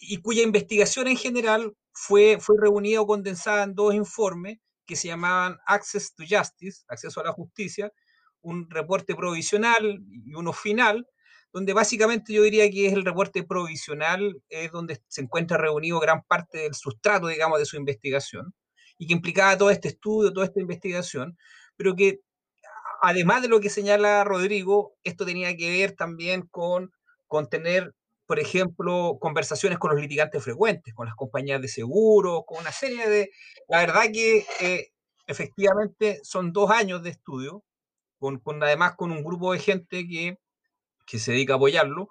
y 0.00 0.16
cuya 0.18 0.42
investigación 0.42 1.08
en 1.08 1.16
general 1.16 1.74
fue, 1.92 2.38
fue 2.40 2.56
reunida 2.58 3.00
o 3.00 3.06
condensada 3.06 3.64
en 3.64 3.74
dos 3.74 3.94
informes 3.94 4.58
que 4.86 4.96
se 4.96 5.08
llamaban 5.08 5.58
Access 5.66 6.14
to 6.14 6.24
Justice, 6.28 6.82
acceso 6.88 7.20
a 7.20 7.24
la 7.24 7.32
justicia, 7.32 7.92
un 8.42 8.68
reporte 8.70 9.14
provisional 9.14 10.00
y 10.10 10.34
uno 10.34 10.52
final, 10.52 11.06
donde 11.52 11.72
básicamente 11.72 12.32
yo 12.32 12.42
diría 12.42 12.70
que 12.70 12.86
es 12.86 12.92
el 12.92 13.04
reporte 13.04 13.42
provisional, 13.42 14.40
es 14.48 14.70
donde 14.70 15.02
se 15.08 15.20
encuentra 15.20 15.58
reunido 15.58 16.00
gran 16.00 16.22
parte 16.22 16.58
del 16.58 16.74
sustrato, 16.74 17.26
digamos, 17.26 17.58
de 17.58 17.66
su 17.66 17.76
investigación, 17.76 18.54
y 18.98 19.06
que 19.06 19.12
implicaba 19.12 19.56
todo 19.58 19.70
este 19.70 19.88
estudio, 19.88 20.32
toda 20.32 20.46
esta 20.46 20.60
investigación, 20.60 21.36
pero 21.76 21.96
que 21.96 22.20
además 23.00 23.42
de 23.42 23.48
lo 23.48 23.60
que 23.60 23.70
señala 23.70 24.24
Rodrigo, 24.24 24.94
esto 25.04 25.24
tenía 25.24 25.56
que 25.56 25.70
ver 25.70 25.92
también 25.92 26.42
con, 26.42 26.92
con 27.26 27.48
tener, 27.48 27.94
por 28.26 28.38
ejemplo, 28.38 29.18
conversaciones 29.20 29.78
con 29.78 29.90
los 29.90 30.00
litigantes 30.00 30.42
frecuentes, 30.42 30.94
con 30.94 31.06
las 31.06 31.14
compañías 31.14 31.60
de 31.60 31.68
seguros, 31.68 32.42
con 32.46 32.58
una 32.60 32.72
serie 32.72 33.08
de... 33.08 33.30
La 33.68 33.78
verdad 33.78 34.04
que 34.12 34.46
eh, 34.60 34.92
efectivamente 35.26 36.20
son 36.22 36.52
dos 36.52 36.70
años 36.70 37.02
de 37.02 37.10
estudio, 37.10 37.64
con, 38.18 38.40
además 38.62 38.94
con 38.96 39.12
un 39.12 39.24
grupo 39.24 39.52
de 39.52 39.58
gente 39.58 40.06
que, 40.06 40.38
que 41.06 41.18
se 41.18 41.32
dedica 41.32 41.54
a 41.54 41.56
apoyarlo, 41.56 42.08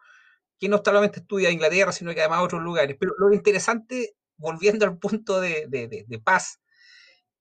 que 0.60 0.70
no 0.70 0.82
solamente 0.84 1.20
estudia 1.20 1.52
Inglaterra, 1.52 1.92
sino 1.92 2.14
que 2.14 2.22
además 2.22 2.44
otros 2.44 2.62
lugares. 2.62 2.98
Pero 3.00 3.14
lo 3.18 3.34
interesante, 3.34 4.16
volviendo 4.38 4.86
al 4.86 4.98
punto 4.98 5.40
de 5.40 6.22
paz, 6.24 6.60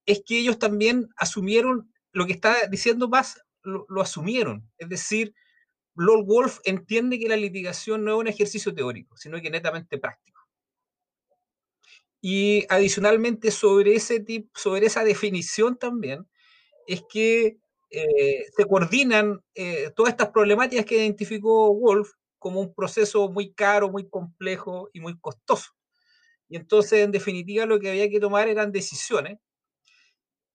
es 0.07 0.23
que 0.25 0.39
ellos 0.39 0.59
también 0.59 1.09
asumieron 1.17 1.93
lo 2.13 2.27
que 2.27 2.33
está 2.33 2.67
diciendo 2.71 3.11
Paz 3.11 3.41
lo, 3.63 4.01
asumieron. 4.01 4.69
Es 4.79 4.89
decir, 4.89 5.35
Lord 5.95 6.25
Wolf 6.27 6.59
entiende 6.65 7.19
que 7.19 7.29
la 7.29 7.37
litigación 7.37 8.05
no 8.05 8.15
es 8.15 8.19
un 8.21 8.29
ejercicio 8.29 8.75
teórico, 8.75 9.17
sino 9.17 9.41
que 9.41 9.51
netamente 9.51 9.99
práctico. 9.99 10.43
Y 12.21 12.65
adicionalmente 12.69 13.51
sobre, 13.51 13.95
ese 13.95 14.21
tip, 14.21 14.51
sobre 14.55 14.87
esa 14.87 15.05
definición 15.05 15.79
también, 15.79 16.27
es 16.87 17.03
que 17.09 17.59
eh, 17.91 18.45
se 18.57 18.65
coordinan 18.67 19.41
eh, 19.55 19.91
todas 19.95 20.13
estas 20.13 20.31
problemáticas 20.31 20.85
que 20.85 20.97
identificó 20.97 21.75
Wolf 21.75 22.13
como 22.39 22.61
un 22.61 22.75
proceso 22.75 23.31
muy 23.31 23.53
caro, 23.53 23.91
muy 23.91 24.09
complejo 24.09 24.89
y 24.93 25.01
muy 25.01 25.19
costoso. 25.19 25.73
Y 26.49 26.57
entonces, 26.57 27.05
en 27.05 27.13
definitiva, 27.13 27.67
lo 27.67 27.79
que 27.79 27.91
había 27.91 28.09
que 28.09 28.21
tomar 28.21 28.49
eran 28.49 28.73
decisiones 28.73 29.39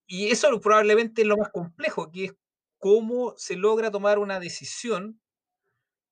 y 0.07 0.31
eso 0.31 0.59
probablemente 0.59 1.21
es 1.21 1.27
lo 1.27 1.37
más 1.37 1.49
complejo, 1.49 2.11
que 2.11 2.25
es 2.25 2.33
cómo 2.77 3.33
se 3.37 3.55
logra 3.55 3.91
tomar 3.91 4.19
una 4.19 4.39
decisión 4.39 5.21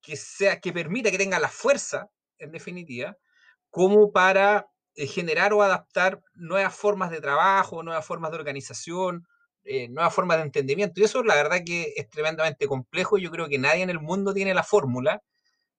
que, 0.02 0.16
sea, 0.16 0.60
que 0.60 0.74
permita 0.74 1.12
que 1.12 1.18
tenga 1.18 1.40
la 1.40 1.50
fuerza, 1.50 2.10
en 2.40 2.52
definitiva, 2.52 3.18
como 3.70 4.12
para 4.12 4.68
eh, 4.96 5.08
generar 5.08 5.54
o 5.54 5.62
adaptar 5.62 6.22
nuevas 6.34 6.76
formas 6.76 7.12
de 7.12 7.22
trabajo, 7.22 7.84
nuevas 7.84 8.06
formas 8.06 8.32
de 8.32 8.38
organización, 8.38 9.28
eh, 9.64 9.90
nuevas 9.90 10.14
formas 10.14 10.38
de 10.38 10.44
entendimiento. 10.44 11.00
Y 11.00 11.04
eso 11.04 11.24
la 11.24 11.36
verdad 11.36 11.62
que 11.66 11.94
es 11.96 12.10
tremendamente 12.10 12.68
complejo. 12.68 13.18
Yo 13.18 13.32
creo 13.32 13.48
que 13.48 13.60
nadie 13.60 13.84
en 13.84 13.90
el 13.90 14.00
mundo 14.00 14.34
tiene 14.34 14.54
la 14.54 14.64
fórmula 14.64 15.22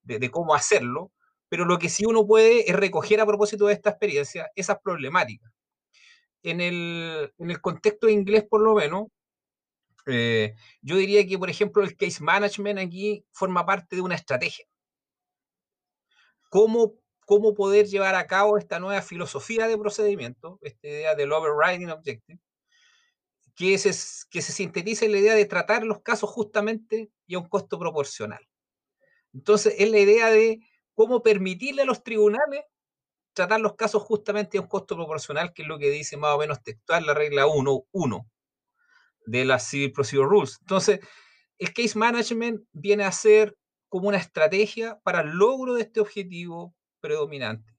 de, 0.02 0.18
de 0.18 0.30
cómo 0.30 0.54
hacerlo, 0.54 1.12
pero 1.48 1.64
lo 1.64 1.78
que 1.78 1.88
sí 1.88 2.04
uno 2.06 2.26
puede 2.26 2.70
es 2.70 2.76
recoger 2.76 3.20
a 3.20 3.26
propósito 3.26 3.66
de 3.66 3.74
esta 3.74 3.90
experiencia 3.90 4.50
esas 4.56 4.78
problemáticas 4.80 5.52
en 6.42 6.60
el, 6.60 7.32
en 7.38 7.50
el 7.50 7.60
contexto 7.60 8.08
inglés, 8.08 8.44
por 8.48 8.60
lo 8.60 8.74
menos, 8.74 9.06
eh, 10.06 10.54
yo 10.80 10.96
diría 10.96 11.26
que, 11.26 11.38
por 11.38 11.50
ejemplo, 11.50 11.82
el 11.82 11.96
case 11.96 12.22
management 12.22 12.78
aquí 12.78 13.24
forma 13.32 13.64
parte 13.64 13.96
de 13.96 14.02
una 14.02 14.16
estrategia. 14.16 14.66
¿Cómo, 16.50 16.94
cómo 17.24 17.54
poder 17.54 17.86
llevar 17.86 18.14
a 18.14 18.26
cabo 18.26 18.58
esta 18.58 18.78
nueva 18.78 19.00
filosofía 19.02 19.66
de 19.68 19.78
procedimiento, 19.78 20.58
esta 20.62 20.88
idea 20.88 21.14
del 21.14 21.32
overriding 21.32 21.90
objective, 21.90 22.40
que 23.54 23.78
se, 23.78 23.90
que 24.30 24.42
se 24.42 24.52
sintetiza 24.52 25.04
en 25.04 25.12
la 25.12 25.18
idea 25.18 25.34
de 25.34 25.44
tratar 25.44 25.84
los 25.84 26.02
casos 26.02 26.30
justamente 26.30 27.10
y 27.26 27.34
a 27.34 27.38
un 27.38 27.48
costo 27.48 27.78
proporcional. 27.78 28.46
Entonces, 29.32 29.74
es 29.78 29.90
la 29.90 29.98
idea 29.98 30.30
de 30.30 30.60
cómo 30.94 31.22
permitirle 31.22 31.82
a 31.82 31.86
los 31.86 32.02
tribunales 32.02 32.64
tratar 33.32 33.60
los 33.60 33.74
casos 33.74 34.02
justamente 34.02 34.58
a 34.58 34.60
un 34.60 34.68
costo 34.68 34.96
proporcional, 34.96 35.52
que 35.52 35.62
es 35.62 35.68
lo 35.68 35.78
que 35.78 35.90
dice 35.90 36.16
más 36.16 36.34
o 36.34 36.38
menos 36.38 36.62
textual 36.62 37.06
la 37.06 37.14
regla 37.14 37.46
1.1 37.46 38.26
de 39.26 39.44
las 39.44 39.68
Civil 39.68 39.92
Procedure 39.92 40.28
Rules. 40.28 40.58
Entonces, 40.60 41.00
el 41.58 41.72
case 41.72 41.98
management 41.98 42.62
viene 42.72 43.04
a 43.04 43.12
ser 43.12 43.56
como 43.88 44.08
una 44.08 44.18
estrategia 44.18 44.98
para 45.02 45.20
el 45.20 45.30
logro 45.30 45.74
de 45.74 45.82
este 45.82 46.00
objetivo 46.00 46.74
predominante. 47.00 47.72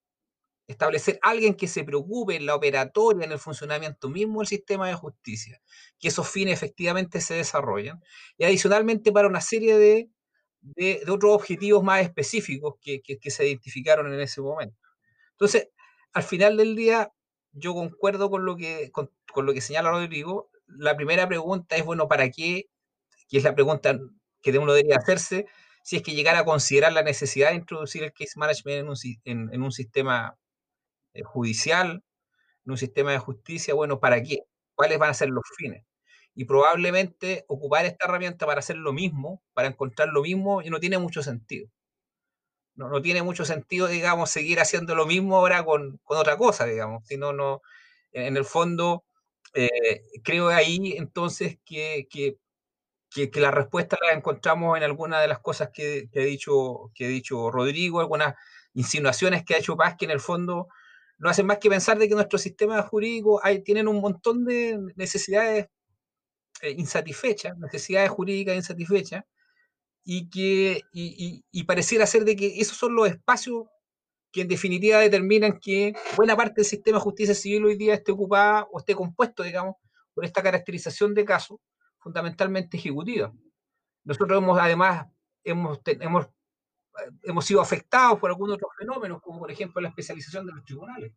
Establecer 0.68 1.20
alguien 1.22 1.56
que 1.56 1.68
se 1.68 1.84
preocupe 1.84 2.36
en 2.36 2.46
la 2.46 2.56
operatoria, 2.56 3.26
en 3.26 3.34
el 3.34 3.40
funcionamiento 3.40 4.10
mismo 4.10 4.40
del 4.40 4.48
sistema 4.48 4.88
de 4.88 4.94
justicia, 4.94 5.62
que 6.00 6.08
esos 6.08 6.30
fines 6.30 6.54
efectivamente 6.54 7.20
se 7.20 7.34
desarrollan, 7.34 8.02
y 8.38 8.46
adicionalmente 8.46 9.12
para 9.12 9.28
una 9.28 9.42
serie 9.42 9.78
de, 9.78 10.10
de, 10.62 11.04
otros 11.10 11.34
objetivos 11.34 11.84
más 11.84 12.02
específicos 12.02 12.76
que, 12.80 13.02
que 13.02 13.32
se 13.32 13.46
identificaron 13.46 14.14
en 14.14 14.22
ese 14.22 14.40
momento. 14.40 14.83
Entonces, 15.34 15.70
al 16.14 16.24
final 16.24 16.58
del 16.58 16.76
día, 16.76 17.12
yo 17.52 17.74
concuerdo 17.74 18.30
con 18.30 18.46
lo 18.46 18.56
que, 18.56 18.92
con, 18.92 19.12
con, 19.32 19.46
lo 19.46 19.54
que 19.54 19.62
señala 19.62 19.92
Rodrigo. 19.92 20.50
La 20.68 20.96
primera 20.96 21.28
pregunta 21.28 21.76
es, 21.76 21.86
bueno, 21.86 22.08
¿para 22.08 22.30
qué? 22.30 22.70
Que 23.30 23.38
es 23.38 23.44
la 23.44 23.56
pregunta 23.56 24.00
que 24.42 24.58
uno 24.58 24.74
debería 24.74 24.98
hacerse, 24.98 25.48
si 25.84 25.98
es 25.98 26.04
que 26.04 26.14
llegara 26.14 26.40
a 26.40 26.46
considerar 26.46 26.94
la 26.94 27.04
necesidad 27.04 27.50
de 27.50 27.56
introducir 27.56 28.04
el 28.04 28.14
case 28.14 28.34
management 28.38 28.80
en 28.80 28.90
un, 28.90 29.52
en, 29.54 29.62
un 29.62 29.72
sistema 29.72 30.38
eh, 31.14 31.24
judicial, 31.24 32.04
en 32.66 32.72
un 32.72 32.78
sistema 32.78 33.12
de 33.12 33.20
justicia, 33.20 33.74
bueno, 33.74 34.00
¿para 34.00 34.22
qué? 34.24 34.40
¿Cuáles 34.76 35.00
van 35.00 35.12
a 35.12 35.14
ser 35.14 35.30
los 35.30 35.44
fines? 35.58 35.86
Y 36.36 36.46
probablemente 36.46 37.46
ocupar 37.48 37.86
esta 37.86 38.06
herramienta 38.06 38.46
para 38.46 38.60
hacer 38.60 38.78
lo 38.78 38.94
mismo, 38.94 39.44
para 39.54 39.68
encontrar 39.70 40.10
lo 40.10 40.22
mismo, 40.24 40.62
no 40.64 40.80
tiene 40.80 40.98
mucho 40.98 41.24
sentido 41.24 41.70
no, 42.76 42.90
no, 42.90 43.02
tiene 43.02 43.24
mucho 43.24 43.46
sentido, 43.46 43.88
digamos, 43.88 44.30
seguir 44.30 44.60
haciendo 44.60 44.96
lo 44.96 45.06
mismo 45.06 45.38
ahora 45.38 45.64
con, 45.64 46.00
con 46.04 46.18
otra 46.18 46.38
cosa, 46.38 46.66
digamos, 46.66 47.06
sino 47.08 47.34
no, 47.34 47.62
en 48.12 48.38
el 48.38 48.46
fondo, 48.46 49.04
eh, 49.54 50.02
creo 50.24 50.50
ahí 50.50 50.96
entonces 50.98 51.60
que, 51.66 52.08
que, 52.10 52.38
que, 53.10 53.40
la 53.40 53.52
respuesta 53.52 53.98
la 54.02 54.14
encontramos 54.14 54.78
en 54.78 54.84
alguna 54.84 55.22
de 55.22 55.28
las 55.28 55.40
cosas 55.40 55.70
que, 55.74 56.10
que, 56.12 56.22
ha 56.22 56.26
dicho, 56.26 56.92
que 56.96 57.06
ha 57.06 57.10
dicho 57.10 57.52
Rodrigo, 57.52 58.00
algunas 58.00 58.36
insinuaciones 58.74 59.44
que 59.44 59.56
ha 59.56 59.60
hecho 59.60 59.78
Paz, 59.78 59.96
que 59.98 60.06
en 60.06 60.12
el 60.12 60.20
fondo 60.20 60.68
no 61.20 61.30
hacen 61.30 61.46
más 61.46 61.60
que 61.60 61.70
pensar 61.70 61.98
de 61.98 62.10
que 62.10 62.16
nuestro 62.16 62.40
sistema 62.40 62.82
jurídico 62.82 63.40
hay, 63.44 63.64
tienen 63.64 63.88
un 63.88 64.02
montón 64.02 64.46
de 64.46 64.80
necesidades 64.96 65.68
eh, 66.62 66.72
insatisfechas, 66.72 67.58
necesidades 67.58 68.10
jurídicas 68.10 68.56
insatisfechas, 68.56 69.24
y 70.04 70.30
que 70.30 70.82
y, 70.92 71.44
y, 71.52 71.64
pareciera 71.64 72.06
ser 72.06 72.26
de 72.26 72.36
que 72.36 72.60
esos 72.60 72.78
son 72.78 72.96
los 72.96 73.08
espacios 73.08 73.68
que 74.32 74.42
en 74.42 74.48
definitiva 74.48 75.00
determinan 75.00 75.60
que 75.60 75.94
buena 76.18 76.36
parte 76.36 76.56
del 76.56 76.66
sistema 76.66 76.98
de 76.98 77.04
justicia 77.04 77.36
civil 77.36 77.66
hoy 77.66 77.78
día 77.78 77.94
esté 77.94 78.12
ocupada 78.12 78.68
o 78.72 78.80
esté 78.80 78.96
compuesto, 78.96 79.44
digamos, 79.44 79.76
por 80.14 80.26
esta 80.26 80.42
caracterización 80.44 81.14
de 81.14 81.24
casos 81.24 81.60
fundamentalmente 82.00 82.78
ejecutiva. 82.78 83.34
Nosotros 84.04 84.38
hemos 84.38 84.60
además 84.60 85.08
hemos, 85.44 85.80
hemos, 85.86 86.28
hemos 87.24 87.46
sido 87.46 87.62
afectados 87.62 88.20
por 88.20 88.30
algunos 88.30 88.56
otros 88.56 88.72
fenómenos, 88.78 89.22
como 89.22 89.40
por 89.40 89.52
ejemplo 89.52 89.82
la 89.82 89.90
especialización 89.90 90.46
de 90.46 90.54
los 90.54 90.64
tribunales. 90.64 91.14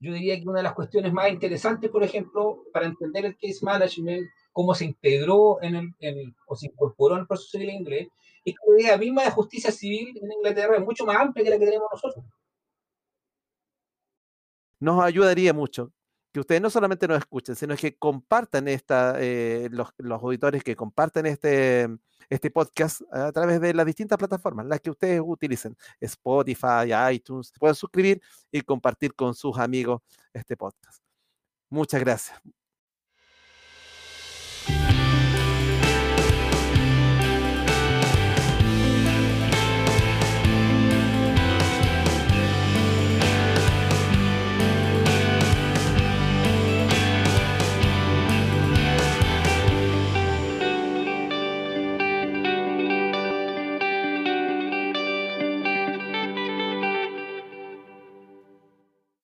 Yo 0.00 0.12
diría 0.12 0.38
que 0.38 0.48
una 0.48 0.58
de 0.58 0.62
las 0.62 0.74
cuestiones 0.74 1.12
más 1.12 1.28
interesantes, 1.28 1.90
por 1.90 2.04
ejemplo, 2.04 2.64
para 2.72 2.86
entender 2.86 3.24
el 3.24 3.36
case 3.36 3.58
management 3.62 4.28
cómo 4.58 4.74
se 4.74 4.86
integró 4.86 5.62
en 5.62 5.94
el, 6.00 6.34
o 6.48 6.56
se 6.56 6.66
incorporó 6.66 7.14
en 7.14 7.20
el 7.20 7.26
proceso 7.28 7.50
civil 7.50 7.70
inglés, 7.70 8.08
y 8.42 8.52
que 8.52 8.58
la 8.66 8.80
idea 8.80 8.98
misma 8.98 9.22
de 9.22 9.30
justicia 9.30 9.70
civil 9.70 10.18
en 10.20 10.32
Inglaterra 10.32 10.76
es 10.76 10.84
mucho 10.84 11.06
más 11.06 11.16
amplia 11.16 11.44
que 11.44 11.50
la 11.50 11.58
que 11.60 11.64
tenemos 11.64 11.86
nosotros. 11.92 12.24
Nos 14.80 15.00
ayudaría 15.00 15.54
mucho 15.54 15.92
que 16.32 16.40
ustedes 16.40 16.60
no 16.60 16.70
solamente 16.70 17.06
nos 17.06 17.18
escuchen, 17.18 17.54
sino 17.54 17.76
que 17.76 17.96
compartan 17.98 18.66
esta, 18.66 19.14
eh, 19.20 19.68
los, 19.70 19.90
los, 19.96 20.20
auditores 20.20 20.64
que 20.64 20.74
compartan 20.74 21.26
este, 21.26 21.86
este 22.28 22.50
podcast 22.50 23.02
a 23.12 23.30
través 23.30 23.60
de 23.60 23.72
las 23.72 23.86
distintas 23.86 24.18
plataformas, 24.18 24.66
las 24.66 24.80
que 24.80 24.90
ustedes 24.90 25.22
utilicen, 25.24 25.76
Spotify, 26.00 26.90
iTunes, 27.12 27.52
pueden 27.60 27.76
suscribir 27.76 28.20
y 28.50 28.62
compartir 28.62 29.14
con 29.14 29.36
sus 29.36 29.56
amigos 29.56 30.02
este 30.32 30.56
podcast. 30.56 31.00
Muchas 31.70 32.00
gracias. 32.00 32.40